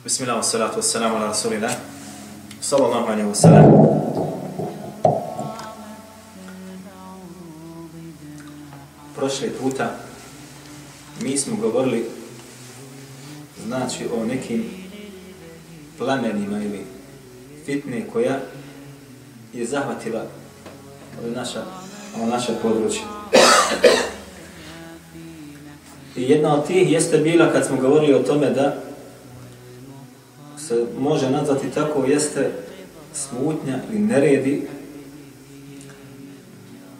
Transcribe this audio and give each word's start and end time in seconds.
Bismillah, 0.00 0.40
salatu 0.40 0.80
wassalamu 0.80 1.16
ala 1.16 1.26
rasulina. 1.28 1.68
Sallallahu 2.60 3.12
alaihi 3.12 3.28
wassalam. 3.28 3.68
Prošli 9.16 9.50
puta 9.60 9.90
mi 11.20 11.36
smo 11.36 11.56
govorili 11.56 12.04
znači 13.66 14.08
o 14.20 14.24
nekim 14.24 14.64
plamenima 15.98 16.58
ili 16.58 16.84
fitne 17.66 18.06
koja 18.12 18.40
je 19.52 19.66
zahvatila 19.66 20.22
ovo 21.22 21.34
naša, 21.34 21.62
ovo 22.16 22.26
naše 22.26 22.52
područje. 22.62 23.02
I 26.16 26.22
jedna 26.22 26.54
od 26.54 26.66
tih 26.66 26.92
jeste 26.92 27.18
bila 27.18 27.52
kad 27.52 27.66
smo 27.66 27.76
govorili 27.76 28.14
o 28.14 28.22
tome 28.22 28.50
da 28.50 28.89
može 30.98 31.30
nazvati 31.30 31.70
tako 31.74 32.04
jeste 32.04 32.50
smutnja 33.14 33.78
ili 33.90 33.98
neredi 33.98 34.62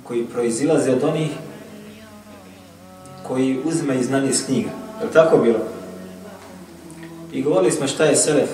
koji 0.03 0.25
proizilaze 0.25 0.93
od 0.93 1.05
onih 1.05 1.31
koji 3.23 3.61
uzme 3.65 3.99
i 3.99 4.05
znanje 4.05 4.31
iz 4.31 4.47
knjiga. 4.47 4.71
Je 5.01 5.07
li 5.07 5.13
tako 5.13 5.39
bilo? 5.39 5.59
I 7.33 7.43
govorili 7.43 7.73
smo 7.73 7.87
šta 7.87 8.05
je 8.05 8.17
Selef 8.17 8.51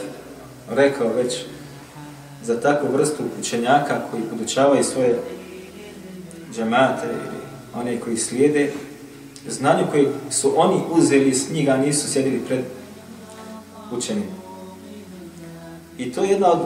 rekao 0.71 1.09
već 1.09 1.35
za 2.43 2.61
takvu 2.61 2.89
vrstu 2.93 3.23
učenjaka 3.41 4.01
koji 4.11 4.23
podučavaju 4.23 4.85
svoje 4.85 5.19
džemate 6.55 7.07
ili 7.07 7.41
one 7.75 8.01
koji 8.01 8.17
slijede 8.17 8.73
znanju 9.49 9.87
koji 9.91 10.09
su 10.31 10.53
oni 10.57 10.81
uzeli 10.91 11.29
iz 11.29 11.49
knjiga, 11.49 11.77
nisu 11.77 12.13
sjedili 12.13 12.41
pred 12.47 12.65
učenim. 13.93 14.46
I 15.99 16.13
to 16.13 16.25
je 16.25 16.31
jedna 16.31 16.53
od 16.53 16.61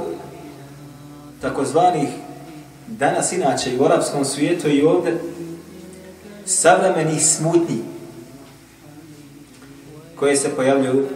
takozvanih 1.41 2.09
danas 2.87 3.33
inače 3.33 3.73
i 3.73 3.79
u 3.79 3.85
arapskom 3.85 4.25
svijetu 4.25 4.69
i 4.69 4.83
ovdje 4.83 5.21
savremenih 6.45 7.27
smutnji 7.27 7.79
koje 10.17 10.37
se 10.37 10.57
pojavljuju 10.57 11.09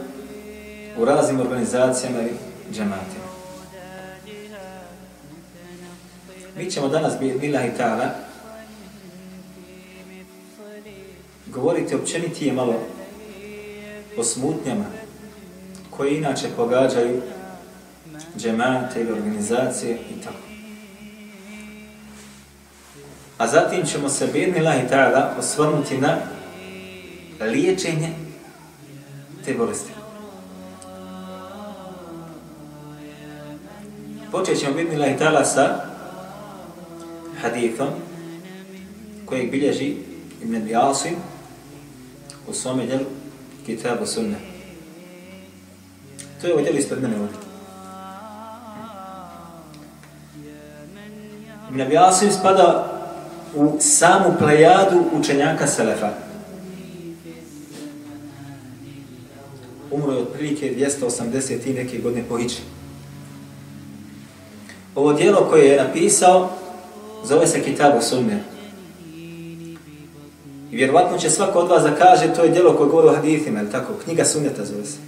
u 0.98 1.05
raznim 1.05 1.41
organizacijama 1.41 2.22
i 2.22 2.30
džematima. 2.72 3.24
Mi 6.56 6.70
ćemo 6.70 6.89
danas, 6.89 7.12
bila 7.41 7.62
i 7.62 7.70
ta'ala, 7.78 8.08
govoriti 11.46 11.94
općenitije 11.94 12.52
malo 12.52 12.74
o 14.19 14.24
smutnjama 14.24 14.84
koje 15.91 16.17
inače 16.17 16.48
pogađaju 16.56 17.22
džemate 18.38 19.00
ili 19.00 19.12
organizacije 19.12 19.94
i 19.94 20.22
tako. 20.24 20.36
A 23.38 23.46
zatim 23.46 23.86
ćemo 23.86 24.08
se 24.08 24.27
bedni 24.27 24.60
lahi 24.60 24.88
ta'ala 24.90 25.38
osvrnuti 25.38 25.98
na 25.98 26.16
liječenje 27.40 28.08
te 29.44 29.55
bolesti. 29.55 29.90
Počet 34.30 34.60
ćemo 34.60 34.74
bedni 34.74 34.96
lahi 34.96 35.14
ta'ala 35.18 35.44
sa 35.44 35.84
hadithom 37.42 37.88
kojeg 39.27 39.50
bilježi 39.50 39.96
Ibn 40.42 40.77
Asim 40.77 41.14
u 42.48 42.52
svome 42.52 42.86
djelu 42.86 43.05
Kitabu 43.66 44.06
Sunne. 44.06 44.36
To 46.40 46.46
je 46.46 46.52
ovaj 46.52 46.62
ovo 46.62 46.62
djelo 46.62 46.78
ispred 46.78 47.02
mene 47.02 47.20
ovdje. 47.20 47.44
Ibn 51.75 51.83
Abi 51.83 51.97
Asim 51.97 52.30
spada 52.33 52.86
u 53.55 53.77
samu 53.80 54.35
plejadu 54.39 55.05
učenjaka 55.18 55.67
Selefa. 55.67 56.08
Umro 59.90 60.12
je 60.12 60.18
otprilike 60.18 60.74
280 60.77 61.67
i 61.67 61.73
neke 61.73 61.98
godine 61.98 62.24
po 62.29 62.39
Hiđi. 62.39 62.57
Ovo 64.95 65.12
dijelo 65.12 65.46
koje 65.51 65.68
je 65.68 65.83
napisao 65.83 66.51
zove 67.24 67.46
se 67.46 67.62
Kitabu 67.62 68.01
Sunne. 68.02 68.45
I 70.73 70.77
vjerovatno 70.77 71.18
će 71.18 71.30
svako 71.30 71.58
od 71.58 71.68
vas 71.68 71.83
da 71.83 71.95
kaže 71.95 72.35
to 72.35 72.42
je 72.42 72.51
djelo 72.51 72.77
koje 72.77 72.91
govori 72.91 73.08
o 73.08 73.14
hadithima, 73.14 73.61
ili 73.61 73.70
tako, 73.70 73.92
knjiga 74.05 74.24
sunneta 74.24 74.64
zove 74.64 74.85
se. 74.85 74.98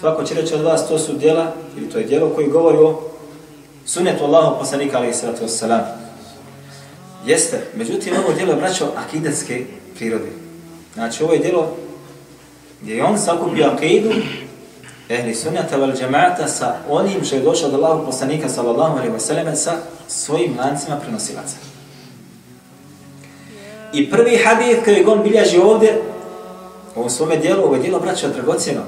Svako 0.00 0.22
će 0.24 0.34
reći 0.34 0.54
od 0.54 0.60
vas 0.60 0.88
to 0.88 0.98
su 0.98 1.12
djela, 1.12 1.52
ili 1.76 1.90
to 1.90 1.98
je 1.98 2.04
djelo 2.04 2.30
koje 2.30 2.48
govori 2.48 2.78
o 2.78 3.13
sunnetu 3.84 4.24
Allahu 4.24 4.58
poslanika 4.58 4.96
alaihi 4.96 5.14
sallatu 5.14 5.44
wassalam. 5.44 5.82
Jeste, 7.26 7.60
međutim 7.76 8.14
ovo 8.24 8.34
djelo 8.34 8.52
je 8.52 8.56
braćo 8.56 8.92
akidetske 8.96 9.64
prirode. 9.94 10.30
Znači 10.94 11.24
ovo 11.24 11.32
je 11.32 11.38
djelo 11.38 11.76
gdje 12.80 12.94
je 12.94 13.04
on 13.04 13.18
sakupio 13.18 13.66
akidu 13.66 14.10
ehli 15.08 15.34
sunnata 15.34 15.76
val 15.76 15.92
džemata 15.92 16.48
sa 16.48 16.76
onim 16.88 17.24
što 17.24 17.36
je 17.36 17.42
došao 17.42 17.68
od 17.68 17.74
Allahu 17.74 18.06
poslanika 18.06 18.48
sallallahu 18.48 18.96
alaihi 18.98 19.14
wasallam 19.14 19.54
sa 19.54 19.72
svojim 20.08 20.58
lancima 20.58 20.96
prenosilaca. 20.96 21.56
I 23.92 24.10
prvi 24.10 24.38
hadith 24.44 24.84
koji 24.84 25.04
on 25.04 25.22
bilježi 25.22 25.58
ovdje, 25.58 26.02
u 26.96 27.10
svome 27.10 27.36
dijelu, 27.36 27.64
ovo 27.64 27.74
je 27.74 27.80
dijelo 27.80 28.00
braća 28.00 28.28
dragocjeno, 28.28 28.80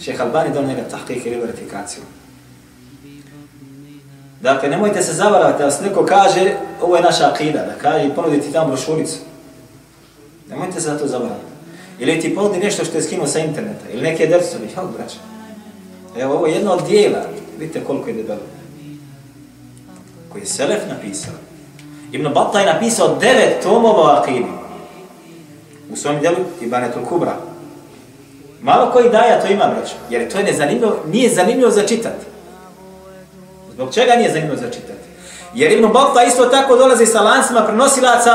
šeha 0.00 0.24
Albani 0.24 0.54
donio 0.54 0.68
njega 0.68 0.88
tahkik 0.88 1.26
ili 1.26 1.40
verifikaciju. 1.40 2.02
Dakle, 4.40 4.68
nemojte 4.68 5.02
se 5.02 5.12
zavarati, 5.12 5.62
da 5.62 5.80
neko 5.82 6.04
kaže, 6.04 6.54
ovo 6.82 6.96
je 6.96 7.02
naša 7.02 7.30
akida, 7.30 7.58
da 7.58 7.72
kaže 7.82 8.06
i 8.06 8.14
ponudi 8.14 8.40
ti 8.40 8.52
tamo 8.52 8.68
brošuricu. 8.68 9.16
Nemojte 10.48 10.72
se 10.72 10.80
za 10.80 10.98
to 10.98 11.06
zavarati. 11.06 11.46
Ili 11.98 12.20
ti 12.20 12.34
ponudi 12.34 12.58
nešto 12.58 12.84
što 12.84 12.96
je 12.96 13.02
skinuo 13.02 13.26
sa 13.26 13.38
interneta, 13.38 13.84
ili 13.92 14.02
neke 14.02 14.26
dersovi, 14.26 14.68
jel 14.76 14.86
braća. 14.96 15.18
Evo, 16.18 16.34
ovo 16.34 16.46
je 16.46 16.54
jedno 16.54 16.72
od 16.72 16.86
dijela, 16.86 17.22
vidite 17.58 17.84
koliko 17.84 18.08
je 18.08 18.14
debelo. 18.14 18.40
Koji 20.32 20.42
je 20.42 20.46
Selef 20.46 20.80
napisao. 20.88 21.34
Ibn 22.12 22.28
Battah 22.34 22.60
je 22.60 22.72
napisao 22.72 23.16
devet 23.20 23.62
tomova 23.62 24.02
o 24.02 24.20
akidi. 24.20 24.46
U 25.92 25.96
svom 25.96 26.20
djelu 26.20 26.36
Ibanetul 26.60 27.04
Kubra. 27.04 27.36
Malo 28.62 28.90
koji 28.92 29.10
daja 29.10 29.40
to 29.40 29.46
ima, 29.46 29.66
braćo, 29.66 29.94
jer 30.10 30.32
to 30.32 30.38
je 30.38 30.44
nezanimljivo, 30.44 30.96
nije 31.06 31.34
zanimljivo 31.34 31.70
za 31.70 31.86
čitati. 31.86 32.35
Zbog 33.76 33.94
čega 33.94 34.16
nije 34.16 34.30
zanimljivo 34.30 34.56
za 34.56 34.70
čitati? 34.70 35.06
Jer 35.54 35.72
Ibn 35.72 35.92
Battah 35.92 36.28
isto 36.28 36.46
tako 36.46 36.76
dolazi 36.76 37.06
sa 37.06 37.20
lancima 37.20 37.64
prenosilaca 37.64 38.32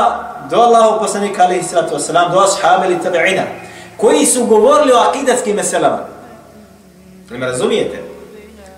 do 0.50 0.56
Allahog 0.56 1.00
poslanika 1.00 1.42
alaihi 1.42 1.62
sallatu 1.62 1.94
wasalam, 1.94 2.32
do 2.32 2.38
ashab 2.38 2.84
ili 2.84 2.98
tabi'ina, 3.04 3.42
koji 3.96 4.26
su 4.26 4.46
govorili 4.46 4.92
o 4.92 5.08
akidatskim 5.08 5.56
meselama. 5.56 5.98
Ne 7.30 7.38
me 7.38 7.46
razumijete? 7.46 8.02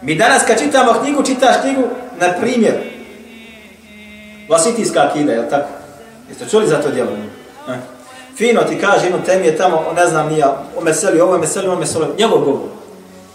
Mi 0.03 0.15
danas 0.15 0.43
kad 0.47 0.59
čitamo 0.59 0.93
knjigu, 1.03 1.23
čitaš 1.23 1.57
knjigu, 1.61 1.83
na 2.21 2.33
primjer, 2.41 2.75
Vasitijska 4.49 5.01
akida, 5.01 5.33
je 5.33 5.41
li 5.41 5.51
tako? 5.51 5.69
Jeste 6.29 6.49
čuli 6.51 6.67
za 6.67 6.83
to 6.83 6.91
djelo? 6.91 7.11
Eh. 7.69 7.79
Fino 8.37 8.63
ti 8.63 8.79
kaže, 8.81 9.07
jedno 9.07 9.19
temi 9.27 9.47
je 9.47 9.57
tamo, 9.57 9.85
ne 9.97 10.07
znam 10.07 10.29
nija, 10.29 10.57
o 10.77 10.81
meseli, 10.81 11.21
ovo 11.21 11.35
je 11.35 11.41
meseli, 11.41 11.67
ovo 11.67 11.75
je 11.75 11.81
meseli, 11.81 12.07
njegov 12.19 12.39
govor, 12.39 12.69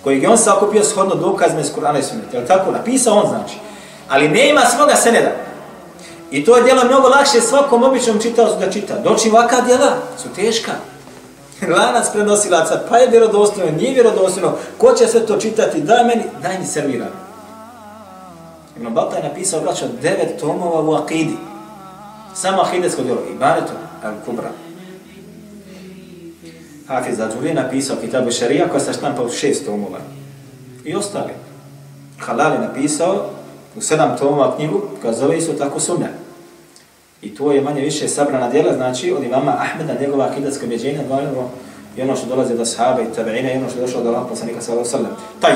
kojeg 0.03 0.23
je 0.23 0.29
on 0.29 0.37
sakupio 0.37 0.83
shodno 0.83 1.15
dokazme 1.15 1.61
iz 1.61 1.71
Kur'ana 1.75 1.99
i 1.99 2.03
Sunnita, 2.03 2.37
je 2.37 2.45
tako? 2.45 2.71
Napisao 2.71 3.15
on, 3.15 3.29
znači. 3.29 3.57
Ali 4.09 4.29
ne 4.29 4.49
ima 4.49 4.61
svoga 4.61 4.95
seneda. 4.95 5.31
I 6.31 6.45
to 6.45 6.57
je 6.57 6.63
djelo 6.63 6.83
mnogo 6.83 7.07
lakše 7.07 7.41
svakom 7.41 7.83
običnom 7.83 8.19
čitaocu 8.21 8.59
da 8.59 8.71
čita. 8.71 8.99
Doći 8.99 9.29
ovaka 9.29 9.61
djela 9.61 9.91
su 10.17 10.29
teška. 10.35 10.71
Lanac 11.75 12.05
prenosilaca, 12.13 12.81
pa 12.89 12.97
je 12.97 13.09
vjerodostojno, 13.09 13.71
nije 13.77 13.93
vjerodostojno, 13.93 14.53
ko 14.77 14.93
će 14.93 15.07
sve 15.07 15.25
to 15.25 15.37
čitati, 15.37 15.81
daj 15.81 16.03
meni, 16.03 16.23
daj 16.41 16.59
mi 16.59 16.65
servirati. 16.65 17.15
Ibn 18.77 18.93
Balta 18.93 19.17
je 19.17 19.23
napisao, 19.23 19.61
braćo, 19.61 19.85
devet 20.01 20.39
tomova 20.39 20.81
u 20.81 20.93
akidi. 20.93 21.37
Samo 22.35 22.61
akidetsko 22.61 23.01
djelo, 23.01 23.19
Ibanetu 23.31 23.73
al-Kubra. 24.03 24.49
Hafiz 26.89 27.19
Adžuli 27.19 27.53
napisao 27.53 27.95
Kitabu 28.01 28.31
Šarija 28.31 28.67
koja 28.69 28.79
se 28.79 28.93
štampa 28.93 29.23
u 29.23 29.29
šest 29.29 29.65
tomova. 29.65 29.99
I 30.85 30.95
ostali. 30.95 31.33
Halal 32.19 32.53
je 32.53 32.59
napisao 32.59 33.29
u 33.75 33.81
sedam 33.81 34.17
tomova 34.17 34.55
knjigu 34.55 34.81
koja 35.01 35.13
zove 35.13 35.37
isto 35.37 35.53
tako 35.53 35.79
sunne. 35.79 36.09
I 37.21 37.35
to 37.35 37.51
je 37.51 37.61
manje 37.61 37.81
više 37.81 38.07
sabrana 38.07 38.49
djela, 38.49 38.73
znači 38.73 39.11
od 39.11 39.23
imama 39.23 39.55
Ahmeda, 39.59 40.01
njegova 40.01 40.25
akidatska 40.25 40.65
objeđenja, 40.65 41.03
dvojeno 41.03 41.49
i 41.97 42.01
ono 42.01 42.15
što 42.15 42.27
dolazi 42.27 42.57
do 42.57 42.65
sahaba 42.65 43.01
i 43.01 43.15
tabeina 43.15 43.51
i 43.51 43.57
ono 43.57 43.69
što 43.69 43.79
je 43.79 43.85
došlo 43.85 44.03
do 44.03 44.09
Allah 44.09 44.23
poslanika 44.29 44.61
sallallahu 44.61 44.89
sallam. 44.89 45.11
Taj. 45.39 45.53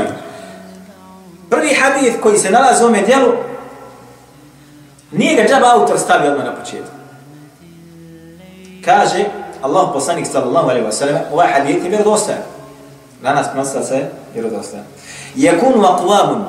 Prvi 1.49 1.73
hadith 1.73 2.19
koji 2.21 2.37
se 2.37 2.51
nalazi 2.51 2.83
u 2.83 2.85
ovome 2.85 3.01
djelu 3.01 3.31
nije 5.11 5.35
ga 5.35 5.49
džaba 5.49 5.67
autor 5.73 5.99
stavio 5.99 6.31
odmah 6.31 6.45
na 6.45 6.55
početku. 6.55 6.91
Kaže, 8.85 9.42
Allah 9.63 9.93
poslanik 9.93 10.27
sallallahu 10.27 10.69
alaihi 10.69 10.85
wa 10.85 10.91
sallam, 10.91 11.21
ovaj 11.31 11.47
hadith 11.47 11.83
je 11.83 11.89
vjerodostajan. 11.89 12.41
Danas 13.21 13.47
pronosila 13.51 13.83
se 13.83 14.09
vjerodostojna. 14.33 14.83
Yakunu 15.35 15.83
aqwamun 15.83 16.43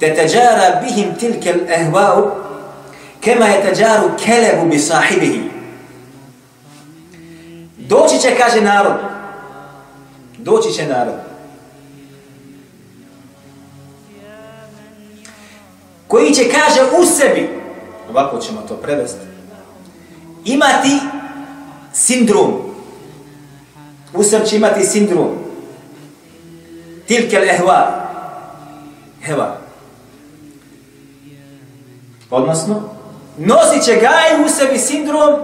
tetajara 0.00 0.82
bihim 0.82 1.14
tilke 1.14 1.54
al-ahwa'u 1.54 2.30
kema 3.20 3.46
yatajaru 3.46 4.10
kelebu 4.24 4.66
bi 4.70 4.78
sahibihi. 4.78 5.50
Doći 7.76 8.18
će, 8.18 8.36
kaže 8.38 8.60
narod, 8.60 8.94
doći 10.38 10.72
će 10.72 10.86
narod, 10.86 11.14
koji 16.08 16.34
će, 16.34 16.42
kaže, 16.50 16.80
u 17.00 17.04
sebi, 17.04 17.60
ovako 18.10 18.38
ćemo 18.38 18.60
to 18.68 18.76
prevesti, 18.76 19.26
imati 20.44 21.00
sindrom. 21.96 22.52
Usam 24.14 24.40
će 24.46 24.56
imati 24.56 24.86
sindrom. 24.86 25.28
Tilkel 27.06 27.42
ehva. 27.42 28.08
Heva. 29.22 29.58
Odnosno, 32.30 32.82
nosit 33.38 33.84
će 33.84 33.92
gaj 33.92 34.44
u 34.44 34.48
sebi 34.48 34.78
sindrom, 34.78 35.34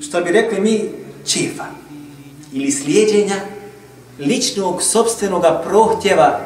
što 0.00 0.20
bi 0.20 0.32
rekli 0.32 0.60
mi, 0.60 0.90
čifa. 1.26 1.64
Ili 2.52 2.70
slijedjenja 2.70 3.36
ličnog, 4.18 4.82
sobstvenog 4.82 5.44
prohtjeva 5.68 6.40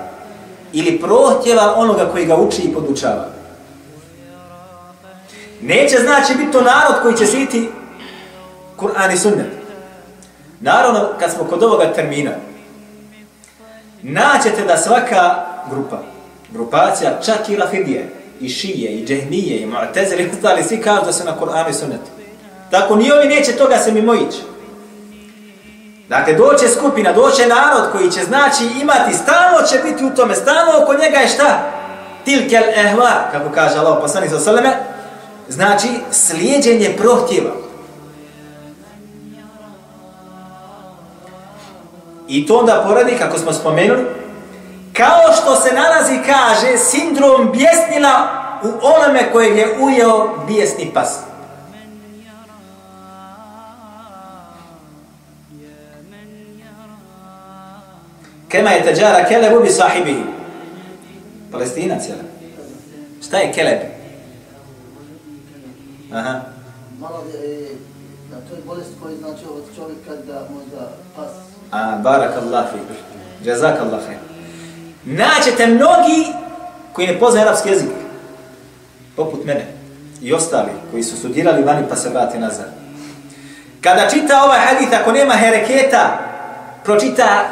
ili 0.73 1.01
prohtjeva 1.01 1.75
onoga 1.77 2.09
koji 2.13 2.27
ga 2.27 2.37
uči 2.37 2.63
i 2.63 2.75
podučava. 2.75 3.40
Neće 5.63 5.97
znači 5.99 6.35
biti 6.35 6.53
to 6.53 6.61
narod 6.61 7.03
koji 7.03 7.17
će 7.17 7.27
siti 7.27 7.69
Kur'an 8.77 9.15
i 9.15 9.19
sunnet. 9.19 9.47
Naravno, 10.61 11.09
kad 11.19 11.33
smo 11.33 11.45
kod 11.45 11.63
ovoga 11.63 11.93
termina, 11.93 12.31
naćete 14.03 14.65
da 14.67 14.77
svaka 14.77 15.45
grupa, 15.71 15.99
grupacija, 16.53 17.21
čak 17.25 17.49
i 17.49 17.57
Rafidije, 17.57 18.09
i 18.41 18.49
Šije, 18.49 18.91
i 18.91 19.07
Džehnije, 19.07 19.61
i 19.61 19.67
Mu'tezeli, 19.67 20.21
i 20.21 20.31
ostali, 20.31 20.63
svi 20.63 20.81
kažu 20.81 21.05
da 21.05 21.13
su 21.13 21.25
na 21.25 21.37
Kur'anu 21.41 21.71
i 21.71 21.73
sunnetu. 21.73 22.11
Tako 22.71 22.97
ni 22.97 23.13
ovi 23.13 23.29
neće 23.29 23.53
toga 23.53 23.79
se 23.79 23.93
mimo 23.93 24.15
ići. 24.15 24.39
Dakle, 26.09 26.35
doće 26.35 26.69
skupina, 26.69 27.13
doće 27.13 27.47
narod 27.47 27.93
koji 27.93 28.11
će 28.11 28.25
znači 28.25 28.65
imati, 28.81 29.15
stalno 29.15 29.67
će 29.69 29.79
biti 29.79 30.05
u 30.05 30.11
tome, 30.11 30.35
stalno 30.35 30.83
oko 30.83 30.95
njega 30.95 31.19
je 31.19 31.29
šta? 31.29 31.71
Tilkel 32.25 32.63
ehva, 32.77 33.29
kako 33.33 33.51
kaže 33.55 33.79
Allah 33.79 33.99
poslani 34.01 34.29
sa 34.29 34.39
salame, 34.39 34.77
znači 35.51 35.89
slijedjenje 36.11 36.97
prohtjeva. 36.97 37.51
I 42.29 42.47
to 42.47 42.57
onda 42.57 42.85
poradi, 42.89 43.17
kako 43.19 43.39
smo 43.39 43.53
spomenuli, 43.53 44.05
kao 44.93 45.33
što 45.43 45.57
se 45.57 45.75
nalazi, 45.75 46.19
kaže, 46.27 46.79
sindrom 46.79 47.53
bjesnila 47.53 48.29
u 48.63 48.69
onome 48.83 49.33
kojeg 49.33 49.57
je 49.57 49.79
ujeo 49.81 50.29
bijesni 50.47 50.91
pas. 50.95 51.19
Kema 58.49 58.71
je 58.71 58.85
teđara 58.85 59.25
kelebu 59.29 59.61
bi 59.61 59.71
sahibihi. 59.71 60.23
Palestinac, 61.53 62.09
jel? 62.09 62.19
Šta 63.23 63.39
je 63.39 63.53
keleb? 63.53 64.00
Aha. 66.13 66.41
Malo 67.01 67.25
je, 67.35 67.69
da 68.31 68.37
to 68.37 68.55
je 68.55 68.63
bolest 68.67 68.91
koji 69.03 69.17
znači 69.17 69.45
od 69.45 69.65
čovjeka 69.77 70.23
da 70.27 70.41
možda 70.55 70.93
pas. 71.17 71.31
A, 71.71 71.97
barak 71.97 72.37
Allah 72.37 72.65
fi. 72.73 72.79
Jazak 73.49 73.81
Allah 73.81 74.01
fi. 74.01 74.15
Naćete 75.05 75.67
mnogi 75.67 76.27
koji 76.93 77.07
ne 77.07 77.19
poznaju 77.19 77.47
arapski 77.47 77.69
jezik. 77.69 77.91
Poput 79.17 79.45
mene. 79.45 79.67
I 80.23 80.33
ostali 80.33 80.71
koji 80.91 81.03
su 81.03 81.17
studirali 81.17 81.63
vani 81.63 81.87
pa 81.89 81.97
se 81.97 82.09
vrati 82.09 82.39
nazad. 82.39 82.67
Kada 83.81 84.11
čita 84.11 84.43
ovaj 84.45 84.59
hadith, 84.59 85.01
ako 85.01 85.13
nema 85.13 85.35
hereketa, 85.35 86.19
pročita 86.85 87.45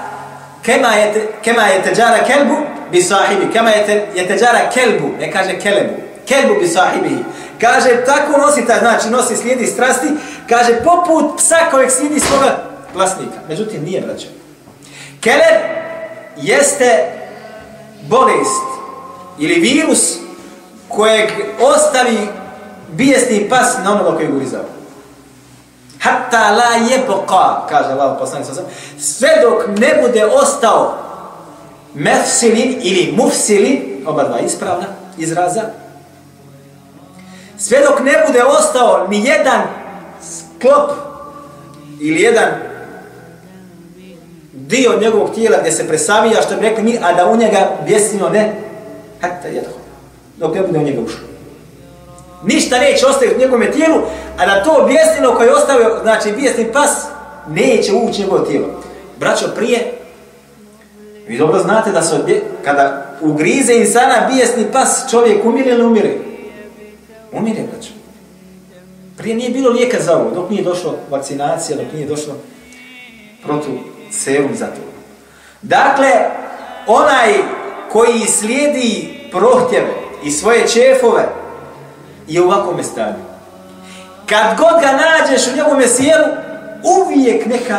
kema 0.63 0.89
je 0.89 1.29
kema 1.43 1.63
je 1.63 1.83
tajara 1.83 2.25
kelbu 2.25 2.57
bi 2.93 3.03
sahibi 3.03 3.53
kema 3.53 3.71
je 3.71 4.09
je 4.15 4.29
tajara 4.29 4.71
kelbu 4.75 5.09
ne 5.21 5.33
kaže 5.33 5.61
kelebu 5.61 5.95
kelbu 6.27 6.61
bi 6.61 6.69
sahibi 6.69 7.25
kaže 7.61 8.05
tako 8.07 8.39
nosi 8.39 8.67
ta 8.67 8.79
znači 8.79 9.11
nosi 9.11 9.37
slijedi 9.37 9.67
strasti. 9.67 10.07
Kaže 10.49 10.81
poput 10.85 11.37
psa 11.37 11.57
kojeg 11.71 11.91
slijedi 11.91 12.21
svoga 12.21 12.57
vlasnika. 12.95 13.39
Međutim 13.49 13.85
nije 13.85 14.01
vraćan. 14.07 14.31
keleb 15.21 15.61
jeste 16.37 17.13
bolest 18.09 18.69
ili 19.39 19.55
virus 19.55 20.15
kojeg 20.89 21.31
ostavi 21.61 22.29
bijesni 22.89 23.49
pas 23.49 23.67
na 23.85 23.93
onoga 23.93 24.17
kojeg 24.17 24.35
ulizao 24.35 24.65
hatta 26.01 26.51
la 26.51 26.89
jeboka, 26.91 27.67
kaže 27.69 27.93
Allah 27.93 28.17
poslanik 28.19 28.47
sa 28.47 28.63
sve 28.99 29.29
dok 29.43 29.79
ne 29.79 30.03
bude 30.03 30.27
ostao 30.27 30.95
mefsilin 31.95 32.81
ili 32.83 33.15
mufsilin 33.17 34.05
oba 34.07 34.25
dva 34.25 34.39
ispravna 34.39 34.87
izraza 35.19 35.63
sve 37.59 37.79
dok 37.81 38.01
ne 38.01 38.25
bude 38.27 38.43
ostao 38.45 39.07
ni 39.09 39.25
jedan 39.25 39.63
sklop 40.23 40.91
ili 42.01 42.21
jedan 42.23 42.49
dio 44.53 45.01
njegovog 45.01 45.35
tijela 45.35 45.59
gdje 45.61 45.73
se 45.73 45.89
presavija 45.89 46.43
što 46.43 46.57
bi 46.57 46.63
rekli 46.63 46.83
mi 46.83 46.99
a 47.03 47.13
da 47.13 47.27
u 47.27 47.37
njega 47.37 47.71
bjesino 47.87 48.29
ne 48.29 48.55
hata 49.21 49.49
jedho 49.49 49.79
dok 50.37 50.55
ne 50.55 50.63
bude 50.63 50.79
u 50.79 50.83
njega 50.83 51.01
ušlo 51.01 51.29
Ništa 52.45 52.79
neće 52.79 53.07
ostaviti 53.07 53.37
u 53.37 53.39
njegovom 53.39 53.73
tijelu, 53.73 54.01
a 54.39 54.47
da 54.47 54.65
to 54.65 54.85
bijesnino 54.87 55.35
koje 55.35 55.47
je 55.47 55.55
ostavio, 55.55 55.99
znači 56.03 56.33
bjesni 56.33 56.73
pas, 56.73 56.91
neće 57.49 57.93
ući 57.93 58.21
njegovo 58.21 58.39
tijelo. 58.39 58.67
Braćo, 59.21 59.47
prije, 59.57 59.93
vi 61.29 61.39
dobro 61.39 61.59
znate 61.59 61.93
da 61.93 62.03
se 62.03 62.15
odbje, 62.15 62.43
kada 62.65 63.07
ugrize 63.21 63.75
insana 63.75 64.29
bijesni 64.33 64.65
pas, 64.73 65.11
čovjek 65.11 65.45
umire 65.45 65.71
ili 65.71 65.85
umire? 65.85 66.15
Umire, 67.33 67.63
braćo. 67.73 67.91
Prije 69.17 69.37
nije 69.37 69.51
bilo 69.51 69.71
lijeka 69.71 70.03
za 70.03 70.17
ovo, 70.17 70.31
dok 70.31 70.51
nije 70.51 70.63
došlo 70.63 70.95
vakcinacija, 71.11 71.77
dok 71.77 71.93
nije 71.93 72.07
došlo 72.07 72.35
protu 73.45 73.69
serum 74.11 74.55
za 74.55 74.67
to. 74.67 74.81
Dakle, 75.63 76.11
onaj 76.87 77.35
koji 77.93 78.27
slijedi 78.27 79.21
prohtjeve 79.31 79.95
i 80.25 80.31
svoje 80.31 80.69
čefove, 80.69 81.29
je 82.29 82.43
u 82.43 82.45
ovakvome 82.45 82.83
stanju. 82.83 83.25
Kad 84.27 84.59
god 84.59 84.81
ga 84.81 84.93
nađeš 84.93 85.47
u 85.47 85.57
njegovome 85.57 85.89
sjelu, 85.89 86.27
uvijek 86.83 87.47
neka 87.47 87.79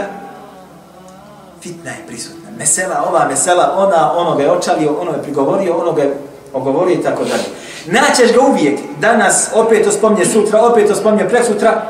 fitna 1.61 1.91
je 1.91 2.07
prisutna. 2.07 2.49
Mesela, 2.57 3.05
ova 3.09 3.27
mesela, 3.29 3.75
ona, 3.77 4.13
ono 4.17 4.35
ga 4.35 4.43
je 4.43 4.51
očalio, 4.51 4.93
ono 5.01 5.11
je 5.11 5.23
prigovorio, 5.23 5.77
ono 5.77 5.91
ga 5.91 6.01
je 6.01 6.17
ogovorio 6.53 6.93
i 6.93 7.03
tako 7.03 7.23
dalje. 7.23 7.43
Naćeš 7.85 8.33
ga 8.33 8.41
uvijek, 8.41 8.79
danas 8.99 9.49
opet 9.53 9.83
to 9.83 9.91
spomnje 9.91 10.25
sutra, 10.25 10.61
opet 10.61 10.87
to 10.87 10.95
spomnje 10.95 11.29
presutra. 11.29 11.81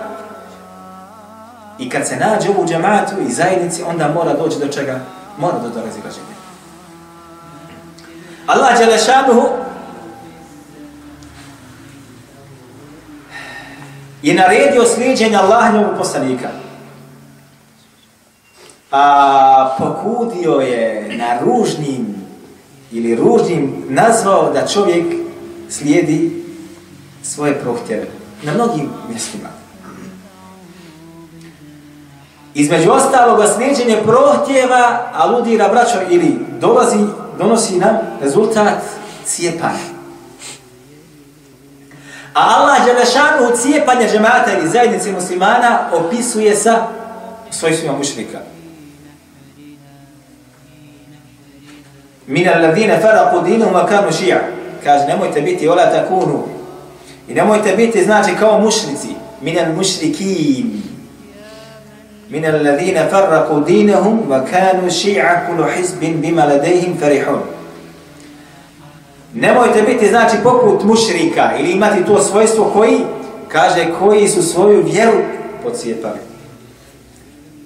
I 1.79 1.89
kad 1.89 2.07
se 2.07 2.15
nađe 2.15 2.49
u 2.49 2.65
džematu 2.67 3.13
i 3.27 3.31
zajednici, 3.31 3.83
onda 3.83 4.07
mora 4.07 4.33
doći 4.33 4.59
do 4.59 4.67
čega? 4.67 4.99
Mora 5.37 5.53
do 5.53 5.69
dolazi 5.69 5.85
razilaženja. 5.85 6.39
Allah 8.47 8.77
Đelešanuhu 8.79 9.47
i 14.21 14.33
naredio 14.33 14.85
sliđenje 14.85 15.37
Allahnjog 15.37 15.85
poslanika. 15.97 16.49
A 18.91 19.75
pokudio 19.77 20.51
je 20.51 21.07
na 21.17 21.39
ružnim 21.41 22.15
ili 22.91 23.15
ružnim 23.15 23.85
nazvao 23.89 24.53
da 24.53 24.67
čovjek 24.67 25.05
slijedi 25.69 26.43
svoje 27.23 27.59
prohtjeve 27.59 28.07
na 28.43 28.53
mnogim 28.53 28.89
mjestima. 29.09 29.49
Između 32.53 32.91
ostaloga 32.91 33.47
slijedjenje 33.47 33.97
prohtjeva 34.03 35.11
aludira 35.13 35.69
braćo 35.69 35.97
ili 36.09 36.37
dolazi, 36.59 36.97
donosi 37.37 37.77
nam 37.77 37.97
rezultat 38.21 38.81
cijepanja. 39.25 39.99
A 42.33 42.55
Allah 42.57 42.85
Đelešanu 42.85 43.53
u 43.53 43.57
cijepanje 43.57 44.09
džemata 44.09 44.57
ili 44.59 44.69
zajednice 44.69 45.11
muslimana 45.11 45.79
opisuje 45.93 46.55
sa 46.55 46.87
svojstvima 47.51 47.97
mušnika. 47.97 48.39
Min 52.27 52.47
al-ladhina 52.47 53.01
faraqu 53.01 53.45
dinahum 53.45 53.73
wa 53.73 53.87
kanu 53.87 54.11
shi'a. 54.11 54.58
Kaže 54.83 55.05
nemojte 55.05 55.41
biti 55.41 55.67
ola 55.67 55.91
takunu. 55.91 56.43
I 57.27 57.33
nemojte 57.33 57.75
biti 57.75 58.03
znači 58.03 58.31
kao 58.39 58.59
mušnici. 58.59 59.07
minel 59.41 59.73
mušrikin. 59.75 60.81
Minel 62.29 62.63
min 62.63 62.95
farraku 63.09 63.59
dinahum 63.59 64.19
wa 64.29 64.43
kanu 64.45 64.91
ši'a 64.91 65.47
kullu 65.47 65.65
hizbin 65.75 66.21
bima 66.21 66.45
ladayhim 66.45 66.99
farihun. 66.99 67.41
Nemojte 69.33 69.81
biti 69.81 70.07
znači 70.07 70.37
poput 70.43 70.83
mušrika 70.83 71.51
ili 71.59 71.71
imati 71.71 72.05
to 72.05 72.23
svojstvo 72.23 72.71
koji 72.73 72.99
kaže 73.47 73.87
koji 73.99 74.27
su 74.27 74.43
svoju 74.43 74.83
vjeru 74.83 75.17
pocijepali. 75.63 76.19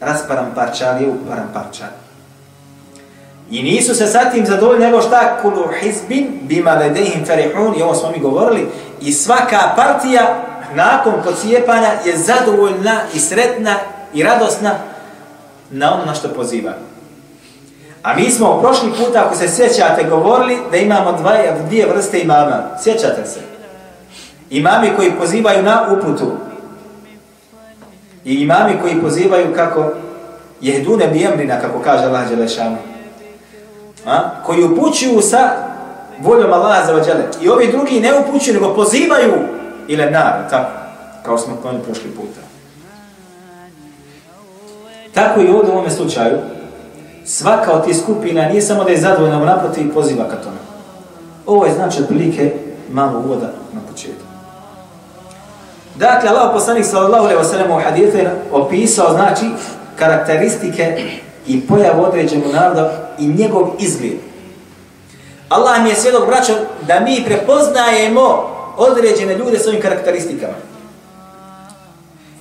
Rasparam 0.01 0.51
parčali 0.55 1.09
u 1.09 1.13
parčali. 1.53 2.02
I 3.53 3.63
nisu 3.63 3.95
se 3.95 4.07
sa 4.07 4.19
tim 4.19 4.45
zadovoljni 4.45 4.85
nego 4.85 5.01
šta 5.01 5.37
kulu 5.41 5.67
hizbin 5.79 6.39
bima 6.41 6.73
ledehim 6.73 7.25
farihun 7.25 7.73
i 7.77 7.81
ovo 7.81 7.95
smo 7.95 8.11
mi 8.11 8.19
govorili 8.19 8.67
i 9.01 9.11
svaka 9.11 9.73
partija 9.75 10.43
nakon 10.75 11.13
pocijepanja 11.23 11.89
je 12.05 12.17
zadovoljna 12.17 13.01
i 13.13 13.19
sretna 13.19 13.75
i 14.13 14.23
radosna 14.23 14.71
na 15.71 15.93
ono 15.93 16.05
na 16.05 16.13
što 16.13 16.27
poziva. 16.27 16.73
A 18.03 18.15
mi 18.15 18.31
smo 18.31 18.57
u 18.57 18.61
prošli 18.61 18.89
puta, 18.89 19.25
ako 19.25 19.35
se 19.35 19.49
sjećate, 19.49 20.03
govorili 20.09 20.57
da 20.71 20.77
imamo 20.77 21.11
dva, 21.11 21.37
dvije 21.67 21.87
vrste 21.87 22.19
imama. 22.19 22.63
Sjećate 22.83 23.25
se? 23.25 23.39
Imami 24.49 24.91
koji 24.95 25.11
pozivaju 25.11 25.63
na 25.63 25.87
uputu. 25.91 26.31
I 28.25 28.33
imami 28.33 28.73
koji 28.81 29.01
pozivaju 29.01 29.53
kako 29.55 29.91
jehdune 30.61 31.07
bijemrina, 31.07 31.59
kako 31.61 31.79
kaže 31.79 32.05
Allah 32.05 32.29
Đelešanu. 32.29 32.92
A? 34.05 34.29
Koji 34.45 34.63
upućuju 34.63 35.21
sa 35.21 35.49
voljom 36.19 36.53
Allaha 36.53 36.85
za 36.85 36.93
vađele. 36.93 37.23
I 37.41 37.49
ovi 37.49 37.71
drugi 37.71 37.99
ne 37.99 38.11
upućuju, 38.19 38.53
nego 38.53 38.75
pozivaju 38.75 39.33
ili 39.87 40.11
nar, 40.11 40.49
tako, 40.49 40.71
kao 41.23 41.37
smo 41.37 41.57
oni 41.63 41.79
prošli 41.79 42.09
puta. 42.11 42.41
Tako 45.13 45.41
i 45.41 45.47
ovdje 45.47 45.71
u 45.71 45.73
ovome 45.73 45.89
slučaju, 45.89 46.37
svaka 47.25 47.71
od 47.71 47.85
tih 47.85 47.97
skupina 47.97 48.49
nije 48.49 48.61
samo 48.61 48.83
da 48.83 48.89
je 48.89 49.01
zadovoljna, 49.01 49.39
naproti 49.39 49.81
i 49.81 49.89
poziva 49.89 50.23
ka 50.23 50.35
tome. 50.35 50.57
Ovo 51.45 51.65
je 51.65 51.73
znači 51.73 52.01
otprilike 52.01 52.53
malo 52.91 53.19
uvoda 53.19 53.51
na 53.73 53.81
početku. 53.91 54.23
Dakle, 55.95 56.29
Allah 56.29 56.51
poslanik 56.53 56.85
sallallahu 56.85 57.23
alaihi 57.23 57.41
wa 57.41 57.51
sallam 57.51 57.71
u 57.71 57.81
hadithu 57.83 58.17
je 58.17 58.31
opisao, 58.51 59.13
znači, 59.13 59.45
karakteristike 59.99 60.97
i 61.47 61.61
pojav 61.67 62.01
određenog 62.01 62.53
naroda 62.53 63.15
i 63.19 63.27
njegov 63.27 63.69
izgled. 63.79 64.17
Allah 65.49 65.83
mi 65.83 65.89
je 65.89 65.95
svjedok 65.95 66.27
braćo 66.27 66.53
da 66.87 66.99
mi 66.99 67.23
prepoznajemo 67.25 68.49
određene 68.77 69.37
ljude 69.37 69.59
svojim 69.59 69.81
karakteristikama. 69.81 70.53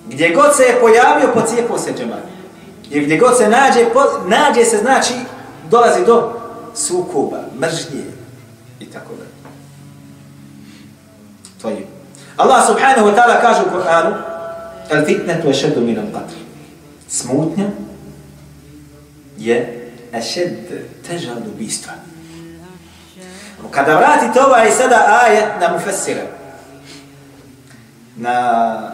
Gdje 0.09 0.35
god 0.35 0.57
se 0.57 0.63
je 0.63 0.81
pojavio, 0.81 1.35
pocijepo 1.35 1.79
se 1.79 1.93
džemat. 1.99 2.23
Jer 2.91 3.05
gdje 3.05 3.17
god 3.17 3.37
se 3.37 3.49
nađe, 3.49 3.85
po, 3.93 4.01
nađe 4.27 4.65
se 4.65 4.79
znači, 4.79 5.15
dolazi 5.71 6.05
do 6.07 6.33
sukoba, 6.75 7.39
mržnje 7.61 8.05
i 8.81 8.87
tako 8.87 9.09
da. 9.19 9.25
To 11.63 11.69
je. 11.69 11.87
Allah 12.37 12.67
subhanahu 12.67 13.09
wa 13.09 13.15
ta'ala 13.15 13.41
kaže 13.41 13.63
u 13.63 13.77
Kur'anu 13.77 14.13
al 14.91 15.05
fitnetu 15.07 15.51
ešedu 15.51 15.81
minam 15.81 16.07
qatr. 16.07 16.35
Smutnja 17.09 17.65
je 19.47 19.89
ešed 20.13 20.53
teža 21.07 21.33
od 21.33 21.47
ubistva. 21.55 21.93
Ono, 23.61 23.69
kada 23.71 23.97
vratite 23.97 24.41
ovaj 24.41 24.71
sada 24.71 25.21
ajet 25.25 25.45
na 25.61 25.73
mufassira, 25.73 26.23
na 28.17 28.93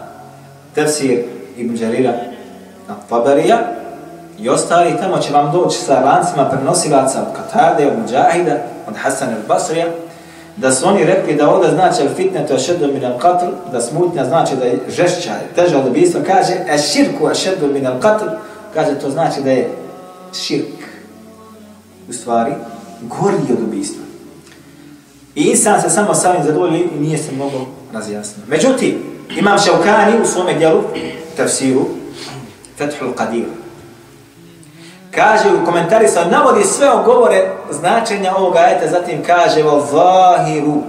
tefsir 0.75 1.23
Ibn 1.57 1.77
Jarira, 1.77 2.13
na 2.87 2.95
Tabarija, 3.09 3.57
i 4.39 4.49
ostali 4.49 4.97
tamo 4.99 5.17
će 5.17 5.33
vam 5.33 5.51
doći 5.51 5.77
sa 5.77 5.99
lancima 5.99 6.49
prenosilaca 6.49 7.21
od 7.21 7.35
Katade, 7.35 7.87
od 7.87 7.99
Mujahida, 7.99 8.57
od 8.87 8.95
Hasan 8.97 9.29
al-Basrija, 9.29 9.85
da 10.57 10.71
su 10.71 10.87
oni 10.87 11.03
rekli 11.03 11.35
da 11.35 11.49
ovdje 11.49 11.69
znači 11.69 12.01
al 12.01 12.07
fitne 12.15 12.47
to 12.47 12.55
ašeddu 12.55 12.93
min 12.93 13.05
al 13.05 13.19
qatl, 13.19 13.45
da 13.71 13.81
smutnja 13.81 14.25
znači 14.25 14.55
da 14.55 14.65
je 14.65 14.79
žešća, 14.89 15.31
teža 15.55 15.79
od 15.79 15.87
ubistva, 15.87 16.21
kaže 16.27 16.53
a 16.73 16.77
širku 16.77 17.29
min 17.73 17.87
al 17.87 17.99
qatl, 18.01 18.25
kaže 18.73 18.99
to 18.99 19.09
znači 19.09 19.41
da 19.41 19.51
je 19.51 19.69
širk, 20.33 20.79
u 22.09 22.13
stvari, 22.13 22.53
gori 23.01 23.53
od 23.53 23.63
ubijstva. 23.63 24.03
I 25.35 25.43
insan 25.43 25.81
se 25.81 25.89
samo 25.89 26.13
sa 26.13 26.29
ovim 26.29 26.43
zadovoljio 26.43 26.87
i 26.95 26.99
nije 26.99 27.17
se 27.17 27.31
mnogo 27.31 27.67
razjasnio. 27.93 28.45
Međutim, 28.47 29.03
imam 29.37 29.59
Šaukani 29.59 30.21
u 30.23 30.25
svome 30.25 30.53
dijelu, 30.53 30.83
tafsiru, 31.37 31.85
Fethul 32.77 33.13
Qadir, 33.13 33.45
kaže 35.15 35.53
u 35.53 35.65
komentari 35.65 36.07
sa 36.07 36.25
navodi 36.25 36.63
sve 36.63 36.91
ogovore 36.91 37.51
značenja 37.71 38.35
ovog 38.35 38.55
ajeta, 38.55 38.87
zatim 38.87 39.23
kaže 39.23 39.63
o 39.63 39.85
zahiru. 39.91 40.83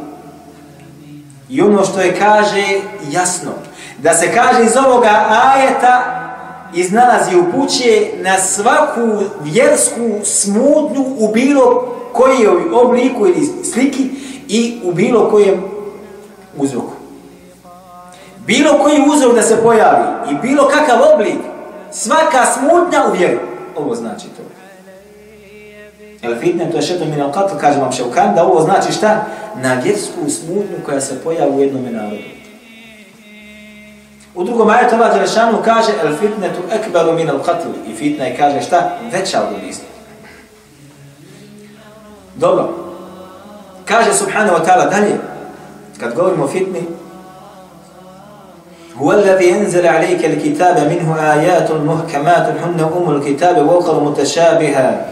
I 1.49 1.63
ono 1.63 1.85
što 1.85 2.01
je 2.01 2.19
kaže 2.19 2.65
jasno, 3.11 3.51
da 3.99 4.15
se 4.15 4.35
kaže 4.35 4.65
iz 4.65 4.77
ovoga 4.77 5.27
ajeta 5.31 6.21
iznalazi 6.75 7.37
upućuje 7.37 8.13
na 8.23 8.39
svaku 8.39 9.01
vjersku 9.43 10.25
smutnju 10.25 11.05
u 11.19 11.33
bilo 11.33 11.97
koji 12.13 12.47
obliku 12.73 13.27
ili 13.27 13.49
sliki 13.73 14.11
i 14.49 14.81
u 14.85 14.93
bilo 14.93 15.31
kojem 15.31 15.63
uzroku. 16.57 16.93
Bilo 18.47 18.79
koji 18.83 19.03
uzrok 19.15 19.35
da 19.35 19.43
se 19.43 19.63
pojavi 19.63 20.05
i 20.31 20.35
bilo 20.43 20.69
kakav 20.69 20.99
oblik, 21.15 21.37
svaka 21.93 22.47
smutnja 22.47 23.05
u 23.09 23.13
vjeru 23.13 23.39
ovo 23.77 23.95
znači 23.95 24.27
to. 24.27 24.43
El 26.23 26.37
fitne, 26.41 26.71
to 26.71 26.77
je 26.77 26.83
šeto 26.83 27.05
min 27.05 27.21
al 27.21 27.33
qatl, 27.33 27.59
kaže 27.61 27.81
vam 27.81 27.93
Ševkan, 27.93 28.35
da 28.35 28.45
ovo 28.45 28.61
znači 28.61 28.93
šta? 28.93 29.25
Na 29.63 29.75
vjersku 29.75 30.31
smutnju 30.31 30.77
koja 30.87 31.01
se 31.01 31.23
pojavi 31.25 31.57
u 31.57 31.61
jednom 31.61 31.93
narodu. 31.93 32.40
U 34.35 34.45
drugom 34.45 34.71
ajetu 34.71 34.95
Allah 34.95 35.15
Đelešanu 35.15 35.63
kaže 35.65 35.93
El 36.03 36.17
fitne 36.17 36.49
tu 36.49 36.63
ekbaru 36.75 37.13
min 37.13 37.31
al 37.31 37.39
qatl. 37.39 37.69
I 37.87 37.95
fitna 37.95 38.25
je 38.25 38.37
kaže 38.37 38.61
šta? 38.61 38.99
Veća 39.13 39.43
od 39.43 39.57
ubijstva. 39.59 39.89
Dobro. 42.35 42.69
Kaže 43.85 44.15
subhanahu 44.15 44.57
wa 44.57 44.65
ta'ala 44.65 44.91
dalje, 44.91 45.19
kad 46.01 46.15
govorimo 46.15 46.45
o 46.45 46.49
fitni, 46.49 46.87
هو 49.01 49.13
الذي 49.13 49.55
أنزل 49.55 49.87
عليك 49.87 50.25
الكتاب 50.25 50.77
منه 50.93 51.33
آيات 51.33 51.71
محكمات 51.71 52.47
هن 52.63 52.81
أم 52.97 53.11
الكتاب 53.11 53.69
وأخر 53.69 54.01
متشابها 54.05 55.07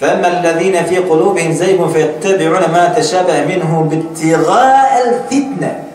فأما 0.00 0.28
الذين 0.28 0.84
في 0.84 0.96
قلوبهم 0.98 1.52
زيغ 1.52 1.88
فيتبعون 1.88 2.60
ما 2.72 2.94
تشابه 2.98 3.44
منه 3.44 3.88
بابتغاء 3.90 5.08
الفتنة 5.08 5.85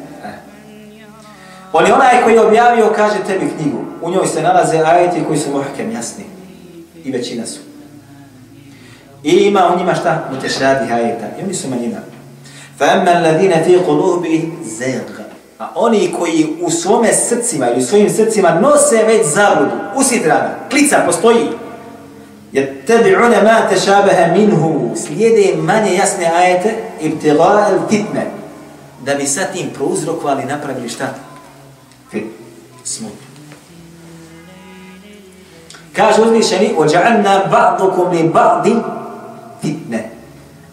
On 1.73 1.87
je 1.87 1.95
onaj 1.95 2.23
koji 2.25 2.35
je 2.35 2.47
objavio, 2.47 2.93
kaže 2.97 3.17
tebi 3.27 3.51
knjigu. 3.59 3.79
U 4.03 4.11
njoj 4.11 4.27
se 4.27 4.43
nalaze 4.43 4.79
ajeti 4.79 5.25
koji 5.27 5.39
su 5.39 5.51
muhkem, 5.51 5.93
jasni. 5.93 6.25
I 7.05 7.11
većina 7.11 7.47
su. 7.47 7.61
I 9.23 9.31
ima 9.31 9.73
u 9.75 9.79
njima 9.79 9.95
šta? 9.95 10.29
Mutešradi 10.33 10.93
ajeta. 10.93 11.27
I 11.39 11.45
oni 11.45 11.55
su 11.55 11.69
manjina. 11.69 11.99
فَأَمَّا 12.79 13.13
الَّذِينَ 13.21 13.53
فِي 13.65 13.77
قُلُوبِ 13.87 14.25
زَيْغَ 14.81 15.27
A 15.59 15.73
oni 15.75 16.13
koji 16.19 16.57
u 16.63 16.71
svome 16.71 17.13
srcima 17.13 17.71
ili 17.71 17.79
u 17.79 17.87
svojim 17.87 18.11
srcima 18.11 18.61
nose 18.61 19.05
već 19.07 19.27
zabludu, 19.27 19.73
usidrana, 19.97 20.51
klica 20.71 21.03
postoji, 21.07 21.49
je 22.53 22.83
tebi 22.87 23.17
une 23.17 23.43
ma 23.43 23.69
te 23.69 23.81
šabeha 23.81 24.33
minhu, 24.33 24.91
slijede 24.97 25.57
manje 25.63 25.95
jasne 25.95 26.31
ajete, 26.37 26.75
ibtila 27.01 27.69
el 27.71 27.79
fitne, 27.89 28.27
da 29.05 29.15
bi 29.15 29.27
sa 29.27 29.45
tim 29.45 29.71
prouzrokovali 29.75 30.45
napravili 30.45 30.89
šta? 30.89 31.15
Smutno. 32.84 33.32
Kaže 35.96 36.22
uzvišeni, 36.22 36.76
ođa'anna 36.78 37.50
ba'dukum 37.52 38.12
li 38.12 38.32
ba'din 38.34 38.82
fitne. 39.62 40.10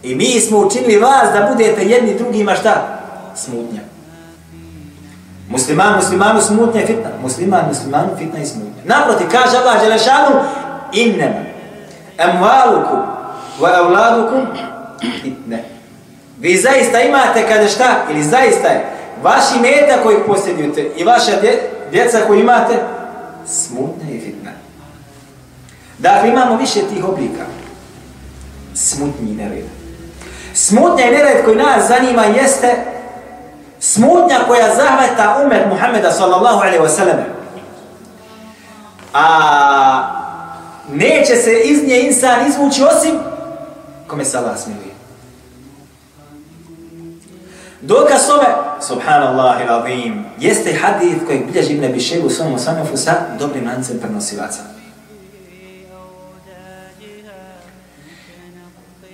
I 0.02 0.14
mi 0.14 0.40
smo 0.40 0.58
učinili 0.58 0.98
vas 0.98 1.32
da 1.32 1.48
budete 1.52 1.84
jedni 1.84 2.14
drugima 2.14 2.54
šta? 2.54 2.98
Smutnja. 3.36 3.80
Musliman, 5.48 5.94
muslimanu 5.96 6.40
smutnja 6.40 6.82
i 6.82 6.86
fitna. 6.86 7.10
Musliman, 7.22 7.64
muslimanu 7.68 8.08
fitna 8.18 8.38
i 8.38 8.46
smutnja. 8.46 8.82
Naproti, 8.84 9.24
kaže 9.30 9.56
Allah 9.56 9.80
Đelešanu, 9.80 10.40
innem, 10.92 11.32
emvalukum, 12.18 12.98
wa 13.60 13.78
evladukum, 13.78 14.46
fitne. 15.22 15.64
Vi 16.40 16.56
zaista 16.56 17.00
imate 17.00 17.48
kada 17.48 17.68
šta, 17.68 17.96
ili 18.10 18.22
zaista 18.22 18.68
je, 18.68 18.86
vaši 19.22 19.60
meta 19.62 20.02
koji 20.02 20.16
posjedujete 20.26 20.90
i 20.96 21.04
vaša 21.04 21.40
dje, 21.40 21.70
djeca 21.90 22.18
koji 22.26 22.40
imate, 22.40 22.82
smutnja 23.46 24.10
i 24.10 24.20
fitna. 24.20 24.50
Dakle, 25.98 26.28
imamo 26.28 26.56
više 26.56 26.80
tih 26.80 27.04
oblika. 27.04 27.44
Smutnji 28.74 29.30
i 29.30 29.34
nered. 29.34 29.64
Smutnja 30.54 31.04
i 31.04 31.10
nered 31.10 31.44
koji 31.44 31.56
nas 31.56 31.88
zanima 31.88 32.24
jeste 32.24 32.76
smutnja 33.80 34.38
koja 34.46 34.74
zahvata 34.76 35.42
umet 35.44 35.66
Muhammeda 35.68 36.12
sallallahu 36.12 36.58
alaihi 36.58 36.78
wa 36.78 36.88
sallam. 36.88 37.16
A 39.14 40.18
neće 40.92 41.36
se 41.36 41.60
iz 41.64 41.82
nje 41.88 42.00
insan 42.00 42.46
izvući 42.46 42.82
osim 42.84 43.18
kome 44.06 44.24
se 44.24 44.38
Allah 44.38 44.58
smiluje. 44.58 44.94
Dokaz 47.80 48.26
tome, 48.26 48.46
subhanallah 48.80 49.62
il 49.62 49.70
azim, 49.70 50.24
jeste 50.40 50.74
hadith 50.74 51.26
kojeg 51.26 51.46
bilježi 51.46 51.74
Ibn 51.74 51.84
Abišev 51.84 52.26
u 52.26 52.30
svom 52.30 52.54
osanafu 52.54 52.96
sa 52.96 53.12
dobrim 53.38 53.66
lancem 53.66 53.98
prenosivaca. 53.98 54.62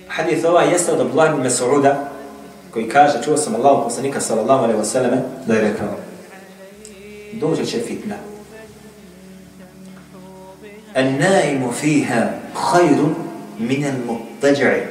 Hadith 0.07 0.45
ova 0.45 0.61
jeste 0.61 0.91
od 0.91 1.01
Abdullah 1.01 1.33
ibn 1.33 1.43
Mas'uda, 1.43 1.95
koji 2.73 2.89
kaže, 2.89 3.23
čuo 3.23 3.37
sam 3.37 3.55
Allahu 3.55 3.83
poslanika 3.83 4.21
sallallahu 4.21 4.63
alaihi 4.63 4.79
wasallam 4.79 5.19
da 5.47 5.53
je 5.53 5.61
rekao, 5.61 5.95
dođe 7.33 7.65
će 7.65 7.79
fitna. 7.79 8.15
An 10.95 11.17
naimu 11.19 11.71
fiha 11.71 12.23
khayru 12.53 13.09
min 13.59 13.85
al 13.85 13.99
muttaji'i. 14.07 14.83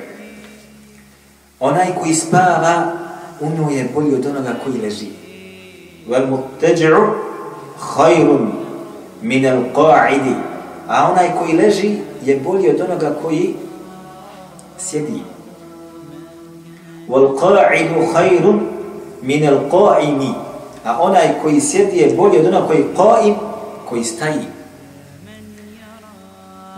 Onaj 1.61 1.95
koji 2.01 2.15
spava, 2.15 3.04
u 3.41 3.47
njoj 3.47 3.79
je 3.79 3.89
bolji 3.95 4.15
od 4.15 4.27
onoga 4.27 4.55
koji 4.65 4.81
leži. 4.81 5.07
Wal 6.09 6.27
muttaji'u 6.29 7.01
khayrun 7.81 8.47
min 9.23 9.47
al 9.47 9.63
qa'idi. 9.75 10.35
A 10.89 11.11
onaj 11.11 11.31
koji 11.39 11.53
leži 11.57 11.97
je 12.25 12.41
bolji 12.45 12.71
od 12.71 12.81
onoga 12.81 13.17
koji 13.23 13.55
sjedi. 14.79 15.23
Wal 17.09 17.37
qa'idu 17.37 18.13
khayrun 18.15 18.61
min 19.23 19.49
al 19.49 19.59
qa'imi. 19.71 20.33
A 20.85 21.03
onaj 21.03 21.29
koji 21.43 21.61
sjedi 21.61 21.99
je 21.99 22.15
bolji 22.17 22.39
od 22.39 22.47
onoga 22.47 22.67
koji 22.67 22.85
qa'im, 22.97 23.35
koji 23.89 24.05
staji. 24.05 24.47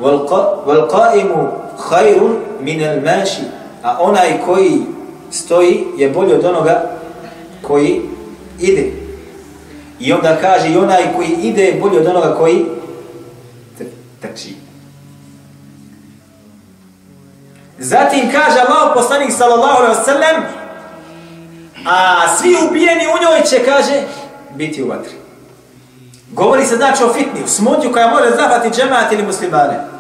Wal 0.01 0.89
qa'imu 0.91 1.49
khayrun 1.79 2.35
min 2.61 2.85
al 2.85 3.01
mashi. 3.01 3.43
A 3.83 3.99
onaj 4.01 4.39
koji 4.47 4.96
stoji 5.37 5.85
je 5.97 6.11
bolje 6.11 6.35
od 6.35 6.45
onoga 6.45 6.91
koji 7.63 8.01
ide. 8.61 8.93
I 10.01 10.13
onda 10.13 10.37
kaže 10.41 10.69
i 10.69 10.77
onaj 10.77 11.15
koji 11.17 11.29
ide 11.29 11.63
je 11.63 11.81
bolje 11.81 11.99
od 11.99 12.07
onoga 12.07 12.35
koji 12.39 12.65
trči. 14.21 14.55
Zatim 17.79 18.31
kaže 18.33 18.59
Allah 18.61 18.93
poslanik 18.95 19.33
sallallahu 19.33 19.83
alaihi 19.83 20.01
wasallam 20.01 20.43
a 21.87 22.29
svi 22.37 22.57
ubijeni 22.69 23.07
u 23.07 23.23
njoj 23.23 23.43
će, 23.51 23.65
kaže, 23.65 24.03
biti 24.55 24.83
u 24.83 24.89
vatri. 24.89 25.13
Govori 26.33 26.65
se 26.65 26.77
znači 26.77 27.05
o 27.05 27.13
fitni, 27.13 27.45
u 27.45 27.49
smutju 27.49 27.93
koja 27.93 28.11
može 28.11 28.31
zahvati 28.31 28.71
džemat 28.71 29.13
ili 29.13 29.23
muslimane. 29.23 29.96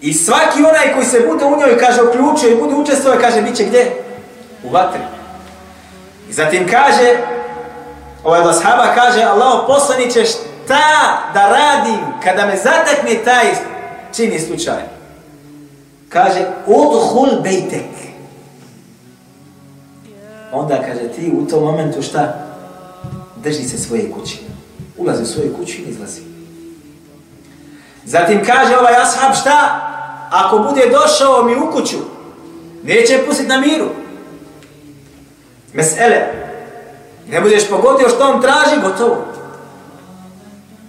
I 0.00 0.14
svaki 0.14 0.58
onaj 0.58 0.94
koji 0.94 1.06
se 1.06 1.26
bude 1.30 1.44
u 1.44 1.56
njoj, 1.56 1.78
kaže, 1.78 2.02
uključio 2.02 2.50
i 2.50 2.60
bude 2.60 2.74
učestvovao, 2.74 3.20
kaže, 3.20 3.42
bit 3.42 3.56
će 3.56 3.64
gdje? 3.64 3.92
U 4.64 4.70
vatri. 4.70 5.00
I 6.30 6.32
zatim 6.32 6.68
kaže, 6.70 7.16
ovaj 8.24 8.40
ashaba 8.40 8.94
kaže, 8.94 9.22
Allaho 9.22 9.66
poslaniće 9.66 10.24
šta 10.24 11.18
da 11.34 11.48
radim 11.48 12.00
kada 12.24 12.46
me 12.46 12.56
zatakne 12.56 13.24
taj 13.24 13.46
čini 14.16 14.38
slučaj. 14.38 14.82
Kaže, 16.08 16.46
udhul 16.66 17.42
bejtek. 17.42 17.90
Onda 20.52 20.76
kaže, 20.76 21.08
ti 21.08 21.32
u 21.34 21.46
tom 21.46 21.64
momentu 21.64 22.02
šta? 22.02 22.34
Drži 23.36 23.68
se 23.68 23.78
svoje 23.78 24.12
kuće. 24.12 24.36
Ulazi 24.96 25.22
u 25.22 25.26
svoju 25.26 25.56
kuću 25.56 25.76
i 25.78 25.90
izlazi. 25.90 26.20
Zatim 28.04 28.44
kaže 28.46 28.76
ovaj 28.76 28.94
ashab 28.94 29.34
šta? 29.40 29.89
Ako 30.30 30.58
bude 30.58 30.82
došao 30.92 31.44
mi 31.44 31.56
u 31.56 31.72
kuću, 31.72 31.96
neće 32.82 33.18
pustiti 33.26 33.48
na 33.48 33.60
miru. 33.60 33.86
Mesele. 35.72 36.26
Ne 37.30 37.40
budeš 37.40 37.68
pogodio 37.68 38.08
što 38.08 38.28
on 38.28 38.42
traži, 38.42 38.80
gotovo. 38.82 39.16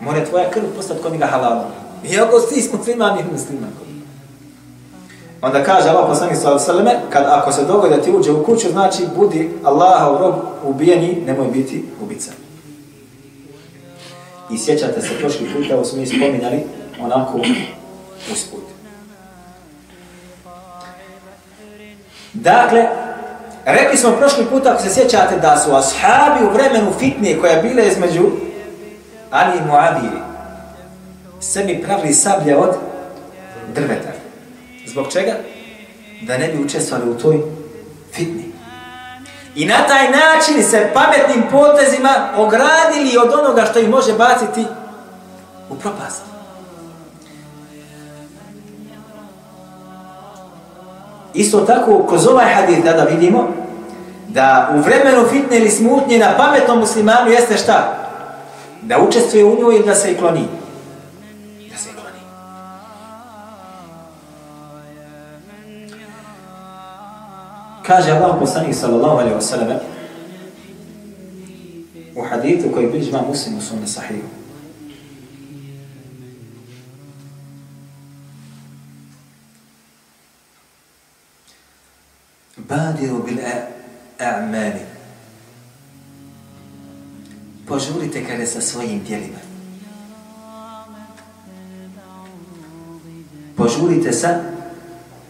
Mora 0.01 0.25
tvoja 0.25 0.49
krv 0.49 0.63
postati 0.75 1.01
kod 1.01 1.11
njega 1.11 1.25
halalom. 1.25 1.65
Iako 2.11 2.39
si 2.39 2.61
smo 2.61 2.77
musliman 2.77 3.17
mi 3.17 3.31
musliman. 3.31 3.71
Onda 5.41 5.63
kaže 5.63 5.89
Allah 5.89 6.05
poslanik 6.07 6.37
sallallahu 6.37 7.01
kad 7.09 7.23
ako 7.27 7.51
se 7.51 7.65
dogodi 7.65 7.95
da 7.95 8.01
ti 8.01 8.11
uđe 8.11 8.31
u 8.31 8.43
kuću, 8.43 8.69
znači 8.71 9.03
budi 9.15 9.51
Allaha 9.63 10.11
u 10.11 10.17
rob 10.17 10.35
ubijeni, 10.63 11.23
nemoj 11.25 11.47
biti 11.47 11.85
ubica. 12.03 12.31
I 14.51 14.57
sjećate 14.57 15.01
se 15.01 15.19
prošli 15.19 15.49
put, 15.53 15.71
evo 15.71 15.85
smo 15.85 15.99
mi 15.99 16.07
spominjali, 16.07 16.63
onako 17.01 17.39
usput. 18.31 18.70
Dakle, 22.33 22.87
rekli 23.65 23.97
smo 23.97 24.11
prošli 24.11 24.45
put, 24.45 24.65
ako 24.65 24.81
se 24.81 24.93
sjećate, 24.93 25.39
da 25.41 25.57
su 25.57 25.75
ashabi 25.75 26.45
u 26.45 26.53
vremenu 26.53 26.91
fitne 26.99 27.39
koja 27.39 27.61
bile 27.61 27.87
između 27.87 28.29
Ali 29.31 29.57
i 29.57 29.67
Muadiri, 29.67 30.21
sebi 31.39 31.83
pravili 31.85 32.13
sablje 32.13 32.57
od 32.57 32.75
drveta. 33.75 34.09
Zbog 34.87 35.11
čega? 35.11 35.33
Da 36.21 36.37
ne 36.37 36.47
bi 36.47 36.63
učestvali 36.63 37.09
u 37.09 37.17
toj 37.17 37.41
fitni. 38.13 38.51
I 39.55 39.65
na 39.65 39.87
taj 39.87 40.09
način 40.11 40.63
se 40.63 40.89
pametnim 40.93 41.43
potezima 41.51 42.29
ogradili 42.37 43.17
od 43.23 43.33
onoga 43.39 43.65
što 43.65 43.79
ih 43.79 43.89
može 43.89 44.13
baciti 44.13 44.65
u 45.69 45.75
propast. 45.75 46.30
Isto 51.33 51.59
tako, 51.59 52.05
kroz 52.09 52.27
ovaj 52.27 52.53
hadith 52.53 52.83
da, 52.83 52.93
da 52.93 53.03
vidimo, 53.03 53.47
da 54.27 54.71
u 54.75 54.79
vremenu 54.79 55.27
fitne 55.29 55.57
ili 55.57 55.69
smutnje 55.69 56.19
na 56.19 56.37
pametnom 56.37 56.79
muslimanu 56.79 57.31
jeste 57.31 57.57
šta? 57.57 57.97
Da 58.81 58.99
učestvuje 58.99 59.45
u 59.45 59.59
njoj 59.59 59.75
ili 59.75 59.85
da 59.85 59.95
se 59.95 60.11
i 60.11 60.17
kloni. 60.17 60.47
Da 61.71 61.77
se 61.77 61.89
i 61.89 61.93
kloni. 61.93 62.19
Kaže 67.87 68.11
Allah 68.11 68.35
poslanih 68.39 68.75
sallallahu 68.75 69.17
alaihi 69.17 69.35
wa 69.35 69.41
sallam 69.41 69.67
u 72.15 72.21
hadithu 72.29 72.69
koji 72.73 72.87
bliži 72.87 73.11
muslim 73.11 73.27
muslimu 73.27 73.61
sunne 73.61 73.87
sahihu. 73.87 74.40
Badiru 82.57 83.23
bil 83.23 83.39
a'mali. 84.19 84.85
Požurite 87.67 88.25
kada 88.27 88.45
sa 88.45 88.61
svojim 88.61 89.03
djelima. 89.07 89.39
Požurite 93.57 94.13
sa 94.13 94.43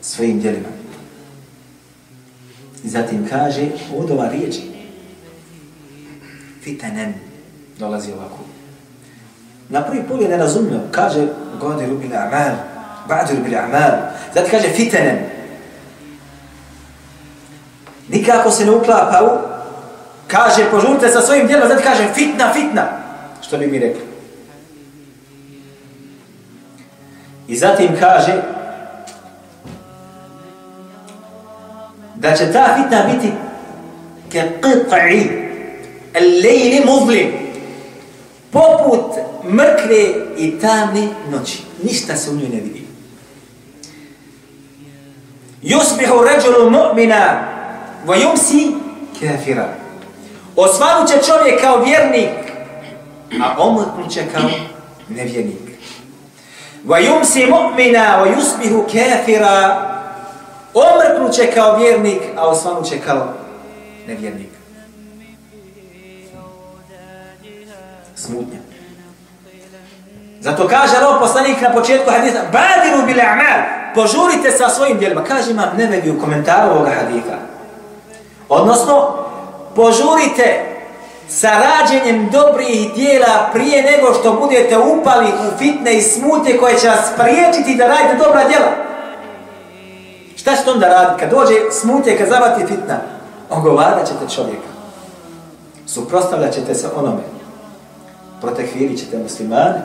svojim 0.02 0.40
djelima. 0.40 0.70
I 2.84 2.90
zatim 2.90 3.28
kaže 3.30 3.68
od 3.98 4.12
ova 4.12 4.30
riječi. 4.30 4.62
Fitanen 6.64 7.14
dolazi 7.80 8.12
ovako. 8.12 8.40
Na 9.70 9.82
prvi 9.82 10.04
pogled 10.08 10.30
ne 10.30 10.38
razumio. 10.38 10.80
Kaže 10.92 11.28
godiru 11.60 11.98
bil 11.98 12.14
a'mal. 12.14 12.56
Badiru 13.08 13.44
bil 13.44 13.58
a'mal. 13.58 13.92
Zatim 14.34 14.52
kaže 14.52 14.70
fitanen. 14.70 15.31
Nikako 18.22 18.52
se 18.52 18.66
ne 18.66 18.72
uklapa 18.72 19.24
u, 19.24 19.30
kaže, 20.28 20.72
požurite 20.72 21.10
sa 21.10 21.22
svojim 21.22 21.48
djelom, 21.48 21.68
zato 21.68 21.82
znači 21.82 21.98
kaže, 21.98 22.14
fitna, 22.14 22.54
fitna, 22.54 22.88
što 23.42 23.58
bi 23.58 23.68
mi 23.68 23.80
rekli. 23.80 24.02
I 27.48 27.58
zatim 27.58 27.88
kaže, 28.00 28.42
da 32.16 32.36
će 32.36 32.52
ta 32.52 32.78
fitna 32.78 33.04
biti 33.14 33.32
ke 34.32 34.52
qit'i 34.62 35.28
al-lejli 36.14 36.86
muzlim, 36.86 37.28
poput 38.52 39.16
mrkve 39.44 40.04
i 40.38 40.60
tamne 40.60 41.08
noći. 41.32 41.64
Ništa 41.84 42.16
se 42.16 42.30
u 42.30 42.36
njoj 42.36 42.50
ne 42.50 42.62
vidi. 42.62 42.86
Yusbihu 45.64 46.24
ređulu 46.24 46.70
mu'mina 46.70 47.51
vajumsi 48.06 48.76
kafira. 49.20 49.68
Osvanut 50.56 51.10
će 51.10 51.16
čovjek 51.28 51.62
kao 51.62 51.84
vjernik, 51.84 52.30
a 53.44 53.56
omrknut 53.58 54.12
će 54.12 54.24
kao 54.34 54.50
nevjernik. 55.10 55.72
Vajumsi 56.84 57.46
mu'mina 57.46 58.20
vajusbihu 58.20 58.84
kafira. 58.84 59.88
Omrknut 60.74 61.34
će 61.34 61.52
kao 61.52 61.78
vjernik, 61.78 62.22
a 62.38 62.48
osvanut 62.48 62.86
će 62.86 63.00
kao 63.00 63.34
nevjernik. 64.08 64.50
Smutnja. 68.16 68.60
Zato 70.40 70.68
kaže 70.68 71.00
rov 71.02 71.20
poslanik 71.20 71.62
na 71.62 71.74
početku 71.74 72.12
haditha, 72.12 72.40
badiru 72.52 73.06
bile 73.06 73.24
amal, 73.24 73.62
požurite 73.96 74.52
sa 74.52 74.70
svojim 74.70 74.98
djelima. 74.98 75.24
Kaže 75.24 75.52
imam 75.52 75.70
nebebi 75.78 76.10
u 76.10 76.20
komentaru 76.20 76.72
ovoga 76.72 76.90
haditha. 76.90 77.51
Odnosno, 78.52 79.14
požurite 79.76 80.66
sa 81.30 81.50
rađenjem 81.50 82.30
dobrih 82.32 82.94
dijela 82.94 83.50
prije 83.54 83.84
nego 83.84 84.14
što 84.14 84.34
budete 84.34 84.78
upali 84.78 85.28
u 85.28 85.58
fitne 85.58 85.98
i 85.98 86.02
smute 86.02 86.58
koje 86.58 86.80
će 86.80 86.88
vas 86.88 87.12
priječiti 87.18 87.76
da 87.78 87.88
radite 87.88 88.16
dobra 88.18 88.48
djela. 88.48 88.72
Šta 90.36 90.56
ćete 90.56 90.72
onda 90.72 90.88
raditi? 90.88 91.20
Kad 91.20 91.30
dođe 91.30 91.56
smutje, 91.72 92.18
kad 92.18 92.30
zavati 92.30 92.66
fitna, 92.66 93.00
ogovarat 93.50 94.08
ćete 94.08 94.36
čovjeka. 94.36 94.72
Suprostavljat 95.86 96.54
ćete 96.54 96.76
se 96.76 96.88
onome. 96.96 97.24
Protekvirit 98.42 99.00
ćete 99.00 99.18
muslimane. 99.18 99.82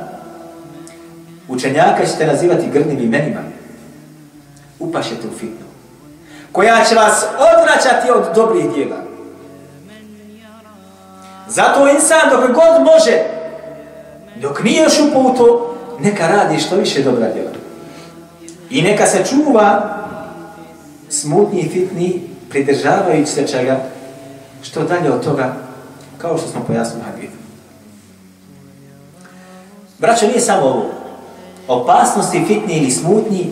Učenjaka 1.48 2.06
ćete 2.06 2.26
nazivati 2.26 2.70
grdnim 2.72 2.98
imenima. 2.98 3.40
Upašete 4.78 5.28
u 5.34 5.38
fitnu. 5.38 5.65
Koja 6.56 6.84
će 6.84 6.94
vas 6.94 7.24
odvraćati 7.32 8.10
od 8.10 8.34
dobrih 8.34 8.72
dijela. 8.74 8.96
Zato 11.48 11.88
insan 11.88 12.30
dok 12.30 12.40
god 12.40 12.82
može, 12.84 13.22
dok 14.36 14.62
nije 14.64 14.82
još 14.82 15.00
upao 15.00 15.22
u 15.22 15.36
to, 15.36 15.76
neka 16.00 16.28
radi 16.28 16.58
što 16.58 16.76
više 16.76 17.02
dobra 17.02 17.28
djela. 17.32 17.50
I 18.70 18.82
neka 18.82 19.06
se 19.06 19.24
čuva 19.24 19.98
smutni 21.08 21.60
i 21.60 21.68
fitni, 21.68 22.22
pridržavajući 22.50 23.30
se 23.30 23.46
čega, 23.46 23.80
što 24.62 24.84
dalje 24.84 25.12
od 25.12 25.24
toga, 25.24 25.56
kao 26.18 26.38
što 26.38 26.48
smo 26.48 26.64
pojasnili 26.66 27.04
hadithu. 27.04 27.36
Braćo, 29.98 30.26
nije 30.26 30.40
samo 30.40 30.62
ovo. 30.62 30.90
Opasnosti 31.68 32.44
fitni 32.46 32.78
ili 32.78 32.90
smutni 32.90 33.50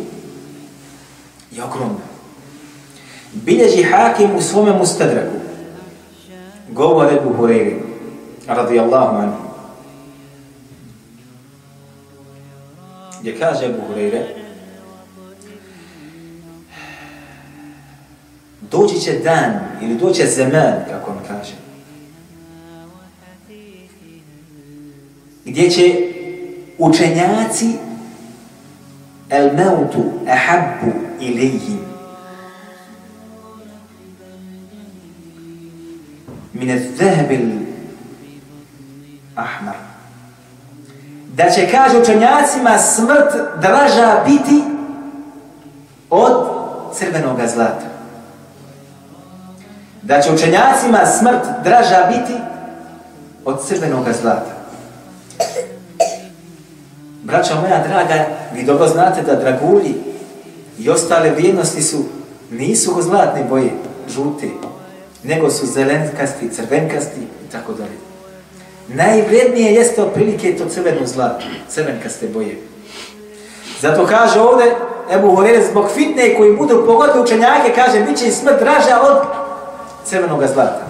je 1.51 1.65
ogromna. 1.65 2.14
Bilježi 3.35 3.83
hakim 3.83 4.37
u 4.37 4.41
svome 4.41 4.73
mustadraku. 4.73 5.37
Govor 6.71 7.13
Ebu 7.13 7.35
Hureyri, 7.39 7.75
radijallahu 8.47 9.17
anhu. 9.17 9.45
Gdje 13.21 13.39
kaže 13.39 13.67
Ebu 13.67 13.79
Hureyre, 13.89 14.23
doći 18.71 19.01
će 19.01 19.19
dan 19.19 19.61
ili 19.83 19.95
doći 19.95 20.27
zeman, 20.27 20.75
kako 20.91 21.11
on 21.11 21.19
kaže, 21.29 21.53
gdje 25.45 25.71
će 25.71 25.97
učenjaci 26.79 27.69
el 29.31 29.51
meutu 29.57 30.05
ahabbu 30.29 30.93
ilihim 31.21 31.84
min 36.65 36.79
al-zahabil 36.79 37.67
ahmar. 39.37 39.77
Da 41.35 41.51
će 41.51 41.71
kaže 41.71 41.99
učenjacima 41.99 42.79
smrt 42.79 43.35
draža 43.61 44.23
biti 44.27 44.65
od 46.11 46.33
crvenog 46.95 47.39
zlata. 47.55 47.87
Da 50.03 50.21
će 50.21 50.33
učenjacima 50.33 51.07
smrt 51.19 51.45
draža 51.65 52.07
biti 52.09 52.35
od 53.45 53.67
crvenog 53.67 54.05
zlata. 54.21 54.55
Braća 57.23 57.55
moja 57.61 57.83
draga, 57.89 58.27
vi 58.55 58.65
dobro 58.65 58.89
znate 58.89 59.23
da 59.23 59.37
dragulji 59.37 59.95
i 60.79 60.91
ostale 60.91 61.31
vrijednosti 61.31 61.83
su, 61.83 62.05
nisu 62.51 63.03
zlatne 63.03 63.45
boje, 63.45 63.71
žute, 64.09 64.49
nego 65.25 65.51
su 65.51 65.67
zelenkasti, 65.67 66.51
crvenkasti 66.51 67.21
i 67.21 67.53
tako 67.53 67.73
dalje. 67.73 67.99
Najvrednije 68.89 69.75
jeste 69.75 70.03
otprilike 70.03 70.57
to 70.57 70.69
crveno 70.69 71.07
zlato, 71.07 71.45
crvenkaste 71.69 72.27
boje. 72.27 72.57
Zato 73.81 74.07
kaže 74.07 74.41
ovdje, 74.41 74.75
Ebu 75.11 75.37
Horeire, 75.37 75.65
zbog 75.71 75.91
fitne 75.95 76.35
koji 76.37 76.57
budu 76.57 76.87
pogodili 76.87 77.23
učenjake, 77.23 77.73
kaže, 77.75 78.01
bit 78.01 78.19
će 78.19 78.31
smrt 78.31 78.59
draža 78.61 79.01
od 79.03 79.19
crvenog 80.05 80.47
zlata. 80.53 80.87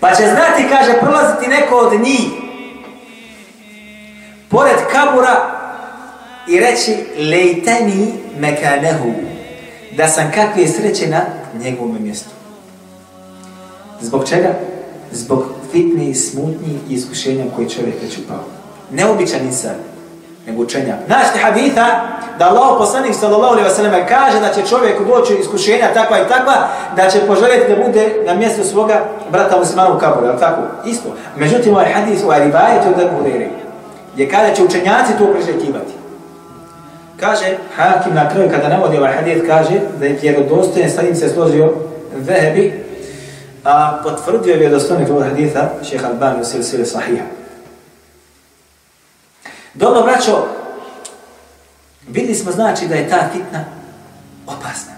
Pa 0.00 0.14
će 0.14 0.22
znati, 0.22 0.68
kaže, 0.70 1.00
prolaziti 1.00 1.48
neko 1.48 1.76
od 1.76 2.00
njih 2.00 2.30
pored 4.48 4.76
kabura 4.92 5.50
i 6.48 6.60
reći 6.60 6.96
lejteni 7.18 8.12
mekanehu 8.38 9.12
da 9.96 10.08
sam 10.08 10.32
kakve 10.34 10.66
sreće 10.68 11.06
na 11.06 11.20
njegovom 11.62 11.96
mjestu. 12.00 12.39
Zbog 14.00 14.28
čega? 14.28 14.48
Zbog 15.12 15.44
fitni, 15.72 16.14
smutni 16.14 16.78
i 16.88 16.94
iskušenja 16.94 17.44
koje 17.56 17.68
čovjek 17.68 17.94
već 18.02 18.18
upao. 18.18 18.44
Neobičan 18.90 19.40
insan 19.46 19.74
nego 20.46 20.62
učenja. 20.62 20.96
Našli 21.08 21.40
haditha 21.40 21.86
da 22.38 22.48
Allah 22.48 22.78
poslanik 22.78 23.14
sallallahu 23.14 23.52
alaihi 23.52 23.68
wa 23.68 23.76
sallam 23.76 24.06
kaže 24.08 24.40
da 24.40 24.52
će 24.54 24.68
čovjek 24.68 25.06
doći 25.06 25.34
iskušenja 25.34 25.94
takva 25.94 26.18
i 26.18 26.28
takva, 26.28 26.68
da 26.96 27.10
će 27.10 27.26
poželjeti 27.26 27.74
da 27.74 27.86
bude 27.86 28.22
na 28.26 28.34
mjestu 28.34 28.64
svoga 28.64 29.04
brata 29.30 29.58
muslimana 29.58 29.94
u 29.94 29.98
kaburu, 29.98 30.26
je 30.26 30.38
tako? 30.38 30.62
Isto. 30.86 31.08
Međutim, 31.36 31.74
ovaj 31.74 31.92
hadis, 31.92 32.24
ovaj 32.24 32.44
rivajet 32.44 32.82
od 32.86 33.02
Ebu 33.02 33.16
Hureyre, 33.22 33.48
gdje 34.14 34.28
kada 34.28 34.54
će 34.54 34.64
učenjaci 34.64 35.12
to 35.18 35.32
priželjkivati. 35.32 35.92
Kaže, 37.20 37.56
Hakim 37.76 38.14
na 38.14 38.28
kraju 38.28 38.50
kada 38.50 38.68
navodi 38.68 38.98
ovaj 38.98 39.12
hadith, 39.12 39.46
kaže 39.46 39.80
da 39.98 40.06
je 40.06 40.18
vjerodostojen, 40.22 40.90
sa 40.90 41.02
njim 41.02 41.16
se 41.16 41.28
složio 41.28 41.72
Vehebi, 42.16 42.84
a 43.64 44.00
potvrdio 44.02 44.52
je 44.52 44.58
vjerodostojnik 44.58 45.10
ovog 45.10 45.22
haditha, 45.22 45.68
šeha 45.90 46.08
Albani 46.08 46.40
u 46.40 46.44
silsili 46.44 46.86
sahiha. 46.86 47.24
Dobro, 49.74 50.02
braćo, 50.02 50.46
vidli 52.08 52.34
smo 52.34 52.52
znači 52.52 52.86
da 52.86 52.94
je 52.94 53.08
ta 53.08 53.28
fitna 53.32 53.64
opasna. 54.46 54.92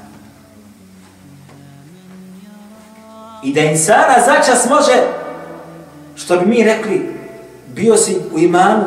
I 3.42 3.52
da 3.52 3.60
insana 3.60 4.14
začas 4.26 4.68
može, 4.70 4.92
što 6.14 6.36
bi 6.36 6.46
mi 6.46 6.64
rekli, 6.64 7.16
bio 7.66 7.96
si 7.96 8.16
u 8.32 8.38
imanu, 8.38 8.84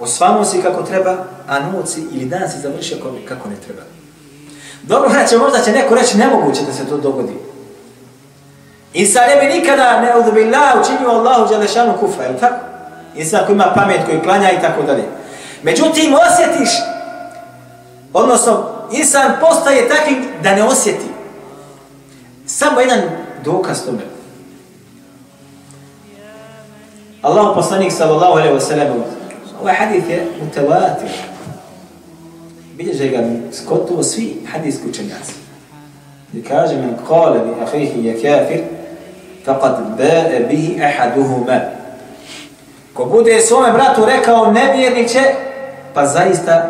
osvamo 0.00 0.44
si 0.44 0.62
kako 0.62 0.82
treba, 0.82 1.16
a 1.48 1.60
noci 1.60 2.00
ili 2.12 2.24
dan 2.24 2.50
si 2.50 2.60
završio 2.60 2.96
kako 3.28 3.48
ne 3.48 3.56
treba. 3.66 3.82
Dobro, 4.82 5.10
znači, 5.10 5.36
možda 5.36 5.60
će 5.60 5.72
neko 5.72 5.94
reći 5.94 6.18
nemoguće 6.18 6.62
da 6.66 6.72
se 6.72 6.86
to 6.88 6.96
dogodi. 6.96 7.51
Insan 8.94 9.22
ne 9.28 9.40
bi 9.40 9.54
nikada 9.54 10.00
ne 10.00 10.16
udobillah 10.20 10.80
učinio 10.80 11.10
Allahu 11.10 11.48
Đelešanu 11.48 11.98
kufra, 12.00 12.24
je 12.24 12.38
tako? 12.38 12.56
Insan 13.16 13.46
koji 13.46 13.54
ima 13.54 13.72
pamet, 13.74 14.00
koji 14.06 14.20
klanja 14.20 14.50
i 14.50 14.60
tako 14.60 14.82
dalje. 14.82 15.04
Međutim, 15.62 16.14
osjetiš, 16.14 16.70
odnosno, 18.12 18.64
insan 18.92 19.32
postaje 19.40 19.88
takvim 19.88 20.24
da 20.42 20.54
ne 20.54 20.64
osjeti. 20.64 21.06
Samo 22.46 22.80
jedan 22.80 23.00
dokaz 23.44 23.84
tome. 23.84 24.02
Allah 27.22 27.54
poslanik 27.54 27.92
sallallahu 27.92 28.32
alaihi 28.32 28.54
wa 28.54 28.60
sallam, 28.60 29.04
ovaj 29.60 29.74
hadith 29.74 30.10
je 30.10 30.26
mutavatir. 30.42 31.08
Bilježe 32.74 33.08
ga 33.08 33.18
skotovo 33.52 34.02
svi 34.02 34.36
hadijski 34.52 34.88
učenjaci. 34.88 35.32
I 36.34 36.42
kaže 36.42 36.76
men 36.76 36.96
kale 37.08 37.38
li 37.38 37.50
ahihi 37.62 38.04
je 38.06 38.14
kafir, 38.14 38.60
faqad 39.45 39.97
bae 39.97 40.45
bihi 40.49 40.81
ahaduhuma. 40.83 41.59
Ko 42.93 43.05
bude 43.05 43.41
svome 43.41 43.71
bratu 43.71 44.05
rekao 44.05 44.51
nevjernik 44.51 45.09
će, 45.09 45.21
pa 45.93 46.05
zaista 46.05 46.69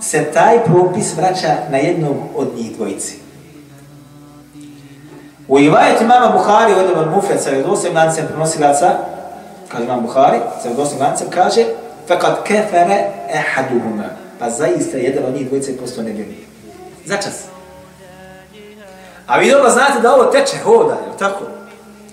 se 0.00 0.24
taj 0.24 0.64
propis 0.64 1.16
vraća 1.16 1.56
na 1.70 1.78
jednog 1.78 2.16
od 2.36 2.48
njih 2.56 2.76
dvojici. 2.76 3.18
U 5.48 5.58
Ivajet 5.58 6.00
imama 6.00 6.28
Buhari, 6.28 6.72
ovdje 6.72 6.96
od 6.96 7.10
Mufet, 7.10 7.40
sa 7.40 7.50
vjedosim 7.50 7.96
lancem 7.96 8.26
prenosilaca, 8.26 8.90
kaže 9.68 9.84
imam 9.84 10.02
Buhari, 10.02 10.38
sa 10.62 10.68
vjedosim 10.68 10.98
lancem, 11.00 11.26
kaže 11.30 11.64
فَقَدْ 12.08 12.34
كَفَرَ 12.44 12.88
اَحَدُهُمَا 13.34 14.08
Pa 14.38 14.50
zaista 14.50 14.96
jedan 14.96 15.24
od 15.24 15.34
njih 15.34 15.46
dvojice 15.46 15.76
postao 15.76 16.04
nevjernik. 16.04 16.38
Začas. 17.04 17.44
A 19.26 19.38
vi 19.38 19.50
dobro 19.50 19.70
znate 19.70 20.00
da 20.02 20.14
ovo 20.14 20.24
teče, 20.24 20.56
hoda, 20.64 20.94
je 20.94 21.18
tako? 21.18 21.44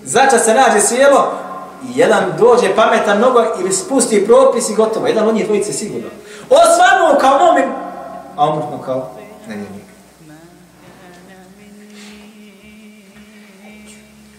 Začas 0.03 0.45
se 0.45 0.53
nađe 0.53 0.81
sjelo, 0.81 1.31
i 1.83 1.99
jedan 1.99 2.23
dođe 2.39 2.75
pametan 2.75 3.17
mnogo 3.17 3.45
ili 3.59 3.73
spusti 3.73 4.25
propis 4.25 4.69
i 4.69 4.75
gotovo. 4.75 5.07
Jedan 5.07 5.27
od 5.27 5.35
njih 5.35 5.45
dvojice 5.45 5.73
sigurno. 5.73 6.09
Osvanuo 6.49 7.19
kao 7.19 7.39
momin, 7.45 7.65
a 8.35 8.49
umrtno 8.49 8.77
kao 8.85 9.11
nevjernik. 9.47 9.83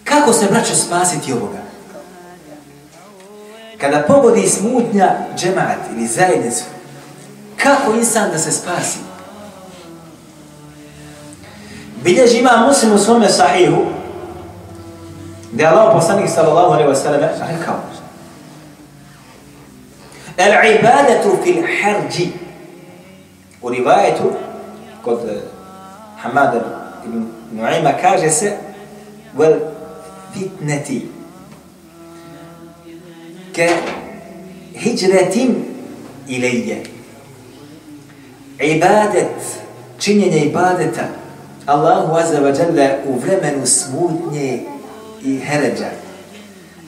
Kako 0.03 0.33
se 0.33 0.45
braćo 0.51 0.75
spasiti 0.75 1.33
ovoga? 1.33 1.71
kada 3.81 4.03
pogodi 4.07 4.49
smutnja 4.49 5.11
džemat 5.37 5.77
ili 5.95 6.07
zajednicu, 6.07 6.63
kako 7.57 7.93
insan 7.93 8.31
da 8.31 8.37
se 8.37 8.51
spasi? 8.51 8.97
Bilježi 12.03 12.37
ima 12.37 12.65
muslim 12.67 12.93
u 12.93 12.97
svome 12.97 13.29
sahihu, 13.29 13.81
gdje 15.51 15.65
Allah 15.67 15.93
poslanik 15.93 16.29
sallallahu 16.29 16.73
alaihi 16.73 16.89
wa 16.89 16.95
sallam 16.95 17.21
rekao 17.21 17.75
El 20.37 20.75
ibadatu 20.79 21.37
fil 21.43 21.63
harđi 21.81 22.27
u 23.61 23.69
rivajetu 23.69 24.31
kod 25.03 25.19
Hamada 26.17 26.61
ibn 27.05 27.25
Nu'ima 27.51 27.93
kaže 28.01 28.29
se 28.29 28.57
vel 29.37 29.53
fitneti 30.33 31.07
ke 33.53 33.69
hijretim 34.75 35.55
ilije 36.27 36.83
ibadet 38.59 39.61
činjenje 39.99 40.37
ibadeta. 40.37 41.07
Allahu 41.65 42.15
azza 42.15 42.41
wa 42.41 42.59
jalla 42.59 42.89
u 43.07 43.19
vremenu 43.19 43.65
smutnje 43.65 44.63
i 45.23 45.37
heređa 45.37 45.89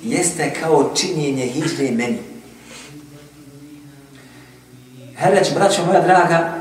jeste 0.04 0.54
kao 0.62 0.92
činjenje 0.96 1.46
hijre 1.46 1.92
meni. 1.92 2.20
Heređ, 5.16 5.54
braćo 5.56 5.86
moja 5.86 6.02
draga, 6.02 6.54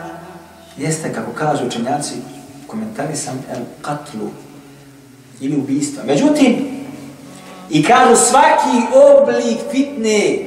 jeste, 0.76 1.12
kako 1.12 1.32
kažu 1.32 1.66
učenjaci, 1.66 2.14
komentari 2.66 3.16
sam 3.16 3.44
el 3.50 3.62
katlu 3.82 4.28
ili 5.40 5.56
ubijstva. 5.56 6.04
Međutim, 6.06 6.56
i 7.70 7.84
kažu 7.84 8.16
svaki 8.16 8.86
oblik 8.92 9.58
fitne 9.70 10.38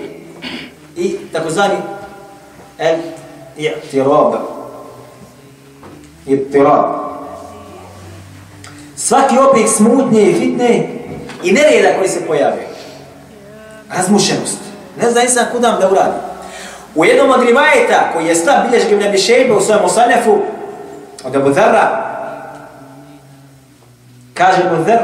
i 0.98 1.18
takozvani 1.34 1.76
el 2.78 2.98
i'tirab. 3.58 4.34
I'tirab. 6.28 7.06
Svaki 8.96 9.36
oblik 9.50 9.68
smutnje 9.68 10.22
i 10.22 10.34
fitne 10.34 10.95
i 11.46 11.52
nereda 11.52 11.98
koji 11.98 12.10
se 12.10 12.28
pojave. 12.28 12.68
Razmušenost. 13.96 14.58
Ne 15.02 15.12
zna 15.12 15.22
nisam 15.22 15.46
kudam 15.52 15.80
da 15.80 15.92
uradi. 15.92 16.18
U 16.96 17.06
jednom 17.06 17.30
od 17.30 17.48
rivajeta 17.48 18.12
koji 18.14 18.26
je 18.26 18.36
slab 18.36 18.70
bilješ 18.70 18.84
Ibn 18.92 19.04
Abi 19.04 19.18
Shejbe 19.18 19.54
u 19.54 19.62
svojem 19.62 19.86
osanjafu 19.86 20.38
od 21.24 21.36
Abu 21.36 21.50
Dharra 21.50 22.06
kaže 24.34 24.62
Abu 24.64 24.84
Dharr 24.84 25.04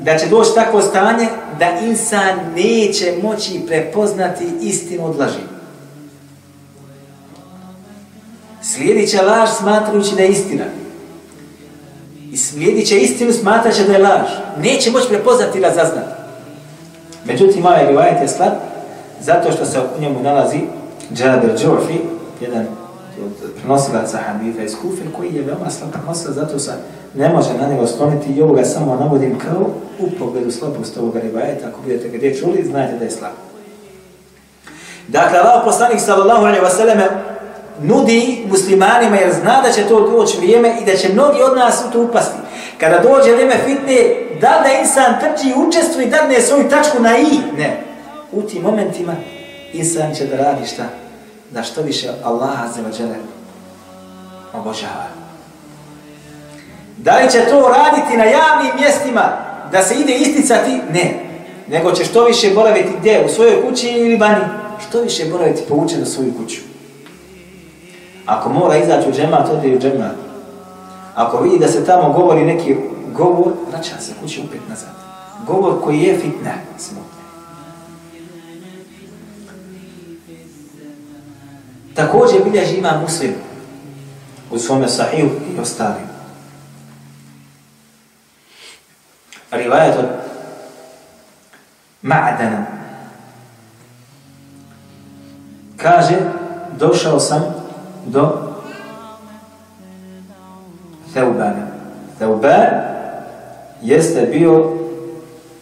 da 0.00 0.18
će 0.18 0.26
doći 0.26 0.54
takvo 0.54 0.82
stanje 0.82 1.28
da 1.58 1.70
insan 1.82 2.38
neće 2.56 3.14
moći 3.22 3.62
prepoznati 3.66 4.44
istinu 4.60 5.06
od 5.06 5.18
laži. 5.18 5.38
Slijedit 8.62 9.10
će 9.10 9.22
laž 9.22 9.48
smatrujući 9.58 10.14
da 10.16 10.22
je 10.22 10.28
istina. 10.28 10.64
I 12.34 12.36
slijedit 12.36 12.88
će 12.88 12.98
istinu 12.98 13.32
smatraće 13.32 13.84
da 13.84 13.92
je 13.92 13.98
laž. 13.98 14.28
Neće 14.62 14.90
moći 14.90 15.08
prepoznati 15.08 15.58
ili 15.58 15.68
razaznati. 15.68 16.08
Međutim, 17.24 17.66
ovaj 17.66 17.86
rivajet 17.86 18.22
je 18.22 18.28
slab 18.28 18.52
zato 19.20 19.52
što 19.52 19.64
se 19.64 19.78
u 19.98 20.00
njemu 20.00 20.22
nalazi 20.22 20.60
Džadir 21.12 21.58
Džurfi, 21.58 21.98
jedan 22.40 22.66
od 23.24 23.52
prenosilaca 23.58 24.18
Hanifa 24.18 24.62
iz 24.62 24.74
Kufe, 24.82 25.02
koji 25.16 25.34
je 25.34 25.42
veoma 25.42 25.70
slab 25.70 25.90
prenosilac, 25.92 26.34
zato 26.34 26.58
se 26.58 26.72
ne 27.14 27.28
može 27.28 27.48
na 27.60 27.68
njega 27.68 27.86
skloniti 27.86 28.32
i 28.32 28.42
ovoga 28.42 28.64
samo 28.64 28.96
navodim 28.96 29.38
kao 29.38 29.70
u 29.98 30.10
pogledu 30.18 30.50
slabosti 30.50 30.98
ovoga 30.98 31.20
rivajeta. 31.20 31.68
Ako 31.68 31.80
budete 31.82 32.08
ga 32.08 32.16
gdje 32.16 32.34
čuli, 32.34 32.64
znajte 32.64 32.98
da 32.98 33.04
je 33.04 33.10
slab. 33.10 33.32
Dakle, 35.08 35.38
Allah 35.38 35.62
poslanik 35.64 36.00
sallallahu 36.00 36.44
alaihi 36.44 36.64
wa 36.64 36.76
sallam 36.76 36.98
nudi 37.82 38.46
muslimanima 38.50 39.16
jer 39.16 39.32
zna 39.32 39.62
da 39.62 39.72
će 39.72 39.88
to 39.88 40.10
doći 40.10 40.38
vrijeme 40.38 40.76
i 40.82 40.84
da 40.84 40.96
će 40.96 41.12
mnogi 41.12 41.42
od 41.42 41.56
nas 41.56 41.84
u 41.88 41.92
to 41.92 42.00
upasti. 42.00 42.38
Kada 42.80 42.98
dođe 42.98 43.32
vrijeme 43.32 43.54
fitne, 43.64 43.96
da 44.40 44.60
da 44.64 44.72
insan 44.80 45.20
trči 45.20 45.48
i 45.48 45.68
učestvuje 45.68 46.06
i 46.06 46.10
dadne 46.10 46.40
svoju 46.40 46.68
tačku 46.68 47.02
na 47.02 47.18
i? 47.18 47.56
Ne. 47.56 47.80
U 48.32 48.42
tim 48.42 48.62
momentima 48.62 49.14
insan 49.72 50.14
će 50.14 50.26
da 50.26 50.36
radi 50.36 50.66
šta? 50.66 50.84
Da 51.50 51.62
što 51.62 51.82
više 51.82 52.08
Allah 52.24 52.62
azze 52.64 52.82
wa 52.82 53.14
obožava. 54.52 55.06
Da 56.96 57.18
li 57.18 57.30
će 57.30 57.44
to 57.50 57.72
raditi 57.76 58.16
na 58.16 58.24
javnim 58.24 58.72
mjestima 58.80 59.22
da 59.72 59.82
se 59.82 59.94
ide 59.94 60.14
isticati? 60.14 60.70
Ne. 60.92 61.14
Nego 61.68 61.92
će 61.92 62.04
što 62.04 62.24
više 62.24 62.50
boraviti 62.54 62.88
gdje? 63.00 63.24
U 63.24 63.28
svojoj 63.28 63.62
kući 63.62 63.88
ili 63.88 64.16
vani? 64.16 64.44
Što 64.88 65.00
više 65.00 65.24
boraviti 65.24 65.62
povučen 65.68 66.00
na 66.00 66.06
svoju 66.06 66.32
kuću. 66.38 66.73
Ako 68.26 68.48
mora 68.48 68.76
izaći 68.76 69.08
u 69.08 69.12
džemat, 69.12 69.48
ode 69.50 69.76
u 69.76 69.80
džemat. 69.80 70.16
Ako 71.14 71.42
vidi 71.42 71.58
da 71.58 71.68
se 71.68 71.84
tamo 71.84 72.12
govori 72.12 72.44
neki 72.44 72.76
govor, 73.12 73.52
vraća 73.70 74.00
se 74.00 74.12
kući 74.20 74.42
upet 74.46 74.60
nazad. 74.68 74.90
Govor 75.46 75.84
koji 75.84 76.00
je 76.00 76.18
fitna, 76.18 76.52
smutna. 76.78 77.14
Također 81.94 82.44
bilježi 82.44 82.76
ima 82.76 83.00
muslim 83.02 83.34
u 84.50 84.58
svome 84.58 84.88
sahiju 84.88 85.30
i 85.56 85.60
ostalim. 85.60 86.06
Rivajet 89.50 89.98
od 89.98 90.04
Ma'dana. 92.02 92.64
Kaže, 95.76 96.16
došao 96.78 97.20
sam 97.20 97.63
do 98.06 98.54
Theubana. 101.14 101.66
Theuban 102.18 102.94
jeste 103.82 104.28
bio 104.32 104.72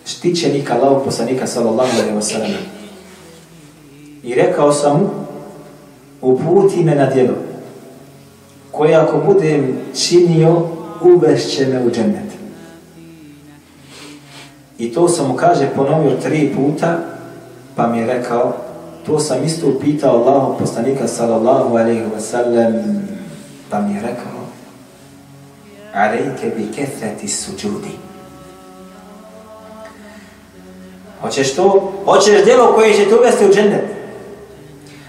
štićenik 0.07 0.71
Allahog 0.71 1.05
poslanika 1.05 1.47
sallallahu 1.47 1.91
alaihi 1.99 2.17
wa 2.17 2.23
sallam. 2.23 2.51
I 4.23 4.35
rekao 4.35 4.73
sam 4.73 5.01
mu, 5.01 5.09
uputi 6.21 6.85
me 6.85 6.95
na 6.95 7.07
djelo, 7.07 7.35
koje 8.71 8.95
ako 8.95 9.19
budem 9.27 9.79
činio, 9.95 10.63
uvešće 11.01 11.67
me 11.67 11.85
u 11.85 11.91
džennet. 11.91 12.33
I 14.79 14.93
to 14.93 15.09
sam 15.09 15.29
mu 15.29 15.35
kaže 15.35 15.69
ponovio 15.77 16.17
tri 16.23 16.55
puta, 16.57 16.99
pa 17.77 17.87
mi 17.87 17.99
je 17.99 18.07
rekao, 18.07 18.53
To 19.07 19.21
sam 19.21 19.45
isto 19.45 19.67
upitao 19.67 20.17
Allahu 20.17 20.59
poslanika 20.59 21.09
sallallahu 21.09 21.77
alaihi 21.77 22.05
wa 22.17 22.21
sallam, 22.21 22.73
pa 23.71 23.81
mi 23.81 23.95
je 23.95 24.03
rekao, 24.03 24.47
alejke 25.95 26.51
bi 26.57 26.73
kethati 26.75 27.29
suđudi. 27.29 27.99
Hoćeš 31.21 31.55
to? 31.55 31.93
Hoćeš 32.05 32.45
djelo 32.45 32.73
koje 32.73 32.95
će 32.95 33.09
te 33.09 33.15
uvesti 33.15 33.45
u 33.45 33.55
džennet? 33.55 33.85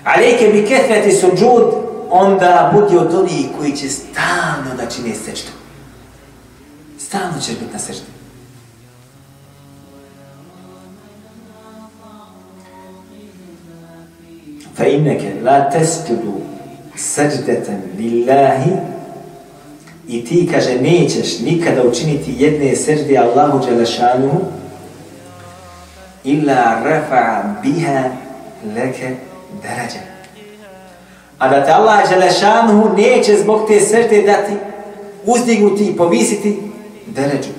Alejke 0.03 0.47
bi 0.47 0.67
kethati 0.67 1.11
suđud, 1.11 1.73
onda 2.09 2.71
budi 2.73 2.97
od 2.97 3.15
onih 3.15 3.47
koji 3.57 3.71
će 3.71 3.89
stalno 3.89 4.75
da 4.77 4.89
čine 4.89 5.15
sečtu. 5.15 5.51
Stalno 6.99 7.39
ćeš 7.41 7.55
biti 7.59 7.73
na 7.73 7.79
sečtu. 7.79 8.05
فإنك 14.76 15.22
لا 15.42 15.60
تسجد 15.60 16.24
سجدة 16.96 17.66
لله 17.98 18.80
i 20.08 20.24
ti, 20.24 20.48
kaže, 20.52 20.80
nećeš 20.80 21.40
nikada 21.40 21.82
učiniti 21.82 22.34
jedne 22.38 22.76
sežde 22.76 23.18
Allahu 23.18 23.66
Đelešanuhu 23.66 24.38
illa 26.24 26.82
rafa 26.84 27.54
biha 27.62 28.04
leke 28.74 29.16
darađa. 29.62 29.98
A 31.38 31.48
da 31.48 31.64
te 31.64 31.72
Allah 31.72 32.10
Đelešanuhu 32.10 32.96
neće 32.96 33.36
zbog 33.36 33.68
te 33.68 33.80
sežde 33.80 34.22
dati 34.22 34.52
uzdignuti 35.24 35.84
i 35.84 35.96
povisiti 35.96 36.58
darađu. 37.06 37.50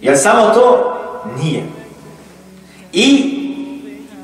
Jer 0.00 0.18
samo 0.18 0.50
to 0.50 0.94
nije. 1.42 1.62
I 2.92 3.35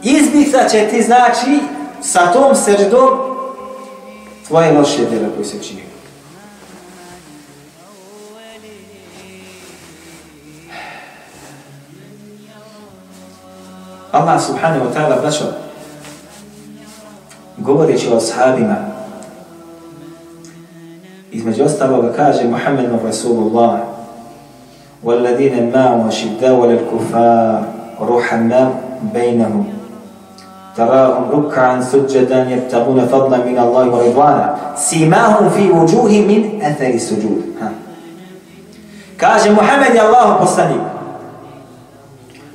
izbricat 0.03 0.71
će 0.71 0.88
ti 0.91 1.03
znači 1.03 1.61
sa 2.01 2.33
tom 2.33 2.55
srđdom 2.55 3.09
tvoje 4.49 4.73
loše 4.73 5.05
djela 5.11 5.29
koje 5.37 5.45
se 5.45 5.62
čini. 5.62 5.83
Allah 14.12 14.41
subhanahu 14.41 14.88
wa 14.88 14.93
ta'ala 14.95 15.21
braćo 15.21 15.45
govoreći 17.57 18.09
o 18.12 18.17
ashabima 18.17 18.77
između 21.33 21.64
ostaloga 21.64 22.12
kaže 22.12 22.45
Muhammedun 22.45 22.99
Rasulullah 23.05 23.79
والذين 25.05 25.73
معه 25.75 26.11
شداء 26.11 26.67
للكفار 26.67 27.62
رحماء 28.01 28.71
بينهم 29.14 29.72
تراهم 30.77 31.31
ركعا 31.31 31.81
سجدا 31.81 32.51
يبتغون 32.51 33.07
فضلا 33.07 33.37
من 33.37 33.59
الله 33.59 33.88
ورضوانا 33.88 34.57
سيماهم 34.77 35.51
في 35.51 35.71
وجوههم 35.71 36.27
من 36.29 36.62
اثر 36.62 36.87
السجود 36.87 37.43
ها 37.61 37.73
كاج 39.19 39.49
محمد 39.49 39.97
الله 39.97 40.37
بصني 40.43 40.81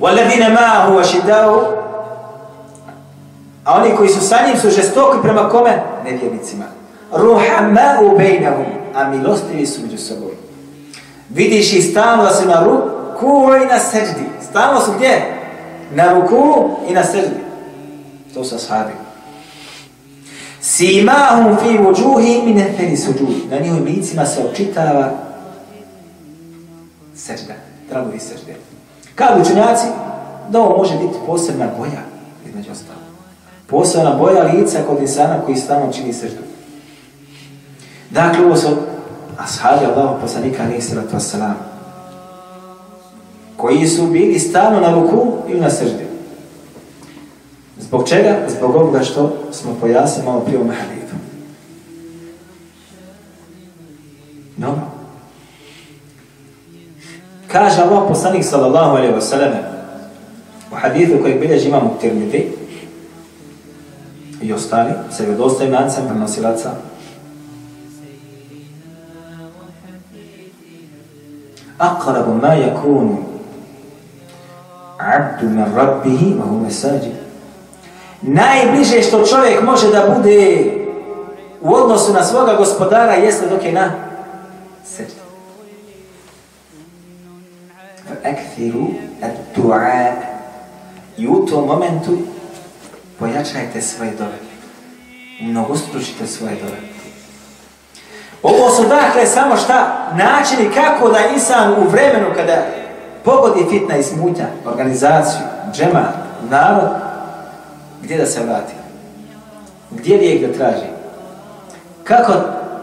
والذين 0.00 0.54
معه 0.54 0.96
وشداء 0.96 1.74
A 3.66 3.80
oni 3.80 3.96
koji 3.96 4.08
su 4.08 4.20
sa 4.20 4.36
njim 4.46 4.56
su 4.56 4.70
žestoki 4.70 5.18
prema 5.22 5.48
kome? 5.48 5.82
Nevjernicima. 6.04 6.64
Ruhama 7.12 8.00
u 8.02 8.18
bejnahum, 8.18 8.64
a 8.94 9.08
milostivi 9.08 9.66
su 9.66 9.82
među 9.82 9.98
sobom. 9.98 10.30
Vidiš 11.30 11.72
ih 11.72 11.90
stalno 11.90 12.22
da 12.22 12.30
su 12.30 12.48
na 12.48 12.64
ruku 12.64 13.50
i 13.62 13.66
na 13.66 13.78
seđdi. 13.78 14.24
Stalno 14.50 14.80
su 14.80 14.92
gdje? 14.96 15.22
Na 15.94 16.14
ruku 16.14 16.70
i 16.88 16.92
na 16.92 17.04
seđdi. 17.04 17.44
To 18.33 18.43
su 18.43 18.55
ashabi. 18.55 18.93
Simahum 20.61 21.57
fi 21.57 21.77
vujuhi 21.77 22.41
min 22.45 22.59
eferi 22.59 22.97
suđud. 22.97 23.51
Na 23.51 23.59
njihovim 23.59 23.85
licima 23.85 24.25
se 24.25 24.41
očitava 24.51 25.11
seđda. 27.15 27.53
tragovi 27.89 28.19
seđde. 28.19 28.55
Kao 29.15 29.41
učenjaci, 29.41 29.87
da 30.49 30.59
ovo 30.59 30.77
može 30.77 30.97
biti 30.97 31.17
posebna 31.25 31.67
boja, 31.77 32.01
između 32.45 32.71
ostalo. 32.71 32.99
Posebna 33.67 34.15
boja 34.15 34.43
lica 34.43 34.79
kod 34.87 35.01
insana 35.01 35.41
koji 35.45 35.57
stalno 35.57 35.93
čini 35.93 36.13
seždu. 36.13 36.41
Dakle, 38.09 38.45
ovo 38.45 38.55
su 38.55 38.67
ashabi 39.37 39.85
Allahu 39.85 40.21
poslanika 40.21 40.63
alaihi 40.63 40.81
sallatu 40.81 41.15
wassalam 41.15 41.53
koji 43.57 43.87
su 43.87 44.07
bili 44.07 44.39
stalno 44.39 44.79
na 44.79 44.91
ruku 44.93 45.33
ili 45.47 45.59
na 45.59 45.69
seždi. 45.69 46.08
Zbog 47.89 48.09
čega? 48.09 48.35
Zbog 48.57 48.75
ovoga 48.75 49.03
što 49.03 49.33
smo 49.51 49.75
pojasnili 49.81 50.25
malo 50.25 50.39
prije 50.39 50.59
u 50.59 50.63
Mahalidu. 50.63 51.15
Dobro. 54.57 54.81
Kaže 57.47 57.81
Allah 57.81 58.03
poslanik 58.07 58.43
sallallahu 58.45 58.97
alaihi 58.97 59.13
wa 59.13 59.21
sallam 59.21 59.53
u 60.71 60.75
hadithu 60.75 61.21
kojeg 61.21 61.39
bilježi 61.39 61.67
imam 61.67 61.87
u 61.87 62.01
Tirmidhi 62.01 62.47
i 64.41 64.53
ostali, 64.53 64.91
se 65.11 65.25
vjedostavim 65.25 65.73
lancem 65.73 66.07
prenosilaca, 66.07 66.69
أقرب 71.81 72.43
ما 72.43 72.53
يكون 72.55 73.23
عبد 74.99 75.43
من 75.43 75.73
ربه 75.75 76.35
وهو 76.39 76.69
ساجد 76.69 77.28
najbliže 78.21 79.01
što 79.01 79.25
čovjek 79.25 79.63
može 79.63 79.91
da 79.91 80.15
bude 80.15 80.65
u 81.61 81.73
odnosu 81.73 82.13
na 82.13 82.23
svoga 82.23 82.53
gospodara 82.53 83.13
jeste 83.13 83.47
dok 83.47 83.65
je 83.65 83.71
na 83.71 83.91
seđu. 84.85 85.19
Ekfiru 88.23 88.87
ad-du'a 89.21 90.11
i 91.17 91.27
u 91.27 91.45
tom 91.45 91.65
momentu 91.65 92.17
pojačajte 93.19 93.81
svoje 93.81 94.11
dove. 94.11 94.37
Mnogostručite 95.41 96.27
svoje 96.27 96.55
dove. 96.55 96.77
Ovo 98.43 98.69
su 98.69 98.83
dakle 98.83 99.25
samo 99.25 99.57
šta 99.57 100.07
načini 100.17 100.71
kako 100.73 101.09
da 101.09 101.19
insan 101.33 101.73
u 101.73 101.89
vremenu 101.89 102.25
kada 102.35 102.65
pogodi 103.23 103.65
fitna 103.69 103.97
i 103.97 104.03
smutnja, 104.03 104.45
organizaciju, 104.65 105.41
džema, 105.73 106.03
narod, 106.49 106.89
gdje 108.03 108.17
da 108.17 108.25
se 108.25 108.43
vrati? 108.43 108.73
Gdje 109.91 110.17
lijek 110.17 110.41
da 110.41 110.53
traži? 110.53 110.85
Kako 112.03 112.33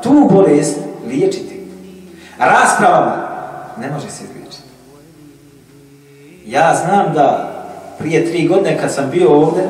tu 0.02 0.28
bolest 0.32 0.76
liječiti? 1.08 1.66
Raspravama 2.38 3.28
ne 3.80 3.90
može 3.90 4.10
se 4.10 4.24
izliječiti. 4.24 4.62
Ja 6.46 6.74
znam 6.74 7.14
da 7.14 7.52
prije 7.98 8.30
tri 8.30 8.48
godine 8.48 8.78
kad 8.80 8.94
sam 8.94 9.10
bio 9.10 9.32
ovdje, 9.32 9.68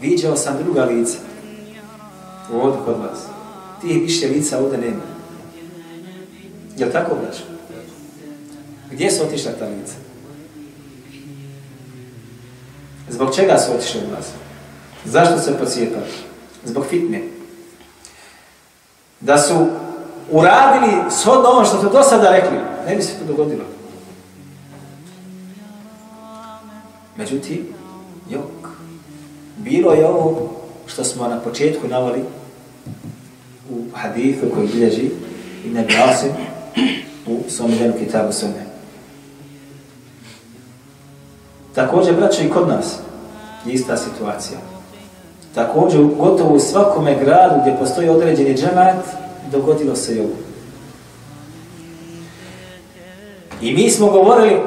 viđao 0.00 0.36
sam 0.36 0.56
druga 0.64 0.84
lica. 0.84 1.18
Ovdje 2.52 2.80
kod 2.84 2.96
vas. 3.00 3.18
Ti 3.80 3.86
više 3.86 4.28
lica 4.28 4.58
ovdje 4.58 4.78
nema. 4.78 5.02
Je 6.76 6.86
li 6.86 6.92
tako, 6.92 7.14
braćo? 7.14 7.42
Gdje 8.90 9.10
su 9.10 9.22
otišla 9.22 9.52
ta 9.58 9.64
lica? 9.64 10.05
Zbog 13.08 13.34
čega 13.34 13.58
su 13.58 13.72
otišli 13.72 14.00
od 14.00 14.12
vas? 14.16 14.26
Zašto 15.04 15.38
se 15.38 15.58
pocijepali? 15.58 16.06
Zbog 16.64 16.86
fitne. 16.90 17.22
Da 19.20 19.38
su 19.38 19.66
uradili 20.30 20.92
shodno 21.10 21.50
ono 21.50 21.64
što 21.64 21.80
su 21.80 21.90
do 21.90 22.02
sada 22.02 22.30
rekli, 22.30 22.58
ne 22.86 22.96
bi 22.96 23.02
se 23.02 23.18
to 23.18 23.24
dogodilo. 23.24 23.64
Međutim, 27.16 27.66
jok, 28.30 28.68
bilo 29.56 29.92
je 29.92 30.06
ovo 30.06 30.52
što 30.86 31.04
smo 31.04 31.28
na 31.28 31.40
početku 31.40 31.88
navali 31.88 32.24
u 33.70 33.84
hadithu 33.94 34.46
koji 34.54 34.68
bilježi 34.68 35.10
Ibn 35.64 35.78
Asim 36.08 36.30
u 37.26 37.50
svom 37.50 37.70
jednu 37.70 37.94
kitabu 37.98 38.32
sunne. 38.32 38.66
Također, 41.76 42.14
braćo, 42.14 42.42
i 42.42 42.50
kod 42.50 42.68
nas 42.68 42.98
je 43.64 43.72
ista 43.72 43.96
situacija. 43.96 44.58
Također, 45.54 46.00
gotovo 46.18 46.54
u 46.54 46.60
svakome 46.60 47.14
gradu 47.24 47.60
gdje 47.60 47.78
postoji 47.78 48.08
određeni 48.08 48.54
džemat, 48.54 48.96
dogodilo 49.52 49.96
se 49.96 50.16
i 50.16 50.20
ovo. 50.20 50.30
I 53.60 53.72
mi 53.72 53.90
smo 53.90 54.10
govorili 54.10 54.60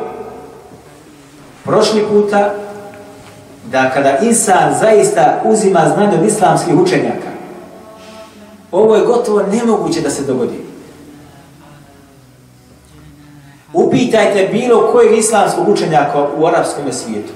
prošli 1.63 2.04
puta 2.12 2.54
da 3.72 3.89
kada 3.89 4.17
insan 4.17 4.76
zaista 4.80 5.41
uzima 5.45 5.91
znanje 5.95 6.17
od 6.17 6.26
islamskih 6.26 6.76
učenjaka, 6.76 7.30
ovo 8.72 8.95
je 8.95 9.06
gotovo 9.06 9.41
nemoguće 9.52 10.02
da 10.02 10.10
se 10.10 10.24
dogodi. 10.24 10.68
Upitajte 13.73 14.49
bilo 14.51 14.91
kojeg 14.91 15.17
islamskog 15.17 15.69
učenjaka 15.69 16.27
u 16.38 16.45
arapskom 16.45 16.84
svijetu. 16.91 17.34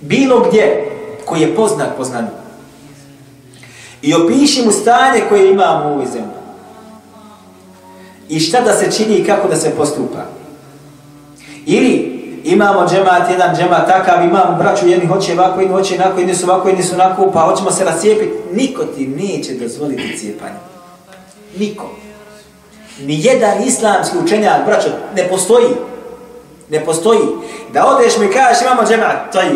Bilo 0.00 0.40
gdje 0.48 0.90
koji 1.24 1.40
je 1.40 1.56
poznat 1.56 1.88
po 1.96 2.04
znanju. 2.04 2.28
I 4.02 4.14
opiši 4.14 4.62
mu 4.64 4.72
stanje 4.72 5.22
koje 5.28 5.50
imamo 5.50 5.88
u 5.88 5.92
ovoj 5.92 6.06
zemlji. 6.06 6.44
I 8.28 8.40
šta 8.40 8.60
da 8.60 8.72
se 8.72 8.92
čini 8.92 9.16
i 9.16 9.24
kako 9.24 9.48
da 9.48 9.56
se 9.56 9.70
postupa. 9.76 10.24
Ili 11.66 12.14
imamo 12.44 12.88
džemat, 12.88 13.30
jedan 13.30 13.56
džemat 13.56 13.86
takav, 13.86 14.24
imamo 14.24 14.58
braću, 14.58 14.88
jedni 14.88 15.06
hoće 15.06 15.32
ovako, 15.32 15.60
jedni 15.60 15.74
hoće 15.74 15.94
onako, 15.94 16.18
jedni 16.18 16.34
su 16.34 16.50
ovako, 16.50 16.68
jedni 16.68 16.84
su 16.84 16.94
onako, 16.94 17.30
pa 17.32 17.40
hoćemo 17.40 17.70
se 17.70 17.84
rasijepiti. 17.84 18.32
Niko 18.52 18.84
ti 18.84 19.06
neće 19.06 19.54
dozvoliti 19.54 20.18
cijepanje. 20.18 20.58
Niko 21.58 21.90
Nijedan 23.00 23.62
islamski 23.66 24.18
učenjak, 24.24 24.66
braćo, 24.66 24.88
ne 25.16 25.28
postoji. 25.28 25.68
Ne 26.70 26.84
postoji. 26.84 27.20
Da 27.72 27.86
odeš 27.86 28.16
mi 28.18 28.32
kažeš 28.32 28.62
imamo 28.62 28.82
džemat, 28.88 29.32
to 29.32 29.40
je. 29.40 29.50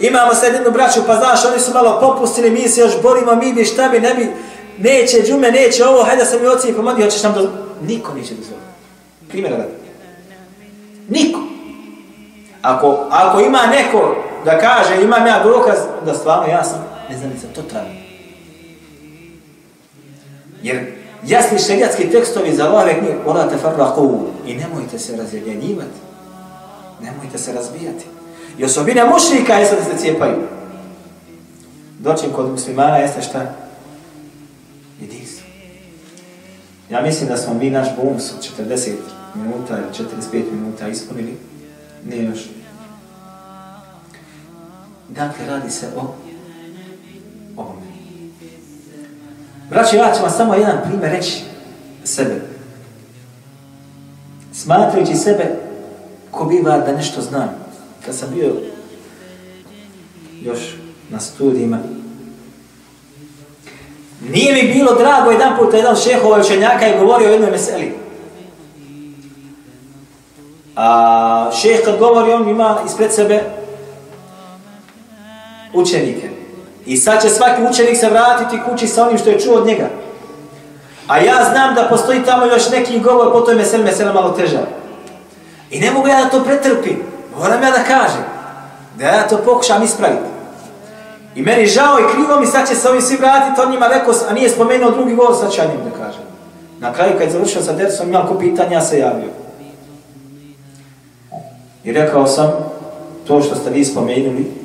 Imamo 0.00 0.34
sad 0.34 0.54
jednu 0.54 0.70
braću, 0.70 1.00
pa 1.06 1.16
znaš, 1.16 1.44
oni 1.44 1.60
su 1.60 1.74
malo 1.74 2.00
popustili, 2.00 2.50
mi 2.50 2.68
se 2.68 2.80
još 2.80 3.02
borimo, 3.02 3.34
mi 3.34 3.52
bi 3.52 3.64
šta 3.64 3.88
bi, 3.88 4.00
ne 4.00 4.14
bi, 4.14 4.28
neće 4.78 5.22
džume, 5.26 5.50
neće 5.50 5.86
ovo, 5.86 6.04
hajde 6.04 6.24
sam 6.24 6.40
mi 6.40 6.46
oci 6.46 6.68
i 6.68 6.72
pomodi, 6.72 7.02
hoćeš 7.02 7.22
nam 7.22 7.34
do... 7.34 7.48
Niko 7.82 8.14
neće 8.14 8.34
dozvoliti. 8.34 8.66
Primjera 9.28 9.56
radi. 9.56 9.72
Niko. 11.08 11.40
Ako, 12.62 13.06
ako 13.10 13.40
ima 13.40 13.58
neko 13.66 14.16
da 14.44 14.58
kaže, 14.58 15.02
imam 15.02 15.26
ja 15.26 15.42
dokaz, 15.44 15.78
da 16.04 16.14
stvarno 16.14 16.46
ja 16.46 16.64
sam, 16.64 16.86
ne 17.10 17.18
znam, 17.18 17.30
nisam 17.30 17.50
totalno. 17.54 17.90
Jer 20.62 20.99
jasni 21.26 21.58
šerijatski 21.58 22.10
tekstovi 22.10 22.54
za 22.54 22.64
Allahove 22.64 22.98
knjige, 22.98 23.14
ola 23.26 23.48
te 23.48 23.56
farraku 23.56 24.20
i 24.46 24.54
nemojte 24.54 24.98
se 24.98 25.16
razjedjenjivati. 25.16 25.98
Nemojte 27.02 27.38
se 27.38 27.52
razbijati. 27.52 28.04
I 28.58 28.64
osobine 28.64 29.04
mušnika 29.04 29.54
jeste 29.54 29.76
da 29.76 29.84
se 29.84 30.02
cijepaju. 30.02 30.36
Doćem 31.98 32.32
kod 32.32 32.50
muslimana 32.50 32.96
jeste 32.96 33.22
šta? 33.22 33.54
Jedinstvo. 35.00 35.46
Ja 36.90 37.02
mislim 37.02 37.28
da 37.28 37.36
smo 37.36 37.54
mi 37.54 37.70
naš 37.70 37.88
bonus 37.96 38.32
od 38.32 38.66
40 38.68 38.90
minuta 39.34 39.78
ili 39.78 40.08
45 40.32 40.52
minuta 40.52 40.88
ispunili. 40.88 41.36
Nije 42.04 42.24
još. 42.24 42.48
Dakle, 45.08 45.46
radi 45.46 45.70
se 45.70 45.88
o 45.96 46.14
Braći, 49.70 49.96
ja 49.96 50.14
ću 50.16 50.22
vam 50.22 50.30
samo 50.30 50.54
jedan 50.54 50.78
primjer 50.84 51.12
reći 51.12 51.40
sebe. 52.04 52.40
Smatrajući 54.52 55.14
sebe 55.14 55.44
ko 56.30 56.44
biva 56.44 56.78
da 56.78 56.92
nešto 56.92 57.20
znam. 57.20 57.48
Kad 58.06 58.14
sam 58.14 58.30
bio 58.34 58.54
još 60.42 60.58
na 61.10 61.20
studijima. 61.20 61.78
Nije 64.30 64.54
mi 64.54 64.72
bilo 64.72 64.94
drago 64.94 65.30
jedan 65.30 65.56
put 65.58 65.74
jedan 65.74 65.96
šehova 65.96 66.40
učenjaka 66.40 66.86
je 66.86 66.98
govorio 66.98 67.28
o 67.28 67.32
jednoj 67.32 67.50
meseli. 67.50 67.94
A 70.76 71.50
šeh 71.62 71.84
kad 71.84 71.98
govori, 71.98 72.32
on 72.32 72.48
ima 72.48 72.78
ispred 72.86 73.14
sebe 73.14 73.42
učenike. 75.74 76.39
I 76.90 76.96
sad 76.96 77.22
će 77.22 77.28
svaki 77.28 77.62
učenik 77.70 77.96
se 77.96 78.10
vratiti 78.10 78.62
kući 78.70 78.88
sa 78.88 79.06
onim 79.06 79.18
što 79.18 79.30
je 79.30 79.40
čuo 79.40 79.56
od 79.56 79.66
njega. 79.66 79.88
A 81.06 81.18
ja 81.18 81.44
znam 81.52 81.74
da 81.74 81.88
postoji 81.90 82.24
tamo 82.24 82.46
još 82.46 82.70
neki 82.70 83.00
govor, 83.00 83.32
po 83.32 83.50
je 83.50 83.56
meseli, 83.56 83.84
mesela 83.84 84.12
malo 84.12 84.30
teža. 84.30 84.58
I 85.70 85.80
ne 85.80 85.90
mogu 85.90 86.08
ja 86.08 86.24
da 86.24 86.30
to 86.30 86.44
pretrpim. 86.44 87.02
Moram 87.38 87.62
ja 87.62 87.70
da 87.70 87.84
kažem. 87.84 88.24
Da 88.98 89.06
ja 89.06 89.28
to 89.28 89.36
pokušam 89.36 89.82
ispraviti. 89.82 90.30
I 91.34 91.42
meni 91.42 91.66
žao 91.66 91.98
i 91.98 92.14
krivo 92.14 92.40
mi 92.40 92.46
sad 92.46 92.68
će 92.68 92.74
se 92.74 92.88
ovi 92.88 93.02
svi 93.02 93.16
vratiti, 93.16 93.60
on 93.60 93.70
njima 93.70 93.86
rekao, 93.86 94.14
a 94.30 94.32
nije 94.32 94.50
spomenuo 94.50 94.90
drugi 94.90 95.14
govor, 95.14 95.36
sad 95.40 95.52
ću 95.52 95.60
ja 95.60 95.66
njim 95.66 95.90
da 95.90 96.04
kažem. 96.04 96.22
Na 96.80 96.92
kraju 96.92 97.12
kad 97.12 97.22
je 97.22 97.32
završio 97.32 97.62
sa 97.62 97.72
dersom, 97.72 98.08
imam 98.08 98.26
ko 98.28 98.38
pitanja, 98.38 98.72
ja 98.72 98.80
se 98.80 98.98
javio. 98.98 99.30
I 101.84 101.92
rekao 101.92 102.26
sam, 102.26 102.50
to 103.26 103.42
što 103.42 103.54
ste 103.54 103.70
vi 103.70 103.84
spomenuli, 103.84 104.60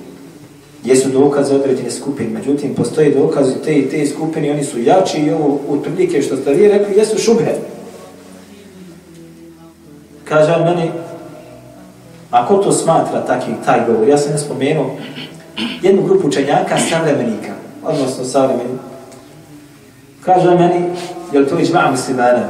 jesu 0.85 1.09
dokaze 1.09 1.55
određene 1.55 1.91
skupine. 1.91 2.29
Međutim, 2.29 2.75
postoje 2.75 3.09
dokaze 3.09 3.53
te 3.63 3.75
i 3.75 3.89
te 3.89 4.05
skupine, 4.05 4.51
oni 4.51 4.63
su 4.63 4.79
jači 4.79 5.21
i 5.21 5.31
ovo 5.31 5.59
u 5.67 5.81
što 6.21 6.37
ste 6.37 6.53
vi 6.53 6.67
rekli, 6.67 6.97
jesu 6.97 7.17
šubhe. 7.17 7.55
Kaže 10.23 10.51
on 10.51 10.63
meni, 10.63 10.91
ako 12.31 12.57
to 12.57 12.71
smatra 12.71 13.25
taki, 13.25 13.51
taj 13.65 13.85
govor, 13.87 14.07
ja 14.07 14.17
sam 14.17 14.31
ne 14.31 14.37
spomenuo 14.37 14.95
jednu 15.81 16.03
grupu 16.03 16.27
učenjaka 16.27 16.77
savremenika, 16.89 17.53
odnosno 17.83 18.25
savremenika. 18.25 18.83
Kaže 20.21 20.49
on 20.49 20.59
meni, 20.59 20.85
je 21.33 21.39
li 21.39 21.47
to 21.47 21.59
iđma 21.59 21.91
muslimana? 21.91 22.49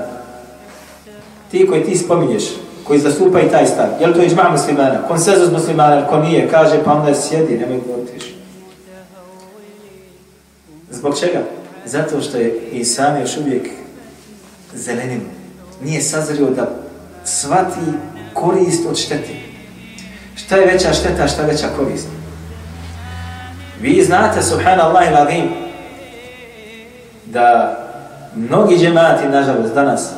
Ti 1.52 1.68
koji 1.68 1.84
ti 1.84 1.98
spominješ, 1.98 2.44
koji 2.88 3.00
zastupaju 3.00 3.50
taj 3.50 3.66
stav, 3.66 3.88
je 4.00 4.08
li 4.08 4.14
to 4.14 4.24
iđma 4.24 4.50
muslimana? 4.52 5.08
Konsenzus 5.08 5.52
muslimana, 5.52 6.08
ko 6.08 6.20
nije, 6.20 6.50
kaže, 6.50 6.84
pa 6.84 6.94
onda 6.94 7.16
sjedi, 7.16 7.58
nemoj 7.58 7.82
govoriti 7.88 8.36
Zbog 10.90 11.20
čega? 11.20 11.40
Zato 11.86 12.22
što 12.22 12.38
je 12.38 12.60
i 12.72 12.86
sam 12.86 13.22
još 13.22 13.38
uvijek 13.38 13.70
zelenim. 14.74 15.22
Nije 15.84 16.02
sazrio 16.02 16.50
da 16.50 16.70
svati 17.24 17.80
korist 18.34 18.86
od 18.90 18.98
štete. 18.98 19.36
Šta 20.36 20.56
je 20.56 20.66
veća 20.66 20.94
šteta, 20.94 21.28
šta 21.28 21.42
je 21.42 21.48
veća 21.48 21.68
korist? 21.78 22.08
Vi 23.82 24.04
znate, 24.04 24.44
subhanallah 24.44 25.08
i 25.08 25.14
ladim, 25.14 25.50
da 27.26 27.78
mnogi 28.36 28.78
džemati, 28.78 29.28
nažalost, 29.28 29.74
danas 29.74 30.12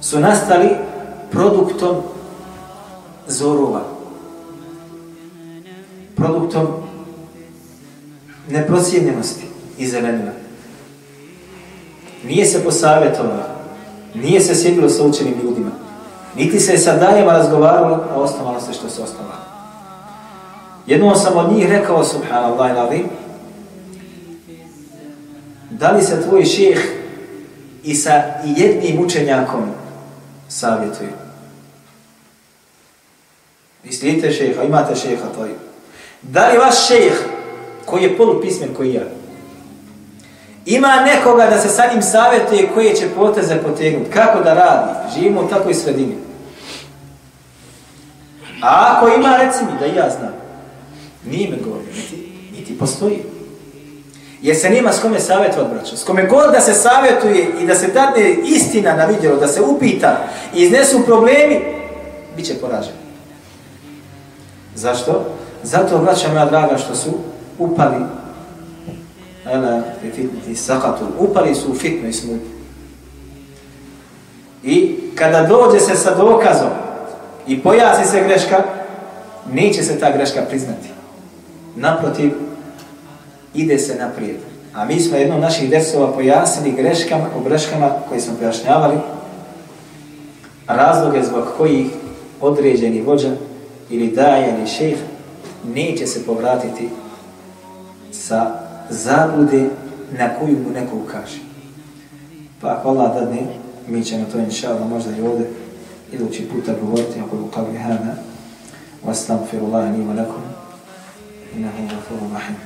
su 0.00 0.20
nastali 0.20 0.68
produktom 1.34 1.96
zorova. 3.26 3.80
Produktom 6.16 6.66
neprocijenjenosti 8.48 9.46
i 9.78 9.86
zelenila. 9.86 10.32
Nije 12.24 12.46
se 12.46 12.64
posavjetovalo, 12.64 13.42
nije 14.14 14.40
se 14.40 14.54
sjedilo 14.54 14.88
sa 14.88 15.04
učenim 15.04 15.34
ljudima, 15.42 15.70
niti 16.36 16.60
se 16.60 16.78
sa 16.78 16.96
danjima 16.96 17.32
razgovaralo, 17.32 18.04
a 18.14 18.14
osnovalo 18.14 18.60
se 18.60 18.72
što 18.72 18.88
se 18.88 19.02
osnovalo. 19.02 19.44
Jednom 20.86 21.16
sam 21.16 21.36
od 21.36 21.52
njih 21.52 21.68
rekao, 21.68 22.04
subhanallah 22.04 22.70
i 22.70 22.74
lavim, 22.74 23.06
da 25.70 25.90
li 25.90 26.02
se 26.02 26.22
tvoj 26.22 26.44
šeh 26.44 26.78
i 27.84 27.94
sa 27.94 28.22
jednim 28.44 29.04
učenjakom 29.04 29.62
savjetuje? 30.48 31.23
Vi 33.84 33.92
slijedite 33.92 34.32
šeha, 34.32 34.62
imate 34.62 34.96
šeha, 34.96 35.26
to 35.36 35.44
je. 35.44 35.54
Da 36.22 36.48
li 36.48 36.58
vaš 36.58 36.88
šejh, 36.88 37.22
koji 37.84 38.02
je 38.02 38.16
polupismen 38.16 38.74
koji 38.76 38.94
ja. 38.94 39.02
Ima 40.66 41.00
nekoga 41.06 41.46
da 41.46 41.60
se 41.60 41.68
sa 41.68 41.82
njim 41.92 42.02
savjetuje 42.02 42.68
koje 42.74 42.94
će 42.94 43.08
poteze 43.16 43.56
potegnuti, 43.56 44.10
kako 44.10 44.42
da 44.42 44.54
radi, 44.54 45.14
živimo 45.14 45.40
u 45.40 45.48
takvoj 45.48 45.74
sredini. 45.74 46.14
A 48.62 48.96
ako 48.96 49.08
ima, 49.08 49.36
reci 49.36 49.58
mi 49.64 49.78
da 49.78 50.00
ja 50.00 50.10
znam, 50.18 50.32
nije 51.24 51.50
me 51.50 51.56
govorio, 51.56 51.92
niti, 51.96 52.32
niti 52.52 52.78
postoji. 52.78 53.18
Jer 54.42 54.56
se 54.56 54.70
nima 54.70 54.92
s 54.92 55.00
kome 55.00 55.20
savjetovati, 55.20 55.74
braćo. 55.74 55.96
S 55.96 56.04
kome 56.04 56.26
god 56.26 56.52
da 56.52 56.60
se 56.60 56.74
savjetuje 56.74 57.48
i 57.60 57.66
da 57.66 57.74
se 57.74 57.86
dadne 57.86 58.36
istina 58.44 58.96
na 58.96 59.04
vidjelo, 59.04 59.36
da 59.36 59.48
se 59.48 59.62
upita 59.62 60.26
i 60.54 60.62
iznesu 60.62 61.04
problemi, 61.06 61.60
bit 62.36 62.46
će 62.46 62.54
poraženi. 62.54 63.03
Zašto? 64.74 65.24
Zato, 65.62 65.98
braćo 65.98 66.28
moja 66.28 66.46
draga, 66.46 66.78
što 66.78 66.94
su 66.94 67.10
upali 67.58 68.04
ala 69.52 69.82
fitnati 70.14 70.54
sakatu 70.56 71.04
upali 71.18 71.54
su 71.54 71.72
u 71.72 71.74
fitnu 71.74 72.08
i 72.08 72.12
smutu 72.12 72.46
i 74.62 74.96
kada 75.14 75.42
dođe 75.42 75.80
se 75.80 75.94
sa 75.94 76.14
dokazom 76.14 76.70
i 77.46 77.60
pojasni 77.60 78.04
se 78.06 78.24
greška 78.24 78.62
neće 79.52 79.82
se 79.82 79.98
ta 79.98 80.12
greška 80.12 80.40
priznati. 80.48 80.88
Naprotiv 81.76 82.32
ide 83.54 83.78
se 83.78 83.94
naprijed. 83.94 84.36
A 84.74 84.84
mi 84.84 85.00
smo 85.00 85.16
jednom 85.16 85.40
naših 85.40 85.70
desova 85.70 86.12
pojasnili 86.12 86.76
greškama 86.76 87.24
o 87.36 87.40
greškama 87.40 87.90
koje 88.08 88.20
smo 88.20 88.34
pojašnjavali 88.38 88.96
razloge 90.66 91.22
zbog 91.22 91.44
kojih 91.58 91.86
određeni 92.40 93.02
vođa 93.02 93.30
ili 93.94 94.10
daje 94.10 94.54
ili 94.54 94.68
šejh 94.68 94.98
neće 95.74 96.06
se 96.06 96.26
povratiti 96.26 96.88
sa 98.12 98.60
zablude 98.90 99.68
na 100.18 100.28
koju 100.38 100.58
mu 100.58 100.70
neko 100.70 100.96
ukaže. 100.96 101.38
Pa 102.60 102.68
ako 102.68 102.88
Allah 102.88 103.14
dadne, 103.14 103.46
mi 103.88 104.04
ćemo 104.04 104.24
to 104.32 104.38
inša 104.38 104.70
Allah 104.70 104.88
možda 104.88 105.16
i 105.16 105.20
ovdje 105.20 105.50
idući 106.12 106.48
puta 106.48 106.74
govoriti 106.80 107.20
ako 107.20 107.36
u 107.36 107.50
kavi 107.54 107.78
hana 107.78 108.16
wa 109.04 109.10
astaghfiru 109.10 109.66
Allah 109.66 109.90
ni 109.90 110.04
wa 110.04 110.16
lakum 110.16 110.42
innahu 111.56 112.34
rahim. 112.34 112.56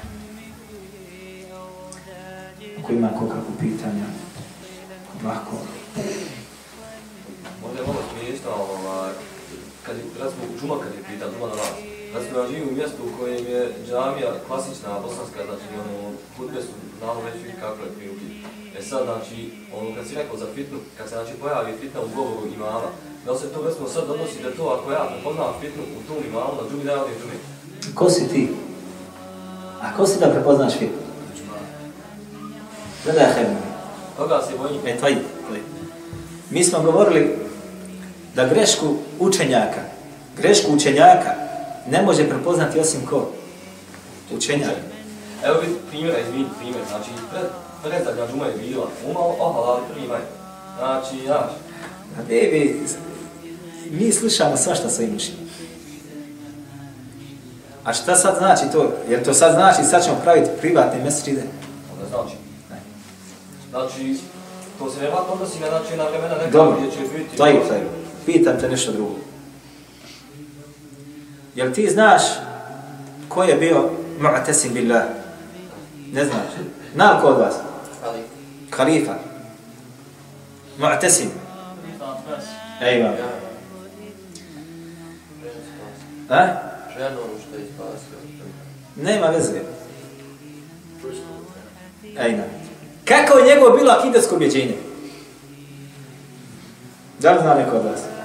Ako 2.81 2.93
ima 2.93 3.09
ko 3.09 3.29
pitanja, 3.61 4.05
lahko. 5.24 5.57
Ovdje 7.64 7.81
je 7.81 7.87
malo 7.87 8.01
smiješno, 8.12 8.51
ovaj, 8.51 9.12
kad 9.89 9.97
je, 9.97 10.05
recimo, 10.22 10.43
džuma 10.61 10.76
kad 10.82 10.91
je 10.97 11.03
pita, 11.09 11.24
džuma 11.32 11.47
na 11.53 11.57
vas, 11.62 11.76
Recimo, 12.14 12.39
ja 12.39 12.49
živim 12.51 12.68
u 12.68 12.76
mjestu 12.78 13.01
u 13.05 13.14
kojem 13.18 13.45
je 13.55 13.61
džamija 13.86 14.30
klasična, 14.47 15.01
bosanska, 15.05 15.41
znači, 15.49 15.66
ono, 15.82 15.95
hudbe 16.36 16.61
su 16.66 16.74
znamo 16.99 17.20
već 17.26 17.36
vi 17.45 17.53
kako 17.62 17.78
je 17.84 17.95
prilike. 17.97 18.26
E 18.78 18.82
sad, 18.82 19.03
znači, 19.11 19.39
ono, 19.76 19.89
kad 19.95 20.03
si 20.07 20.18
rekao 20.20 20.36
za 20.43 20.47
fitnu, 20.55 20.78
kad 20.97 21.09
se, 21.09 21.14
znači, 21.14 21.32
pojavi 21.41 21.80
fitna 21.80 22.01
u 22.01 22.14
govoru 22.16 22.47
imama, 22.57 22.89
da 23.26 23.39
se 23.39 23.47
to, 23.53 23.59
recimo, 23.66 23.89
sad 23.89 24.05
odnosi 24.11 24.43
da 24.45 24.51
to, 24.59 24.64
ako 24.76 24.93
ja 24.93 25.11
prepoznam 25.12 25.61
fitnu 25.61 25.82
u 25.99 26.01
tom 26.09 26.18
imamu, 26.28 26.53
na 26.61 26.68
drugi 26.68 26.84
dan 26.84 26.99
odim 27.01 27.18
drugi? 27.22 27.39
Ko 27.95 28.11
si 28.11 28.28
ti? 28.32 28.43
A 29.84 29.97
ko 29.97 30.07
si 30.07 30.20
da 30.20 30.34
prepoznaš 30.34 30.72
fitnu? 30.80 31.03
Gledaj, 33.05 33.32
Hebno. 33.34 33.61
Koga 34.16 34.43
se 34.47 34.53
bojim? 34.59 34.80
E, 34.86 34.99
tvoji. 34.99 35.16
Mi 36.51 36.64
smo 36.64 36.82
govorili 36.82 37.48
da 38.39 38.47
grešku 38.47 38.86
učenjaka, 39.18 39.80
grešku 40.36 40.72
učenjaka, 40.72 41.30
ne 41.91 42.03
može 42.03 42.28
prepoznati 42.28 42.80
osim 42.80 43.07
ko? 43.07 43.30
Učenjak. 44.36 44.76
Evo 45.45 45.61
vidi 45.61 45.74
primjera, 45.91 46.18
izvini 46.18 46.45
primjer, 46.59 46.82
znači 46.89 47.11
pred, 47.30 47.45
predzadnja 47.82 48.26
džuma 48.30 48.47
je 48.47 48.53
bila, 48.59 48.86
umalo 49.11 49.36
ohalali 49.39 49.82
primaj. 49.95 50.20
Znači, 50.78 51.26
znaš. 51.26 51.51
A 52.18 52.22
bebi, 52.28 52.80
mi 53.91 54.12
slušamo 54.12 54.57
svašta 54.57 54.91
svojim 54.91 55.16
ušima. 55.16 55.39
A 57.84 57.93
šta 57.93 58.16
sad 58.16 58.36
znači 58.39 58.64
to? 58.72 58.93
Jer 59.09 59.24
to 59.24 59.34
sad 59.34 59.53
znači 59.53 59.84
sad 59.84 60.05
ćemo 60.05 60.16
praviti 60.22 60.51
privatne 60.61 61.05
mesečide? 61.05 61.43
Onda 61.93 62.09
znači. 62.09 62.36
Ne. 62.70 62.80
Znači, 63.70 64.16
to 64.78 64.91
se 64.91 65.01
nevratno 65.01 65.32
odnosi 65.32 65.61
na, 65.61 65.68
znači, 65.68 65.97
na 65.97 66.05
vremena 66.05 66.34
neka 66.34 66.51
Dobro, 66.51 66.78
gdje 66.78 66.91
će 66.91 67.14
biti... 67.14 67.36
to 67.36 67.47
je. 67.47 67.99
Pitam 68.29 68.61
te 68.61 68.68
nešto 68.68 68.93
drugo. 68.93 69.16
Jel 71.55 71.72
ti 71.72 71.91
znaš 71.91 72.22
ko 73.29 73.43
je 73.43 73.55
bio 73.55 73.91
mu'tasim 74.20 74.72
billah? 74.72 75.03
Ne 76.12 76.24
znaš. 76.24 76.53
Na 76.95 77.20
ko 77.20 77.26
od 77.26 77.39
vas? 77.39 77.55
Khalifa. 78.70 79.14
Mu'tasim. 80.79 81.29
Ej, 82.81 83.03
vam. 83.03 83.14
Ha? 86.29 86.49
Ženu 86.99 87.20
što 87.49 87.57
je 87.59 87.66
spasio. 87.74 88.18
Nema 88.97 89.26
veze. 89.26 89.61
Ejna. 92.18 92.45
Kako 93.05 93.39
je 93.39 93.55
njegovo 93.55 93.76
bilo 93.76 93.93
akidesko 93.93 94.35
objeđenje? 94.35 94.76
Da 97.18 97.33
li 97.33 97.39
zna 97.43 97.55
neko 97.55 97.76
od 97.76 97.85
vas? 97.85 98.18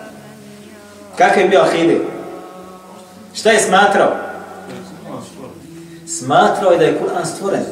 Kakve 1.17 1.41
je 1.41 1.49
bio 1.49 1.61
ahide? 1.61 1.97
Šta 3.33 3.49
je 3.51 3.59
smatrao? 3.59 4.11
Smatrao 6.07 6.71
je 6.71 6.77
da 6.77 6.85
je 6.85 6.99
Kur'an 6.99 7.25
stvoren. 7.25 7.63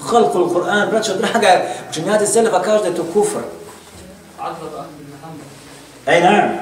Halkul 0.00 0.48
Kur'an, 0.48 0.90
braćo 0.90 1.12
draga, 1.16 1.62
učenjati 1.90 2.26
Selefa 2.26 2.62
kaže 2.62 2.82
da 2.82 2.88
je 2.88 2.94
to 2.94 3.04
kufr. 3.12 3.38
Ej, 6.06 6.20
naravno. 6.20 6.54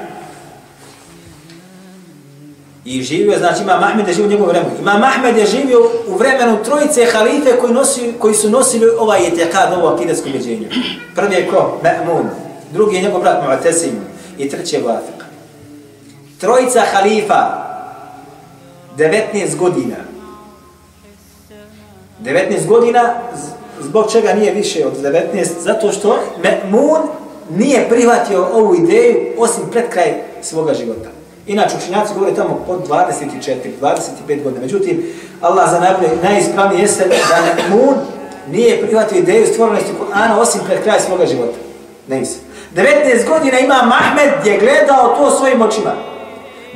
I 2.85 3.01
živio, 3.03 3.37
znači 3.37 3.63
ima 3.63 3.79
Mahmed 3.79 4.07
je 4.07 4.13
živio 4.13 4.27
u 4.27 4.31
njegovom 4.31 4.49
vremenu. 4.49 4.75
Ima 4.81 4.97
Mahmed 4.97 5.37
je 5.37 5.45
živio 5.45 5.79
u 6.07 6.17
vremenu 6.17 6.63
trojice 6.63 7.05
halife 7.13 7.57
koji, 7.61 7.73
nosi, 7.73 8.13
koji 8.19 8.33
su 8.33 8.49
nosili 8.49 8.85
ovaj 8.99 9.27
etekad, 9.27 9.73
ovo 9.73 9.87
akidesko 9.87 10.29
ubeđenje. 10.29 10.69
Prvi 11.15 11.35
je 11.35 11.47
ko? 11.47 11.79
Ma'mun. 11.83 12.25
Drugi 12.73 12.95
je 12.95 13.01
njegov 13.01 13.21
brat 13.21 13.43
Mu'atesim. 13.43 13.91
I 14.37 14.49
treći 14.49 14.75
je 14.75 14.83
Vafiq. 14.83 15.18
Trojica 16.39 16.81
halifa, 16.93 17.69
19 18.97 19.57
godina. 19.57 19.95
19 22.23 22.67
godina, 22.67 23.13
zbog 23.79 24.11
čega 24.11 24.33
nije 24.33 24.53
više 24.53 24.87
od 24.87 24.93
19? 25.03 25.45
Zato 25.59 25.91
što 25.91 26.19
Me'mun 26.43 26.99
nije 27.57 27.89
prihvatio 27.89 28.47
ovu 28.53 28.75
ideju 28.75 29.33
osim 29.37 29.63
pred 29.71 29.89
kraj 29.89 30.13
svoga 30.41 30.73
života. 30.73 31.09
Inače, 31.47 31.75
učinjaci 31.77 32.13
govore 32.13 32.35
tamo 32.35 32.65
od 32.67 32.87
24, 32.87 33.55
25 33.81 34.43
godina. 34.43 34.61
Međutim, 34.61 35.03
Allah 35.41 35.71
za 35.71 35.79
najbolje, 35.79 36.09
najispravnije 36.23 36.81
jeste 36.81 37.05
da 37.07 37.75
Mun 37.75 37.95
nije 38.51 38.81
prihvatio 38.81 39.17
ideju 39.17 39.47
stvorenosti 39.47 39.91
Kur'ana 39.99 40.39
osim 40.39 40.61
pred 40.67 40.83
kraj 40.83 40.99
svoga 40.99 41.25
života. 41.25 41.57
Ne 42.07 42.19
mislim. 42.19 42.41
19 42.75 43.27
godina 43.27 43.59
ima 43.59 43.75
Mahmed 43.83 44.45
je 44.45 44.59
gledao 44.59 45.15
to 45.17 45.37
svojim 45.37 45.61
očima. 45.61 46.08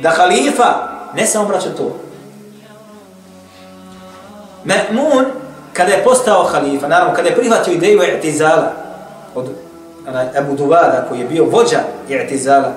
Da 0.02 0.10
halifa 0.10 0.88
ne 1.14 1.26
samo 1.26 1.48
braća 1.48 1.74
to. 1.76 1.96
Ma'mun, 4.64 5.24
kada 5.72 5.92
je 5.92 6.04
postao 6.04 6.44
halifa, 6.44 6.88
naravno, 6.88 7.14
kada 7.14 7.28
je 7.28 7.36
prihvatio 7.36 7.72
ideju 7.72 8.00
i'tizala 8.02 8.72
od 9.34 9.48
Abu 10.38 10.56
Duvada, 10.56 11.06
koji 11.08 11.20
je 11.20 11.26
bio 11.26 11.44
vođa 11.44 11.80
i'tizala, 12.08 12.72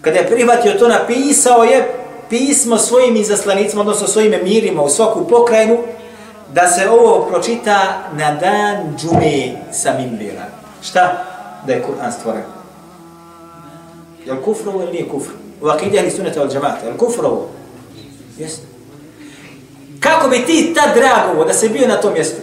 kada 0.00 0.18
je 0.18 0.26
prihvatio 0.26 0.72
to, 0.72 0.88
napisao 0.88 1.64
je 1.64 1.94
pismo 2.30 2.78
svojim 2.78 3.16
izaslanicima, 3.16 3.80
odnosno 3.80 4.06
svojim 4.06 4.34
emirima 4.34 4.82
u 4.82 4.88
svaku 4.88 5.28
pokrajinu, 5.28 5.78
da 6.54 6.68
se 6.68 6.90
ovo 6.90 7.26
pročita 7.30 7.78
na 8.12 8.34
dan 8.34 8.96
džume 8.96 9.52
sa 9.72 9.92
mimbira. 9.98 10.44
Šta? 10.82 11.24
Da 11.66 11.72
je 11.72 11.82
Kur'an 11.82 12.12
stvoren. 12.12 12.42
Jel 14.26 14.36
kufru 14.44 14.82
ili 14.82 14.92
nije 14.92 15.08
kufru? 15.08 15.34
U 15.60 15.68
akidi 15.68 15.98
ahli 15.98 16.10
sunata 16.10 16.42
od 16.42 16.52
džamata. 16.52 16.86
Je 16.86 16.92
li 16.92 16.98
kufr 16.98 17.24
ovo? 17.24 17.48
Jeste. 18.38 18.62
Kako 20.00 20.28
bi 20.28 20.46
ti 20.46 20.74
ta 20.74 20.94
dragovo 20.94 21.44
da 21.44 21.52
se 21.52 21.68
bio 21.68 21.88
na 21.88 22.00
tom 22.00 22.12
mjestu? 22.12 22.40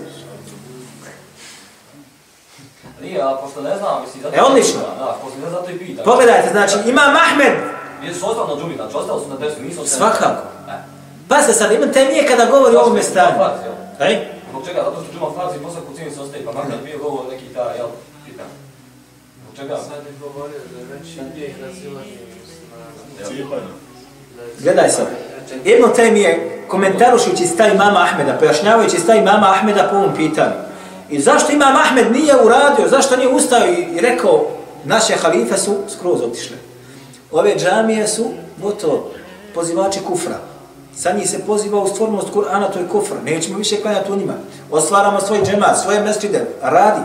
Nije, 3.01 3.21
a 3.21 3.37
pošto 3.43 3.61
ne 3.61 3.77
znam, 3.77 4.01
misli, 4.05 4.21
zato... 4.21 4.35
E, 4.35 4.41
odlično. 4.41 4.79
Da, 4.99 5.17
pošto 5.23 5.39
ne 5.39 5.49
zato 5.49 5.71
i 5.71 5.77
pitam. 5.79 6.05
Pogledajte, 6.05 6.49
znači, 6.51 6.75
ima 6.89 7.01
Mahmed. 7.01 7.53
Jesu 8.03 8.29
ostali 8.29 8.47
na 8.47 8.61
džumi, 8.61 8.75
znači, 8.75 8.97
ostali 8.97 9.21
su 9.23 9.29
na 9.29 9.37
desu, 9.37 9.61
nisu 9.61 9.81
ostali... 9.81 9.99
Svakako. 9.99 10.43
Ne. 10.67 10.77
Pa 11.27 11.41
se 11.41 11.53
sad, 11.53 11.71
imam 11.71 11.93
te 11.93 12.05
nije 12.05 12.27
kada 12.27 12.45
govori 12.45 12.75
o 12.75 12.79
ovome 12.79 13.03
stanju. 13.03 13.37
Ej? 13.99 14.15
Zbog 14.49 14.67
čega? 14.67 14.81
Zato 14.85 15.03
što 15.03 15.13
džuma 15.13 15.29
farzi, 15.35 15.59
posle 15.59 15.81
kucini 15.87 16.11
se 16.11 16.21
ostaje, 16.21 16.45
pa 16.45 16.51
Mahmed 16.51 16.79
bio 16.85 16.97
govor 16.97 17.25
neki 17.31 17.45
ta, 17.55 17.65
jel, 17.77 17.87
pitan. 18.25 18.49
Zbog 19.41 19.53
čega? 19.59 19.77
Sad 19.77 20.05
je 20.05 20.13
govorio 20.21 20.59
da 20.71 20.77
je 20.79 21.55
razilaženje 21.61 22.27
Jel. 22.33 22.36
Gledaj 24.59 24.89
sad. 24.89 25.07
Ibn 25.63 25.83
Taymije, 25.97 26.39
komentarušujući 26.67 27.47
stav 27.47 27.69
imama 27.69 27.99
Ahmeda, 27.99 28.33
pojašnjavajući 28.33 28.99
stav 28.99 29.17
imama 29.17 29.49
Ahmeda 29.49 29.87
po 29.91 29.95
ovom 29.95 30.15
pitanju. 30.15 30.53
I 31.09 31.19
zašto 31.19 31.51
imam 31.51 31.75
Ahmed 31.75 32.11
nije 32.11 32.41
uradio, 32.43 32.87
zašto 32.87 33.17
nije 33.17 33.29
ustao 33.29 33.67
i 33.67 33.99
rekao, 34.01 34.47
naše 34.83 35.13
halife 35.15 35.57
su 35.57 35.77
skroz 35.89 36.21
otišle. 36.21 36.57
Ove 37.31 37.55
džamije 37.57 38.07
su 38.07 38.25
gotovo 38.57 39.11
pozivači 39.53 39.99
kufra. 40.07 40.39
Sa 40.95 41.11
njih 41.11 41.29
se 41.29 41.45
poziva 41.45 41.79
u 41.79 41.87
stvornost 41.87 42.27
Kur'ana, 42.33 42.73
to 42.73 42.79
je 42.79 42.87
kufr. 42.87 43.13
Nećemo 43.25 43.57
više 43.57 43.81
klanjati 43.81 44.11
u 44.11 44.15
njima. 44.15 44.33
Ostvaramo 44.71 45.21
svoj 45.21 45.39
džemat, 45.45 45.77
svoje 45.83 45.99
mesčide. 45.99 46.45
Radi. 46.61 47.01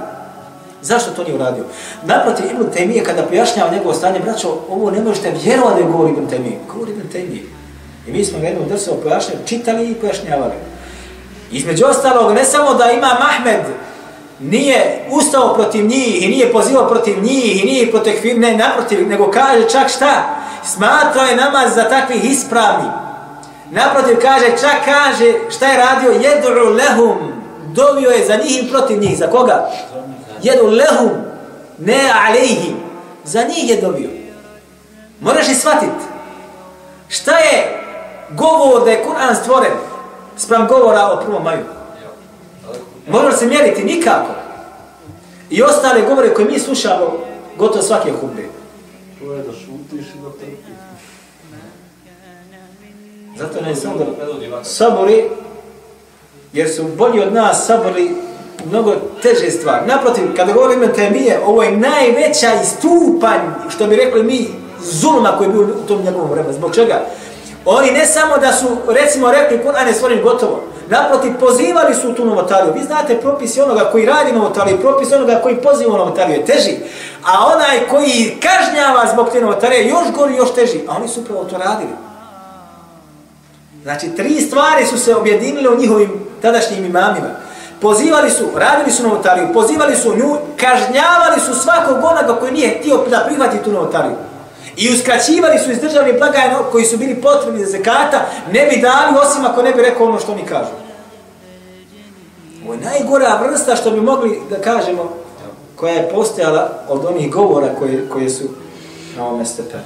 Zašto 0.82 1.10
to 1.10 1.24
nije 1.24 1.34
uradio? 1.34 1.64
Naprotiv, 2.04 2.46
Ibn 2.46 2.64
Taymiye, 2.76 3.04
kada 3.04 3.22
pojašnjava 3.22 3.70
njegovo 3.72 3.94
stanje, 3.94 4.20
braćo, 4.20 4.58
ovo 4.70 4.90
ne 4.90 5.00
možete 5.00 5.34
vjerovati 5.44 5.82
da 5.82 5.88
govori 5.88 6.12
Ibn 6.12 6.26
Taymiye. 6.26 6.56
Govori 6.72 6.92
Ibn 6.92 7.08
Taymiye. 7.12 7.42
I 8.06 8.12
mi 8.12 8.24
smo 8.24 8.38
ga 8.38 8.46
jednom 8.46 8.68
drsu 8.68 8.90
pojašnjali, 9.02 9.40
čitali 9.46 9.90
i 9.90 9.94
pojašnjavali. 9.94 10.52
Između 11.52 11.84
ostalog, 11.86 12.32
ne 12.32 12.44
samo 12.44 12.74
da 12.74 12.90
ima 12.90 13.18
Mahmed, 13.20 13.60
nije 14.40 15.06
ustao 15.10 15.54
protiv 15.54 15.86
njih 15.86 16.22
i 16.22 16.28
nije 16.28 16.52
pozivao 16.52 16.88
protiv 16.88 17.22
njih 17.22 17.62
i 17.62 17.66
nije 17.66 17.90
protekvir, 17.90 18.38
ne 18.38 18.56
naprotiv, 18.56 19.08
nego 19.08 19.30
kaže 19.30 19.68
čak 19.68 19.88
šta? 19.88 20.24
Smatrao 20.64 21.26
je 21.26 21.36
namaz 21.36 21.74
za 21.74 21.88
takvih 21.88 22.24
ispravni. 22.24 22.88
Naprotiv 23.70 24.16
kaže, 24.22 24.46
čak 24.46 24.84
kaže 24.84 25.32
šta 25.50 25.66
je 25.66 25.78
radio? 25.78 26.10
Jedru 26.10 26.74
lehum. 26.74 27.32
Dovio 27.66 28.10
je 28.10 28.26
za 28.26 28.36
njih 28.36 28.64
i 28.64 28.70
protiv 28.70 28.98
njih. 28.98 29.18
Za 29.18 29.26
koga? 29.26 29.70
Jedu 30.42 30.66
lehum. 30.66 31.10
Ne 31.78 32.12
alejhim. 32.28 32.76
Za 33.24 33.42
njih 33.42 33.70
je 33.70 33.80
dovio. 33.80 34.10
Moraš 35.20 35.48
i 35.48 35.54
shvatiti. 35.54 36.04
Šta 37.08 37.38
je 37.38 37.82
govor 38.30 38.84
da 38.84 38.90
je 38.90 39.04
Kur'an 39.04 39.34
stvoren 39.42 39.72
sprem 40.36 40.66
govora 40.66 41.06
o 41.06 41.24
prvom 41.24 41.42
maju? 41.42 41.64
Može 43.08 43.36
se 43.36 43.46
mjeriti 43.46 43.84
nikako. 43.84 44.34
I 45.50 45.62
ostale 45.62 46.02
govore 46.02 46.34
koje 46.34 46.46
mi 46.46 46.58
slušamo 46.58 47.24
gotovo 47.58 47.82
svake 47.82 48.12
hudbe. 48.20 48.42
To 49.18 49.32
je 49.32 49.42
da 49.42 49.52
šutiš 49.52 50.06
i 50.14 50.18
da 50.22 50.30
trpiš. 50.30 50.82
Zato 53.38 53.60
ne 53.60 53.74
znam 53.74 53.98
da 53.98 54.64
sabori, 54.64 55.24
jer 56.52 56.74
su 56.74 56.84
bolji 56.96 57.20
od 57.20 57.32
nas 57.32 57.66
sabori 57.66 58.10
mnogo 58.70 58.94
teže 59.22 59.50
stvar. 59.50 59.82
Naprotiv, 59.86 60.24
kada 60.36 60.52
govorimo 60.52 60.86
temije, 60.86 61.40
ovo 61.46 61.62
je 61.62 61.76
najveća 61.76 62.50
istupanj, 62.62 63.40
što 63.68 63.86
bi 63.86 63.96
rekli 63.96 64.22
mi, 64.22 64.48
zulma 64.82 65.32
koji 65.38 65.48
je 65.48 65.52
bio 65.52 65.62
u 65.62 65.88
tom 65.88 66.02
njegovom 66.04 66.30
vremenu. 66.30 66.52
Zbog 66.52 66.74
čega? 66.74 67.00
Oni 67.64 67.90
ne 67.90 68.06
samo 68.06 68.38
da 68.38 68.52
su, 68.52 68.66
recimo, 68.88 69.30
rekli 69.30 69.60
Kur'an 69.64 69.86
je 69.86 69.94
stvoren 69.94 70.22
gotovo, 70.22 70.62
naprotiv, 70.88 71.32
pozivali 71.40 71.94
su 71.94 72.14
tu 72.14 72.24
novotariju. 72.24 72.72
Vi 72.74 72.84
znate 72.84 73.20
propisi 73.20 73.60
onoga 73.60 73.88
koji 73.92 74.06
radi 74.06 74.32
novotariju, 74.32 74.80
propis 74.80 75.12
onoga 75.12 75.40
koji 75.42 75.56
poziva 75.56 75.96
novotariju 75.96 76.36
je 76.36 76.44
teži, 76.44 76.76
a 77.24 77.46
onaj 77.54 77.88
koji 77.90 78.36
kažnjava 78.42 79.06
zbog 79.12 79.28
te 79.32 79.40
novotarije 79.40 79.88
još 79.88 80.12
gori, 80.16 80.36
još 80.36 80.54
teži. 80.54 80.80
A 80.88 80.96
oni 80.96 81.08
su 81.08 81.20
upravo 81.20 81.44
to 81.44 81.58
radili. 81.58 81.92
Znači, 83.82 84.08
tri 84.16 84.40
stvari 84.40 84.86
su 84.86 84.98
se 84.98 85.16
objedinile 85.16 85.68
u 85.68 85.78
njihovim 85.78 86.10
tadašnjim 86.42 86.84
imamima. 86.84 87.28
Pozivali 87.82 88.30
su, 88.30 88.44
radili 88.54 88.90
su 88.90 89.02
novotariju, 89.02 89.52
pozivali 89.52 89.96
su 89.96 90.16
nju, 90.16 90.36
kažnjavali 90.56 91.40
su 91.46 91.54
svakog 91.54 91.96
onoga 91.96 92.40
koji 92.40 92.52
nije 92.52 92.78
htio 92.78 92.96
da 93.10 93.24
prihvati 93.26 93.64
tu 93.64 93.72
novotariju. 93.72 94.16
I 94.76 94.92
uskraćivali 94.94 95.58
su 95.58 95.70
iz 95.70 95.80
državnih 95.80 96.14
blagajna 96.18 96.58
koji 96.72 96.84
su 96.84 96.96
bili 96.96 97.14
potrebni 97.14 97.64
za 97.64 97.70
zekata, 97.70 98.26
ne 98.52 98.66
bi 98.66 98.80
dali 98.80 99.18
osim 99.22 99.44
ako 99.44 99.62
ne 99.62 99.72
bi 99.72 99.82
rekao 99.82 100.06
ono 100.06 100.20
što 100.20 100.32
oni 100.32 100.42
kažu. 100.42 100.70
Ovo 102.64 102.74
je 102.74 102.80
najgora 102.80 103.40
vrsta 103.42 103.76
što 103.76 103.90
bi 103.90 104.00
mogli 104.00 104.40
da 104.50 104.60
kažemo 104.60 105.16
koja 105.76 105.94
je 105.94 106.10
postojala 106.10 106.84
od 106.88 107.04
onih 107.04 107.30
govora 107.30 107.68
koje, 107.78 108.08
koje 108.08 108.30
su 108.30 108.44
na 109.16 109.26
ovome 109.26 109.44
stepenu. 109.44 109.82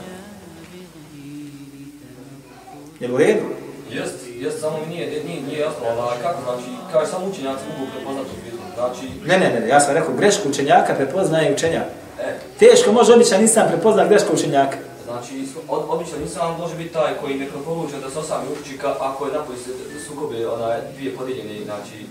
Je 3.00 3.12
u 3.12 3.16
redu? 3.16 3.42
Jeste 3.90 4.25
jest, 4.42 4.60
samo 4.60 4.78
mi 4.80 4.94
nije, 4.94 5.24
nije, 5.24 5.42
nije 5.42 5.58
jasno, 5.58 5.82
ali 5.86 6.22
kako, 6.22 6.40
znači, 6.42 6.70
kaže 6.92 7.10
samo 7.10 7.26
učenjaci 7.26 7.64
mogu 7.72 7.90
prepoznati 7.94 8.30
u 8.36 8.44
fizu, 8.44 8.62
znači... 8.74 9.04
Ne, 9.26 9.38
ne, 9.38 9.60
ne, 9.60 9.68
ja 9.68 9.80
sam 9.80 9.94
rekao, 9.94 10.14
grešku 10.14 10.48
učenjaka 10.48 10.94
prepoznaje 10.94 11.54
učenjaka. 11.54 11.90
E, 12.20 12.38
Teško 12.58 12.92
može 12.92 13.14
običan 13.14 13.40
nisam 13.40 13.68
prepozna 13.68 14.04
grešku 14.04 14.34
učenjaka. 14.34 14.76
Znači, 15.04 15.34
od, 15.68 15.82
obično 15.88 16.18
nisam 16.18 16.56
može 16.58 16.74
biti 16.74 16.92
taj 16.92 17.12
koji 17.20 17.34
ne 17.34 17.46
preporuča 17.46 17.96
da 18.04 18.10
se 18.10 18.18
osami 18.18 18.46
uči 18.52 18.78
ako 19.00 19.26
je 19.26 19.32
napoj 19.32 19.56
se 19.56 19.70
sukobe 20.08 20.48
ona 20.48 20.76
dvije 20.96 21.16
podijeljene, 21.16 21.64
znači, 21.64 22.06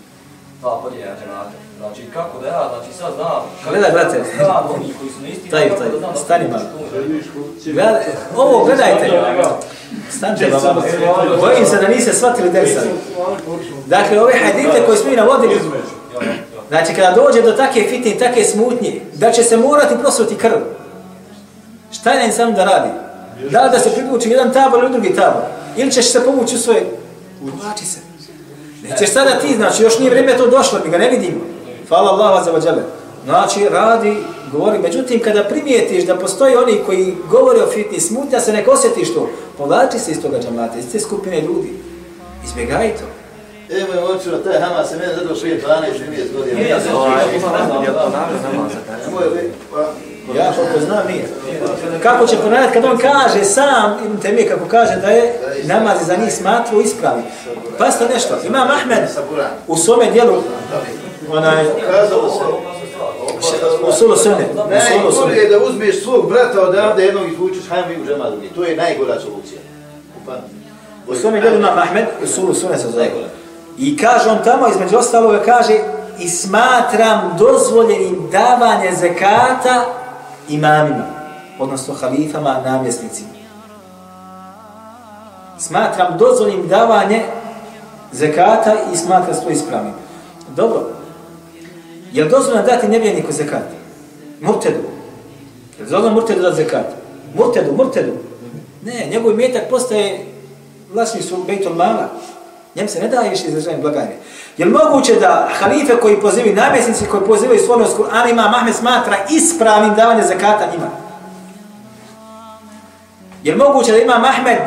dva 0.65 0.81
podijeljena 0.83 1.15
džemata. 1.19 1.57
Znači, 1.79 2.01
kako 2.13 2.39
da 2.41 2.47
ja, 2.47 2.69
znači 2.73 2.97
sad 2.99 3.13
znam... 3.15 3.41
Gledaj, 3.69 3.91
brate. 3.91 4.17
da 4.17 4.45
Znam 4.45 4.63
oni 4.75 4.93
koji 4.99 5.09
su 5.11 5.21
na 5.21 5.27
isti... 5.27 5.49
Taj, 5.49 5.69
taj, 5.69 5.89
da 5.89 5.97
znam 5.99 6.13
da 6.13 6.19
stani 6.19 6.45
malo. 6.51 6.65
ovo, 8.35 8.65
gledajte. 8.65 9.05
Stanite 10.17 10.47
baba. 10.51 10.81
Bojim 11.39 11.65
se 11.65 11.77
da 11.77 11.87
niste 11.87 12.13
shvatili 12.13 12.49
dersa. 12.49 12.79
Dakle, 13.85 14.21
ove 14.21 14.33
hadite 14.43 14.85
koje 14.85 14.97
smo 14.97 15.09
mi 15.09 15.15
navodili, 15.15 15.61
znači 16.69 16.93
kada 16.93 17.15
dođe 17.15 17.41
do 17.41 17.51
take 17.51 17.81
fitne 17.89 18.11
i 18.11 18.19
take 18.19 18.43
smutnje, 18.43 19.01
da 19.13 19.31
će 19.31 19.43
se 19.43 19.57
morati 19.57 19.97
prosuti 20.01 20.35
krv. 20.35 20.59
Šta 21.91 22.11
je 22.11 22.19
na 22.19 22.25
insanu 22.25 22.51
da 22.51 22.65
radi? 22.65 22.89
Da 23.49 23.69
da 23.71 23.79
se 23.79 23.93
priključi 23.93 24.29
jedan 24.29 24.53
tabor 24.53 24.83
ili 24.83 24.91
drugi 24.91 25.15
tabor? 25.15 25.41
Ili 25.77 25.91
ćeš 25.91 26.11
se 26.11 26.25
povući 26.25 26.55
u 26.55 26.59
svoje... 26.59 26.85
Uvlači 27.41 27.85
se. 27.85 28.14
Nećeš 28.89 29.13
sada 29.13 29.39
ti, 29.39 29.55
znači 29.55 29.83
još 29.83 29.99
nije 29.99 30.11
vrijeme 30.11 30.37
to 30.37 30.47
došlo, 30.47 30.79
mi 30.85 30.91
ga 30.91 30.97
ne 30.97 31.09
vidimo. 31.09 31.41
Hvala 31.87 32.11
Allah 32.11 32.45
za 32.45 32.51
vađale. 32.51 32.83
Znači, 33.25 33.69
radi, 33.69 34.17
govori. 34.51 34.79
Međutim, 34.79 35.19
kada 35.19 35.43
primijetiš 35.43 36.05
da 36.05 36.15
postoji 36.15 36.55
oni 36.55 36.81
koji 36.85 37.15
govore 37.29 37.63
o 37.63 37.67
fitni 37.67 37.99
smutnja, 37.99 38.39
se 38.39 38.53
nek 38.53 38.67
osjetiš 38.67 39.13
to. 39.13 39.29
Povlači 39.57 39.99
se 39.99 40.11
iz 40.11 40.21
toga 40.21 40.39
džamata, 40.39 40.79
iz 40.79 40.91
te 40.91 40.99
skupine 40.99 41.41
ljudi. 41.41 41.69
Izbjegaj 42.45 42.93
to. 42.95 43.05
Evo 43.69 43.93
je 43.93 44.03
očino, 44.03 44.37
taj 44.37 44.61
Hamas 44.61 44.89
se 44.89 44.97
mene 44.97 45.15
zadao 45.15 45.35
prije 45.35 45.61
12-13 45.61 46.37
godina. 46.37 46.59
Nije, 46.59 46.69
Ja 46.69 46.79
sam 46.79 46.93
ja 46.93 47.25
li, 49.33 49.51
pa... 49.71 49.79
Ja 50.37 50.53
koliko 50.55 50.85
znam 50.85 51.07
nije. 51.07 51.25
Kako 52.03 52.27
će 52.27 52.37
ponavljati 52.37 52.73
kad 52.73 52.85
on 52.85 52.97
kaže 52.97 53.43
sam, 53.43 53.97
Ibn 54.05 54.17
Temije 54.17 54.49
kako 54.49 54.65
kaže 54.67 54.95
da 54.95 55.07
je 55.07 55.39
namaz 55.63 55.97
za 56.07 56.15
njih 56.15 56.33
smatru 56.33 56.81
ispravi. 56.81 57.21
Pasta 57.77 58.07
nešto, 58.13 58.35
Imam 58.47 58.67
Ahmed 58.71 59.09
u 59.67 59.77
svome 59.77 60.11
dijelu, 60.11 60.33
onaj, 61.31 61.65
u 63.87 63.91
sulu 63.91 64.15
u 64.15 64.15
sulu 64.15 64.15
najgore 64.69 65.35
je 65.35 65.49
da 65.49 65.65
uzmeš 65.65 66.03
svog 66.03 66.29
brata 66.29 66.61
odavde 66.61 67.03
jednog 67.03 67.31
izvučeš, 67.31 67.67
hajmo 67.69 67.87
mi 67.87 68.01
u 68.01 68.05
džemat 68.05 68.31
drugi. 68.31 68.49
To 68.49 68.63
je 68.63 68.75
najgora 68.75 69.19
solucija. 69.19 69.61
U 71.07 71.15
svome 71.15 71.41
dijelu 71.41 71.57
Imam 71.57 71.77
Ahmed, 71.77 72.05
u 72.23 72.27
sulu 72.27 72.53
sunne 72.53 72.77
se 72.77 72.89
zove. 72.91 73.09
I 73.77 73.97
kaže 73.97 74.29
on 74.29 74.37
tamo, 74.43 74.67
između 74.67 74.97
ostaloga 74.97 75.39
kaže, 75.45 75.79
i 76.19 76.29
smatram 76.29 77.35
dozvoljenim 77.39 78.29
davanje 78.31 78.91
zekata 78.91 79.85
imamima, 80.49 81.05
odnosno 81.59 81.93
halifama, 81.93 82.61
namjesnicima. 82.65 83.29
Smatram 85.59 86.17
dozvoljenim 86.17 86.67
davanje 86.67 87.23
zekata 88.11 88.75
i 88.93 88.97
smatram 88.97 89.41
to 89.43 89.49
ispravnim. 89.49 89.93
Dobro. 90.55 90.79
Je 92.11 92.23
li 92.23 92.29
dozvoljeno 92.29 92.65
dati 92.65 92.87
nevjerniku 92.87 93.31
zekat? 93.31 93.63
Murtedu. 94.41 94.79
Je 95.77 95.83
li 95.83 95.89
dozvoljeno 95.89 96.13
murtedu 96.13 96.41
dati 96.41 96.55
zekat? 96.55 96.85
Murtedu, 97.35 97.73
murtedu. 97.73 98.11
Ne, 98.83 99.07
njegov 99.11 99.31
imetak 99.31 99.69
postaje 99.69 100.25
vlasništvo 100.93 101.37
Bejtul 101.47 101.73
Mala. 101.73 102.09
Njem 102.75 102.87
se 102.87 102.99
ne 102.99 103.07
daje 103.07 103.29
više 103.29 103.47
izražanje 103.47 103.77
blagajne. 103.77 104.17
Je 104.57 104.65
li 104.65 104.71
moguće 104.71 105.15
da 105.15 105.49
halife 105.59 105.95
koji 106.01 106.21
pozivaju, 106.21 106.55
namjesnici 106.55 107.05
koji 107.05 107.23
pozivaju 107.23 107.59
stvornost 107.59 107.97
Kur'ana 107.97 108.29
ima 108.29 108.49
Mahmed 108.49 108.75
smatra 108.75 109.17
ispravnim 109.29 109.95
davanje 109.95 110.23
zakata 110.23 110.71
njima? 110.71 110.87
Je 113.43 113.51
li 113.53 113.57
moguće 113.57 113.91
da 113.91 113.97
ima 113.97 114.19
Mahmed, 114.19 114.57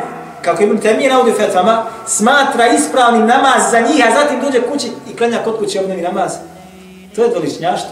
kako 0.41 0.63
Ibn 0.63 0.77
Temije 0.77 1.09
navodi 1.09 1.31
u 1.31 1.33
fetvama, 1.33 1.85
smatra 2.07 2.67
ispravnim 2.67 3.27
namaz 3.27 3.71
za 3.71 3.79
njih, 3.79 4.05
a 4.07 4.21
zatim 4.21 4.41
dođe 4.41 4.61
kući 4.61 4.91
i 5.11 5.15
klanja 5.15 5.43
kod 5.43 5.57
kuće 5.57 5.79
obnovi 5.79 6.01
namaz? 6.01 6.33
To 7.15 7.23
je 7.23 7.29
dvoličnjaštvo. 7.29 7.91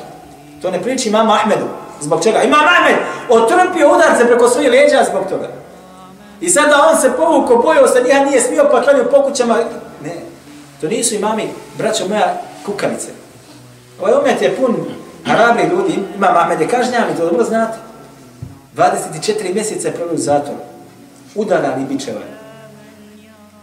To 0.62 0.72
ne 0.72 0.82
priči 0.82 1.10
imam 1.10 1.30
Ahmedu. 1.30 1.66
Zbog 2.02 2.24
čega? 2.24 2.44
Imam 2.44 2.66
Ahmed 2.66 2.96
otrpio 3.30 3.96
udarce 3.96 4.28
preko 4.28 4.50
svoje 4.50 4.72
leđa 4.72 5.04
zbog 5.10 5.30
toga. 5.30 5.48
I 6.42 6.50
sada 6.50 6.90
on 6.92 7.02
se 7.02 7.12
povuko, 7.18 7.56
bojao 7.56 7.88
se, 7.88 8.04
nija 8.04 8.26
nije 8.26 8.42
smio 8.42 8.68
pa 8.72 8.82
klanio 8.82 9.04
po 9.04 9.22
kućama. 9.22 9.58
Ne, 10.04 10.16
to 10.82 10.88
nisu 10.88 11.16
imami, 11.16 11.50
braćo 11.78 12.08
moja, 12.08 12.42
kukavice. 12.66 13.08
Ovaj 14.02 14.14
umet 14.14 14.42
je 14.42 14.56
pun 14.56 14.76
harabri 15.26 15.64
ljudi, 15.64 16.00
ima 16.16 16.28
Ahmed 16.28 16.62
je 16.62 16.68
kažnjami, 16.68 17.16
to 17.18 17.26
dobro 17.26 17.44
znate. 17.44 17.78
24 18.76 19.54
mjeseca 19.54 19.88
je 19.88 19.94
provio 19.94 20.16
u 20.16 20.18
zatvoru. 20.18 20.60
Udaran 21.36 21.82
i 21.82 21.86
bičevan. 21.86 22.37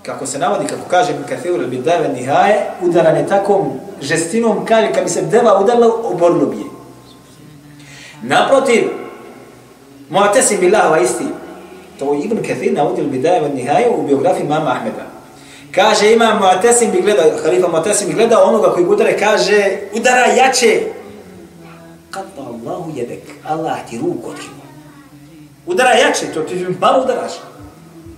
Kako 0.07 0.27
se 0.27 0.39
navodi, 0.39 0.67
kako 0.67 0.89
kaže 0.91 1.19
Mikathiur 1.19 1.61
ili 1.61 1.77
Bidave 1.77 2.09
Nihaje, 2.09 2.71
udaran 2.83 3.17
je 3.17 3.27
takvom 3.27 3.73
žestinom, 4.01 4.67
kaže, 4.67 4.93
kad 4.93 5.05
bi 5.05 5.11
se 5.11 5.23
deva 5.23 5.61
udarila, 5.61 5.87
oborilo 6.05 6.47
bi 6.47 6.57
je. 6.57 6.65
Naprotiv, 8.23 8.91
Mu'tasim 10.11 10.61
billah 10.61 10.93
wa 10.93 11.03
isti. 11.03 11.25
To 11.99 12.15
Ibn 12.25 12.37
Kathir 12.37 12.73
navodi 12.73 13.01
ili 13.01 13.11
Bidave 13.11 13.41
wa 13.41 13.55
Nihaje 13.55 13.89
u 13.89 14.07
biografiji 14.07 14.49
mama 14.49 14.71
Ahmeda. 14.71 15.07
Kaže, 15.75 16.13
ima 16.13 16.41
Mu'tasim 16.41 16.91
bi 16.91 17.03
gledao, 17.03 17.25
halifa 17.45 17.69
Mu'tasim 17.69 18.07
bi 18.07 18.15
gledao 18.15 18.45
onoga 18.45 18.73
koji 18.73 18.87
udare, 18.87 19.19
kaže, 19.19 19.79
udara 19.93 20.27
jače. 20.27 20.81
Qadda 22.11 22.43
Allahu 22.47 22.93
jedek, 22.95 23.23
Allah 23.49 23.79
ti 23.91 23.99
ruku 23.99 24.31
otkinuo. 24.31 24.65
Udara 25.67 25.91
jače, 25.91 26.27
to 26.35 26.41
ti 26.41 26.67
malo 26.81 27.05
udaraš. 27.05 27.33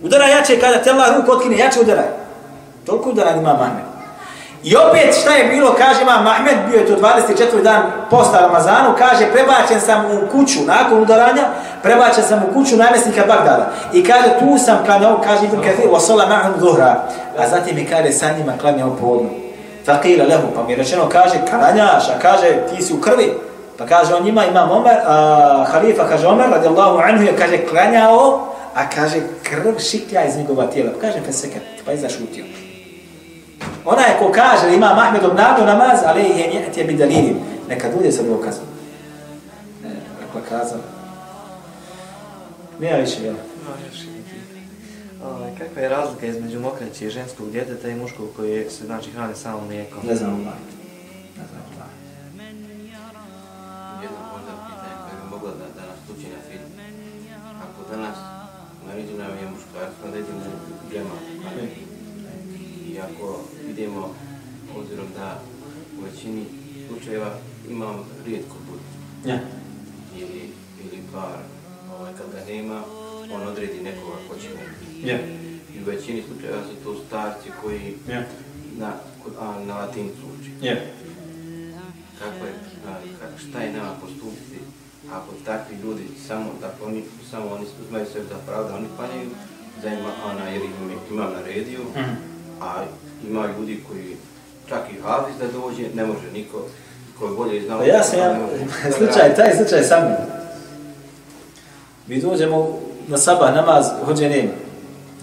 Udara 0.03 0.27
jače 0.27 0.61
kada 0.61 0.83
te 0.83 0.91
Allah 0.91 1.17
ruku 1.17 1.33
otkine, 1.33 1.59
jače 1.59 1.81
udaraj. 1.81 2.05
Toliko 2.87 3.11
udara 3.11 3.31
ima 3.31 3.53
Mahmed. 3.53 3.85
I 4.63 4.77
opet 4.77 5.15
šta 5.21 5.35
je 5.35 5.45
bilo, 5.45 5.75
kaže 5.79 6.03
ima 6.03 6.21
Mahmed, 6.21 6.57
bio 6.71 6.79
je 6.79 6.87
to 6.87 6.97
24. 6.97 7.63
dan 7.63 7.83
posta 8.11 8.41
Ramazanu, 8.41 8.95
kaže 8.99 9.33
prebačen 9.33 9.81
sam 9.81 10.05
u 10.05 10.27
kuću 10.33 10.59
nakon 10.67 11.03
udaranja, 11.03 11.45
prebačen 11.83 12.25
sam 12.25 12.43
u 12.51 12.55
kuću 12.55 12.77
namjesnika 12.77 13.25
Bagdada. 13.27 13.71
I 13.93 14.05
kaže 14.05 14.29
tu 14.39 14.59
sam 14.59 14.85
klanjao, 14.85 15.21
kaže 15.25 15.45
Ibn 15.45 15.63
Kathir, 15.63 15.91
wa 15.91 16.01
sala 16.01 16.27
ma'hum 16.27 16.61
zuhra. 16.61 17.09
A 17.39 17.49
zatim 17.49 17.77
mi 17.77 17.85
kaže 17.85 18.13
sa 18.13 18.27
njima 18.39 18.53
klanjao 18.61 18.97
podnu. 19.01 19.31
Faqila 19.87 20.29
lehu, 20.29 20.49
pa 20.55 20.63
mi 20.63 20.73
je 20.73 20.77
rečeno, 20.77 21.09
kaže, 21.09 21.35
klanjaš, 21.51 22.09
a 22.09 22.19
kaže, 22.23 22.47
ti 22.71 22.83
si 22.83 22.95
u 22.95 23.01
krvi. 23.01 23.33
Pa 23.79 23.87
kaže 23.87 24.15
on 24.15 24.25
njima, 24.25 24.45
imam 24.45 24.71
Omer, 24.71 24.97
a, 25.07 25.65
halifa, 25.73 26.09
kaže 26.09 26.27
Omer, 26.27 26.51
radijallahu 26.51 26.99
anhu, 26.99 27.23
je, 27.23 27.37
kaže, 27.37 27.59
klanjao, 27.59 28.47
a 28.77 28.85
kaže, 28.89 29.21
krv 29.43 29.79
šiklja 29.79 30.25
iz 30.25 30.37
njegova 30.37 30.67
tijela. 30.67 30.93
Pa 30.93 31.01
kaže, 31.01 31.21
fesekat, 31.27 31.63
pa 31.85 31.91
je 31.91 31.99
zašutio. 31.99 32.45
Ona 33.85 34.03
je 34.03 34.19
ko 34.19 34.33
kaže 34.33 34.67
da 34.67 34.75
ima 34.75 34.95
Mahmed 34.95 35.25
obnavio 35.25 35.65
namaz, 35.65 36.01
ali 36.05 36.21
je 36.21 36.51
njeti 36.53 36.81
je 36.81 36.87
bidalinim. 36.87 37.37
Neka 37.69 37.89
bude 37.97 38.13
sa 38.13 38.23
dokazom. 38.23 38.65
Ne, 39.83 39.91
rekla 40.21 40.41
kazala. 40.49 40.83
Nema 42.81 42.97
više, 42.97 43.23
jel? 43.23 43.35
Ovaj, 45.25 45.51
kakva 45.59 45.83
je 45.83 45.89
razlika 45.89 46.27
između 46.27 46.61
mokraće 46.61 47.11
ženskog 47.11 47.51
djeteta 47.51 47.89
i 47.89 47.95
muškog 47.95 48.29
koji 48.37 48.71
se 48.71 48.87
znači 48.87 49.11
hrani 49.11 49.35
samo 49.35 49.61
mlijekom? 49.61 50.07
Ne 50.07 50.17
znam 50.17 50.31
Allah. 50.31 50.55
Ne 51.39 51.45
znam 51.51 51.63
Allah. 51.73 51.89
jedno 54.03 54.19
možda 54.33 54.53
pitanje 54.69 54.97
koje 55.05 55.23
bi 55.23 55.31
moglo 55.31 55.51
da, 55.51 55.81
da 55.81 55.87
nas 55.87 55.99
tuči 56.07 56.29
na 56.29 56.41
film. 56.51 56.71
Ako 57.63 57.97
danas 57.97 58.17
naređena 58.97 59.25
je 59.25 59.51
muškarac, 59.51 59.93
naređena 60.05 60.45
je 60.45 60.53
džema, 60.93 61.17
i 62.87 62.99
ako 62.99 63.41
vidimo, 63.67 64.15
obzirom 64.77 65.07
da 65.17 65.43
u 65.99 66.05
većini 66.05 66.45
slučajeva 66.89 67.39
imam 67.71 68.05
rijetko 68.27 68.57
bud, 68.69 68.81
Ja. 69.31 69.39
ili, 70.17 70.53
ili 70.83 71.03
par, 71.13 71.39
ovaj, 71.99 72.13
kad 72.13 72.27
ga 72.33 72.53
nema, 72.53 72.83
on 73.35 73.49
odredi 73.49 73.81
nekoga 73.83 74.17
ko 74.29 74.35
će 74.35 74.49
mu 74.49 74.61
biti. 74.81 75.09
Ja. 75.09 75.19
I 75.75 75.83
u 75.83 75.85
većini 75.87 76.23
slučajeva 76.29 76.63
su 76.63 76.85
to 76.85 77.01
starci 77.07 77.49
koji 77.63 77.95
Ja. 78.09 78.23
na, 78.79 78.93
a, 79.41 79.65
na 79.67 79.75
latincu 79.79 80.23
uči. 80.41 80.67
Ja. 80.67 80.77
kako 82.19 82.47
je, 82.47 82.53
a, 82.89 83.39
šta 83.39 83.61
je 83.61 83.73
nama 83.73 83.95
postupiti 84.01 84.59
ako 85.13 85.27
takvi 85.45 85.77
ljudi 85.85 86.03
samo 86.29 86.45
da 86.61 86.87
oni 86.87 87.03
samo 87.31 87.45
oni 87.55 87.65
uzmaju 87.87 88.07
sve 88.13 88.21
za 88.23 88.35
pravo 88.47 88.69
da 88.69 88.75
oni 88.75 88.87
klanjaju 88.97 89.31
za 89.83 89.89
ima 89.89 90.09
ona 90.33 90.49
jer 90.49 90.63
im 90.63 90.91
je 90.91 90.97
imam 91.11 91.33
naredio 91.33 91.81
Mhm. 91.97 92.11
a 92.61 92.83
ima 93.29 93.45
ljudi 93.59 93.81
koji 93.89 94.17
čak 94.69 94.81
i 94.91 95.03
hafiz 95.03 95.35
da 95.41 95.61
dođe 95.61 95.83
ne 95.95 96.07
može 96.07 96.33
niko 96.33 96.63
ko 97.19 97.27
je 97.27 97.33
bolje 97.33 97.63
znao 97.63 97.79
Pa 97.79 97.85
ja 97.85 98.03
sam, 98.03 98.19
ja, 98.19 98.33
ne 98.33 98.93
slučaj, 98.99 99.35
taj 99.35 99.57
slučaj 99.57 99.83
sam 99.83 100.03
mi. 102.09 102.21
Dođemo 102.21 102.79
na 103.09 103.19
sabah 103.19 103.55
namaz, 103.55 103.87
hođe 104.05 104.29
nema. 104.29 104.53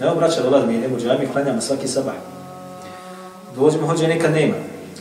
Evo 0.00 0.14
braća 0.14 0.42
dolazi 0.42 0.66
mi 0.66 0.86
u 0.86 1.00
džami, 1.00 1.28
klanjamo 1.32 1.60
svaki 1.60 1.88
sabah. 1.88 2.14
Dođemo, 3.56 3.86
hođe 3.86 4.08
nekad 4.08 4.32
nema. 4.32 4.54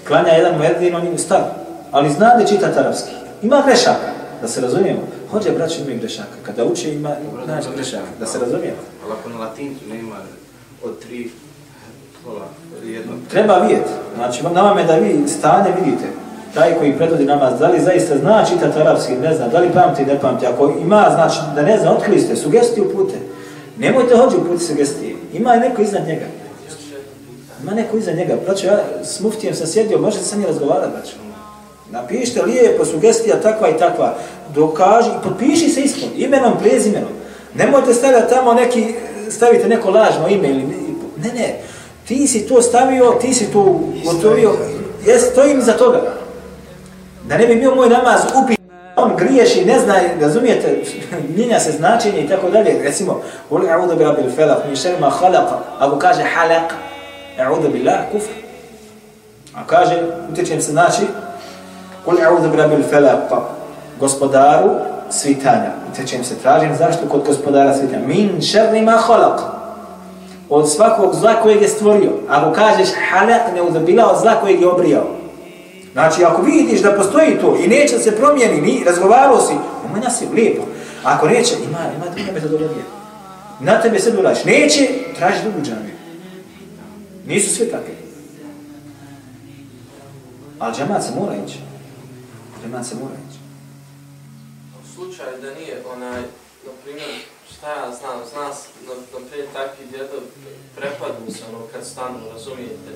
Klanja 0.07 0.29
jedan 0.29 0.57
muedin, 0.57 0.95
on 0.95 1.07
je 1.07 1.17
star, 1.17 1.43
ali 1.91 2.11
zna 2.11 2.35
da 2.35 2.45
čita 2.45 2.71
arapski. 2.77 3.11
Ima 3.41 3.63
grešaka, 3.65 4.12
da 4.43 4.49
se 4.49 4.61
razumijemo. 4.61 5.01
Hođe 5.31 5.51
braća 5.51 5.81
imaju 5.81 5.99
grešaka. 5.99 6.37
Kada 6.45 6.65
uče 6.65 6.93
ima 6.93 7.15
naći 7.47 7.67
grešaka, 7.75 8.11
da 8.19 8.25
se 8.25 8.39
razumijemo. 8.39 8.81
Ali 9.03 9.13
ako 9.13 9.29
na 9.29 9.37
latincu 9.37 9.85
nema 9.89 10.15
od 10.83 10.99
tri 10.99 11.29
Pola, 12.25 12.47
jedno. 12.83 13.13
Treba 13.29 13.57
vidjeti. 13.57 13.89
Znači, 14.15 14.43
na 14.43 14.61
vama 14.61 14.79
je 14.79 14.87
da 14.87 14.95
vi 14.95 15.27
stanje 15.27 15.71
vidite. 15.79 16.05
Taj 16.53 16.77
koji 16.79 16.97
predvodi 16.97 17.25
namaz, 17.25 17.59
da 17.59 17.67
li 17.67 17.81
zaista 17.81 18.17
zna 18.17 18.45
čitati 18.45 18.79
arapski, 18.79 19.13
ne 19.13 19.35
zna, 19.35 19.47
da 19.47 19.59
li 19.59 19.71
pamti, 19.73 20.05
ne 20.05 20.19
pamti. 20.19 20.45
Ako 20.45 20.73
ima, 20.81 21.07
znači, 21.13 21.37
da 21.55 21.61
ne 21.61 21.77
zna, 21.77 21.91
otkrili 21.91 22.21
ste, 22.21 22.35
sugestiju 22.35 22.91
pute. 22.93 23.15
Nemojte 23.77 24.15
hođi 24.15 24.35
uputi 24.37 24.63
sugestije. 24.63 25.15
Ima 25.33 25.55
neko 25.55 25.81
iznad 25.81 26.07
njega. 26.07 26.25
Ima 27.63 27.71
neko 27.71 27.97
iza 27.97 28.11
njega. 28.11 28.35
Braćo, 28.45 28.67
ja 28.67 28.79
s 29.03 29.19
muftijem 29.19 29.55
sam 29.55 29.67
sjedio, 29.67 30.01
možete 30.01 30.23
sa 30.23 30.35
njim 30.35 30.45
razgovarati, 30.45 30.91
braćo. 30.91 31.15
Napišite 31.93 32.41
lijepo 32.41 32.85
sugestija 32.85 33.41
takva 33.41 33.69
i 33.69 33.77
takva. 33.77 34.15
Dokaži 34.55 35.09
i 35.09 35.23
potpiši 35.23 35.69
se 35.69 35.81
ispod, 35.81 36.09
imenom, 36.17 36.53
prezimenom. 36.59 37.09
Nemojte 37.55 37.93
stavljati 37.93 38.33
tamo 38.33 38.53
neki, 38.53 38.95
stavite 39.29 39.67
neko 39.67 39.89
lažno 39.89 40.27
ime 40.27 40.49
ili 40.49 40.63
ne, 41.17 41.33
ne. 41.33 41.59
Ti 42.07 42.27
si 42.27 42.47
to 42.47 42.61
stavio, 42.61 43.11
ti 43.21 43.33
si 43.33 43.51
to 43.51 43.79
gotovio. 44.05 44.55
Jes, 45.05 45.31
stojim 45.31 45.61
za 45.61 45.73
toga. 45.73 46.01
Da 47.27 47.37
ne 47.37 47.47
bi 47.47 47.55
bio 47.55 47.75
moj 47.75 47.89
namaz 47.89 48.21
upit, 48.43 48.59
on 48.95 49.15
griješi, 49.17 49.65
ne 49.65 49.79
zna, 49.79 49.95
razumijete, 50.21 50.83
mijenja 51.35 51.59
se 51.59 51.71
značenje 51.71 52.21
i 52.21 52.27
tako 52.27 52.49
dalje. 52.49 52.83
Recimo, 52.83 53.21
Uli 53.49 53.67
a'udhu 53.67 53.97
bi 53.97 54.03
rabbil 54.03 54.31
felak, 54.35 54.57
mi 54.69 54.75
šerma 54.75 55.11
halaqa, 55.21 55.57
ako 55.79 55.99
kaže 55.99 56.23
halaq, 56.35 56.73
a'udhu 57.39 57.71
billah, 57.71 57.99
kufr. 58.11 58.31
A 59.55 59.67
kaže, 59.67 60.03
utječem 60.31 60.61
se 60.61 60.71
znači, 60.71 61.01
Kul 62.05 62.17
a'udhu 62.17 62.51
bi 62.51 62.57
rabbil 62.57 62.83
falaq, 62.91 63.29
pa 63.29 63.49
gospodaru 63.99 64.69
svitanja. 65.09 65.71
čim 66.07 66.23
se, 66.23 66.35
tražim 66.35 66.75
zašto 66.75 67.07
kod 67.07 67.23
gospodara 67.27 67.73
svitanja. 67.73 68.07
Min 68.07 68.41
šerri 68.41 68.81
ma 68.81 68.97
khalaq. 68.97 69.39
Od 70.49 70.71
svakog 70.71 71.15
zla 71.15 71.33
kojeg 71.41 71.61
je 71.61 71.67
stvorio. 71.67 72.11
Ako 72.29 72.51
kažeš 72.51 72.89
halaq, 73.11 73.53
ne 73.53 73.61
uzabila 73.61 74.11
od 74.11 74.21
zla 74.21 74.35
kojeg 74.41 74.61
je 74.61 74.67
obrijao. 74.67 75.07
Znači, 75.93 76.23
ako 76.23 76.41
vidiš 76.41 76.81
da 76.81 76.95
postoji 76.95 77.37
to 77.41 77.57
i 77.65 77.67
neće 77.67 77.99
se 77.99 78.15
promijeni, 78.15 78.61
ni 78.61 78.83
razgovarao 78.85 79.41
si, 79.41 79.53
ima 79.89 79.99
nas 79.99 80.23
lijepo. 80.33 80.63
Ako 81.03 81.27
neće, 81.27 81.55
ima, 81.69 81.79
ima 81.95 82.05
druga 82.15 82.31
metodologija. 82.31 82.85
Na 83.59 83.81
tebe 83.81 83.99
sve 83.99 84.11
dolaš. 84.11 84.43
Neće, 84.45 84.87
traži 85.17 85.41
drugu 85.43 85.61
džamiju. 85.65 85.93
Nisu 87.27 87.55
sve 87.55 87.65
takve. 87.65 87.93
Ali 90.59 90.75
džamat 90.75 91.03
se 91.03 91.09
mora 91.19 91.33
ići. 91.47 91.59
Džamat 92.63 92.85
se 92.85 92.95
mora 92.95 93.15
ići. 93.27 93.39
U 94.79 94.87
slučaju 94.95 95.41
da 95.41 95.49
nije 95.59 95.75
onaj, 95.95 96.21
na 96.65 96.71
primjer, 96.83 97.09
šta 97.51 97.67
ja 97.69 97.87
znam, 97.99 98.17
zna, 98.31 98.45
na, 98.87 98.93
na 99.13 99.19
primjer, 99.27 99.47
takvi 99.53 99.85
djedo 99.91 100.17
prepadnu 100.77 101.31
se 101.35 101.41
ono 101.49 101.59
kad 101.71 101.85
stanu, 101.85 102.19
razumijete, 102.33 102.89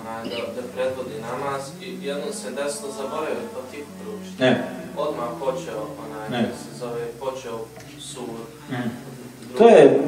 onaj, 0.00 0.22
da, 0.30 0.36
da 0.56 0.62
predvodi 0.74 1.16
namaz 1.30 1.62
i 1.82 2.06
jednom 2.06 2.32
se 2.32 2.50
desno 2.50 2.88
zaboravio 2.98 3.50
pa 3.54 3.60
ti 3.70 3.78
pručiti. 4.00 4.42
Ne. 4.42 4.50
Odmah 4.96 5.28
počeo, 5.40 5.80
onaj, 6.04 6.28
Ne. 6.30 6.48
se 6.62 6.78
zove, 6.78 7.04
počeo 7.20 7.58
sur. 8.00 8.38
Mm. 8.70 8.90
To 9.58 9.68
je, 9.68 10.00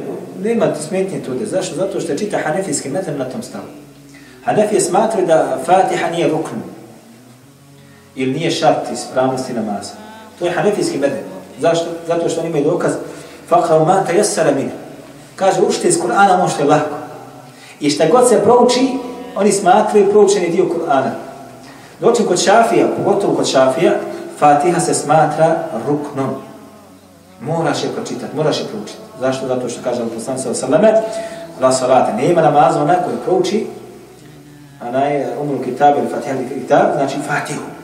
nema 0.43 0.75
smetnje 0.89 1.23
tude. 1.23 1.47
Zašto? 1.47 1.75
Zato 1.75 2.01
što 2.01 2.13
je 2.13 2.19
čita 2.19 2.39
hanefijski 2.45 2.89
metem 2.89 3.19
na 3.19 3.25
tom 3.25 3.43
stavu. 3.43 3.69
Hanefije 4.45 4.81
smatruju 4.81 5.27
da 5.27 5.63
Fatiha 5.67 6.11
nije 6.11 6.29
ruknu. 6.29 6.76
Ili 8.17 8.33
nije 8.33 8.51
šart 8.51 8.93
ispravnosti 8.93 9.53
namaza. 9.53 9.93
To 10.39 10.45
je 10.45 10.53
hanefijski 10.53 10.99
medel. 10.99 11.19
Zašto? 11.61 11.87
Zato 12.07 12.29
što 12.29 12.41
oni 12.41 12.49
imaju 12.49 12.65
dokaz 12.65 12.93
Fakar 13.49 13.81
ma 13.87 14.05
te 14.05 14.17
jesara. 14.17 14.53
Kaže, 15.37 15.61
učite 15.63 15.89
iz 15.89 16.01
Kur'ana 16.01 16.35
ono 16.35 16.49
što 16.49 16.63
je 16.63 16.69
lahko. 16.69 16.97
I 17.81 17.91
šta 17.91 18.05
god 18.11 18.29
se 18.29 18.43
prouči, 18.43 18.99
oni 19.37 19.53
smatruju 19.53 20.11
proučeni 20.11 20.49
dio 20.49 20.65
Kur'ana. 20.65 21.11
Doći 22.01 22.23
kod 22.25 22.43
šafija, 22.43 22.87
pogotovo 22.97 23.35
kod 23.35 23.47
šafija, 23.47 23.93
Fatiha 24.39 24.81
se 24.81 24.95
smatra 24.95 25.57
ruknom. 25.87 26.35
Moraš 27.41 27.85
je 27.85 27.93
pročitati, 27.95 28.37
moraš 28.37 28.61
je 28.61 28.67
proučiti. 28.67 28.99
Zašto? 29.21 29.47
Zato 29.47 29.69
što 29.69 29.83
kaže 29.85 30.03
Al-Poslan 30.03 30.39
sa 30.39 30.51
Osaleme, 30.51 31.03
la 31.61 31.73
salate, 31.73 32.13
nema 32.13 32.43
namaza 32.43 32.83
onaj 32.83 32.97
koji 33.05 33.17
prouči, 33.25 33.67
a 34.81 34.91
naj 34.91 35.25
umru 35.41 35.65
kitab 35.65 35.95
ili 35.99 36.09
Fatiha 36.09 36.35
ili 36.35 36.61
kitab, 36.61 36.87
znači 36.97 37.17
Fatihu 37.29 37.76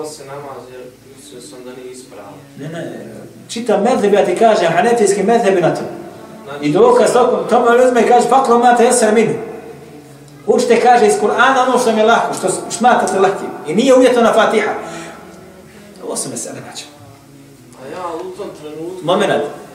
ko 0.00 0.06
se 0.06 0.24
namaz, 0.24 0.62
jer 0.72 0.80
mislio 1.16 1.40
sam 1.40 1.58
da 1.64 1.70
nije 1.76 1.92
ispravno. 1.92 2.36
Ne, 2.58 2.68
ne, 2.68 3.06
čitam 3.48 3.82
medheb, 3.82 4.12
ja 4.12 4.24
ti 4.24 4.36
kažem, 4.36 4.72
hanefijski 4.72 5.22
medheb 5.22 5.60
na 5.60 5.74
to. 5.74 5.80
Znači, 6.44 6.64
I 6.64 6.72
dokaz 6.72 7.12
toko, 7.12 7.36
tome 7.36 7.84
uzme 7.86 8.00
i 8.00 8.08
kaže, 8.08 8.28
faklo 8.28 8.58
mate 8.58 8.84
jesar 8.84 9.14
minu. 9.14 9.34
Učite, 10.46 10.80
kaže, 10.80 11.06
iz 11.06 11.14
Kur'ana 11.22 11.68
ono 11.68 11.78
što 11.78 11.92
mi 11.92 11.98
je 11.98 12.04
lahko, 12.04 12.34
što 12.34 12.48
smatrate 12.70 13.18
lahkim. 13.18 13.48
I 13.66 13.74
nije 13.74 13.94
uvjeto 13.94 14.20
na 14.20 14.32
Fatiha. 14.32 14.72
Ovo 16.04 16.16
su 16.16 16.28
mesele, 16.30 16.60
braćo. 16.66 16.84
A 17.82 17.88
ja 17.92 18.06
u 18.16 18.36
tom 18.36 18.48
trenutku... 18.60 19.04
Moment. 19.04 19.32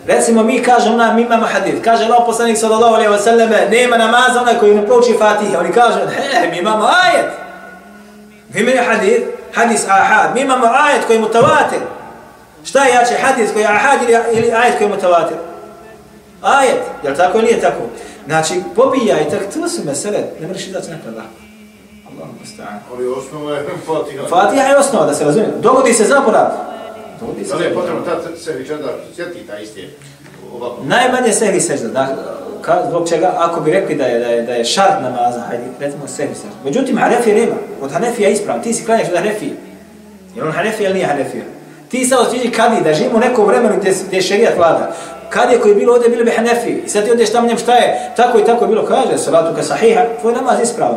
Recimo 0.07 0.43
mi 0.43 0.63
kažemo 0.63 1.13
mi 1.13 1.21
imamo 1.21 1.45
hadis. 1.45 1.76
Kaže 1.84 2.05
Allah 2.05 2.23
poslanik 2.26 2.57
sallallahu 2.57 2.93
alejhi 2.93 3.11
ve 3.11 3.19
selleme 3.19 3.67
nema 3.71 3.97
namaza 3.97 4.41
onaj 4.41 4.59
koji 4.59 4.76
ne 4.76 4.86
prouči 4.86 5.15
Fatiha. 5.19 5.59
Oni 5.59 5.71
kažu 5.71 5.99
he 5.99 6.49
mi 6.51 6.57
imamo 6.57 6.86
ajet. 6.86 7.32
Vi 8.55 8.61
imate 8.61 8.84
hadis, 8.84 9.19
hadis 9.55 9.85
ahad. 9.87 10.35
Mi 10.35 10.41
imamo 10.41 10.65
ajet 10.65 11.05
koji 11.07 11.17
je 11.17 11.23
mutawatir. 11.23 11.81
Šta 12.63 12.83
je 12.83 12.93
jače 12.93 13.15
hadis 13.21 13.51
koji 13.53 13.61
je 13.63 13.67
ahad 13.67 13.99
ili, 14.01 14.17
ili 14.33 14.51
ajet 14.51 14.77
koji 14.77 14.87
je 14.87 14.95
mutawatir? 14.95 15.37
Ajet. 16.41 16.81
Jel 17.03 17.15
tako 17.15 17.37
ili 17.37 17.47
nije 17.47 17.61
tako? 17.61 17.81
Znači 18.27 18.61
pobijaj, 18.75 19.29
tak 19.29 19.39
to 19.53 19.69
su 19.69 19.81
mesele. 19.85 20.19
Ne 20.41 20.47
možeš 20.47 20.67
izaći 20.67 20.89
nekada. 20.89 21.21
Musta'an. 22.41 22.79
Ali 22.93 23.07
osnova 23.07 23.55
je 23.55 23.63
Fatiha. 23.85 24.27
Fatiha 24.27 24.63
je 24.63 24.77
osnova 24.77 25.05
da 25.05 25.13
se 25.13 25.25
razumije. 25.25 25.51
Dogodi 25.61 25.93
se 25.93 26.03
zaborav. 26.03 26.47
Dogodi 27.19 27.45
se 27.45 27.49
Da 27.51 27.57
li 27.57 27.63
je 27.63 27.69
zaborav. 27.69 27.95
potrebno 27.95 28.21
tad 28.23 28.39
se 28.39 28.51
vi 28.53 28.67
čada 28.67 28.87
sjeti 29.15 29.47
taj 29.47 29.63
isti 29.63 29.89
ovako? 30.53 30.77
Najmanje 30.83 31.33
sehvi 31.33 31.61
sežda, 31.61 31.87
da, 31.87 32.07
ka, 32.61 32.83
zbog 32.89 33.09
čega, 33.09 33.33
ako 33.37 33.61
bi 33.61 33.71
rekli 33.71 33.95
da 33.95 34.05
je, 34.05 34.19
da 34.19 34.25
je, 34.25 34.41
da 34.41 34.53
je 34.53 34.65
šart 34.65 35.01
namaza, 35.01 35.39
hajde, 35.39 35.63
recimo 35.79 36.07
sehvi 36.07 36.35
sežda. 36.35 36.55
Međutim, 36.63 36.97
harefi 36.97 37.33
nema, 37.33 37.55
od 37.81 37.91
Hanefija 37.91 38.27
je 38.27 38.33
ispravan, 38.33 38.61
ti 38.61 38.73
si 38.73 38.85
klanjaš 38.85 39.07
od 39.07 39.17
Hanefije. 39.17 39.53
Je 40.35 40.43
on 40.43 40.51
Hanefija 40.51 40.89
ili 40.89 40.93
nije 40.93 41.07
Hanefija? 41.07 41.43
Ti 41.89 42.05
sad 42.05 42.19
otiđi 42.19 42.51
kadi, 42.51 42.83
da 42.83 42.93
živimo 42.93 43.17
u 43.17 43.19
nekom 43.19 43.45
vremenu 43.45 43.75
gdje, 43.79 43.93
gdje 44.07 44.17
je 44.17 44.21
šerijat 44.21 44.57
vlada. 44.57 44.95
Kad 45.29 45.51
je 45.51 45.59
koji 45.59 45.71
je 45.71 45.75
bilo 45.75 45.93
ovdje, 45.93 46.09
bili 46.09 46.23
bi 46.23 46.31
Hanefi. 46.31 46.71
I 46.85 46.89
sad 46.89 47.05
ti 47.05 47.11
odeš 47.11 47.31
tamo 47.31 47.47
njem 47.47 47.57
šta 47.57 47.75
je, 47.75 48.11
tako 48.15 48.39
i 48.39 48.45
tako 48.45 48.63
je 48.63 48.69
bilo, 48.69 48.85
kaže, 48.85 49.17
salatu 49.17 49.55
ka 49.55 49.63
sahiha, 49.63 50.01
tvoj 50.21 50.33
namaz 50.33 50.59
je 50.59 50.63
ispravan. 50.63 50.95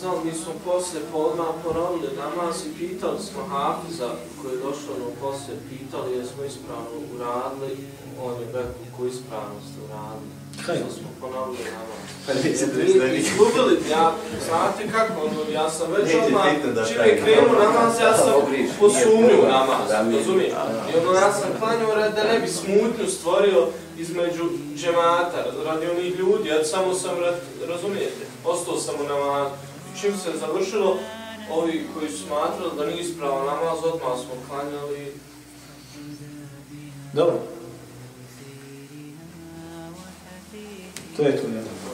Znali, 0.00 0.18
mi 0.24 0.32
smo 0.32 0.52
poslije 0.64 1.02
podma 1.12 1.44
ponovili 1.64 2.08
namaz 2.16 2.56
i 2.66 2.78
pitali 2.78 3.18
smo 3.28 3.40
Hafiza 3.52 4.08
koji 4.42 4.52
je 4.52 4.62
došao 4.66 4.92
ono 4.96 5.10
poslije, 5.22 5.56
pitali 5.70 6.16
jesmo 6.18 6.44
ispravno 6.44 6.90
uradili, 7.14 7.72
on 8.24 8.32
je 8.34 8.46
rekao 8.46 8.86
koju 8.96 9.08
ispravno 9.08 9.58
ste 9.66 9.78
uradili. 9.86 10.30
Kaj? 10.66 10.76
Što 10.76 10.90
smo 10.98 11.08
ponovili 11.20 11.64
namaz. 11.78 12.00
Pa 12.26 12.32
Mi 12.34 12.40
predstavio. 12.40 13.14
izgubili, 13.16 13.74
ja, 13.90 14.04
znate 14.48 14.82
kako, 14.92 15.12
ono, 15.26 15.40
ja 15.52 15.70
sam 15.70 15.86
već 15.92 16.04
Neće 16.06 16.18
odmah, 16.18 16.44
da 16.74 16.84
čim 16.86 17.00
je 17.00 17.20
krenuo 17.22 17.54
namaz. 17.64 17.92
ja 18.00 18.16
sam 18.16 18.32
posumnio 18.80 19.42
namaz, 19.48 19.84
da 19.88 20.02
mi- 20.02 20.16
razumiješ? 20.16 20.52
I 20.90 20.98
ono, 20.98 21.12
ja 21.14 21.32
sam 21.32 21.50
klanjao 21.58 21.94
rad 21.94 22.14
da 22.14 22.24
ne 22.24 22.40
bi 22.40 22.48
smutnju 22.48 23.06
stvorio 23.08 23.66
između 23.98 24.44
džemata, 24.76 25.38
radi 25.64 25.86
onih 25.86 26.14
ljudi, 26.16 26.48
ja 26.48 26.64
samo 26.64 26.94
sam, 26.94 27.10
razumijete, 27.68 28.22
ostao 28.44 28.76
sam 28.76 28.94
u 28.96 29.08
namazu. 29.08 29.50
Čim 30.00 30.16
se 30.16 30.38
završilo, 30.38 30.98
ovi 31.50 31.86
koji 31.94 32.10
su 32.10 32.26
smatrali 32.26 32.76
da 32.76 32.86
nije 32.86 33.00
ispravo 33.00 33.44
namaz, 33.44 33.78
odmah 33.84 34.18
smo 34.18 34.34
klanjali 34.48 35.12
Dobro. 37.12 37.38
To 41.16 41.22
je 41.22 41.36
to, 41.36 41.48
ja. 41.48 41.77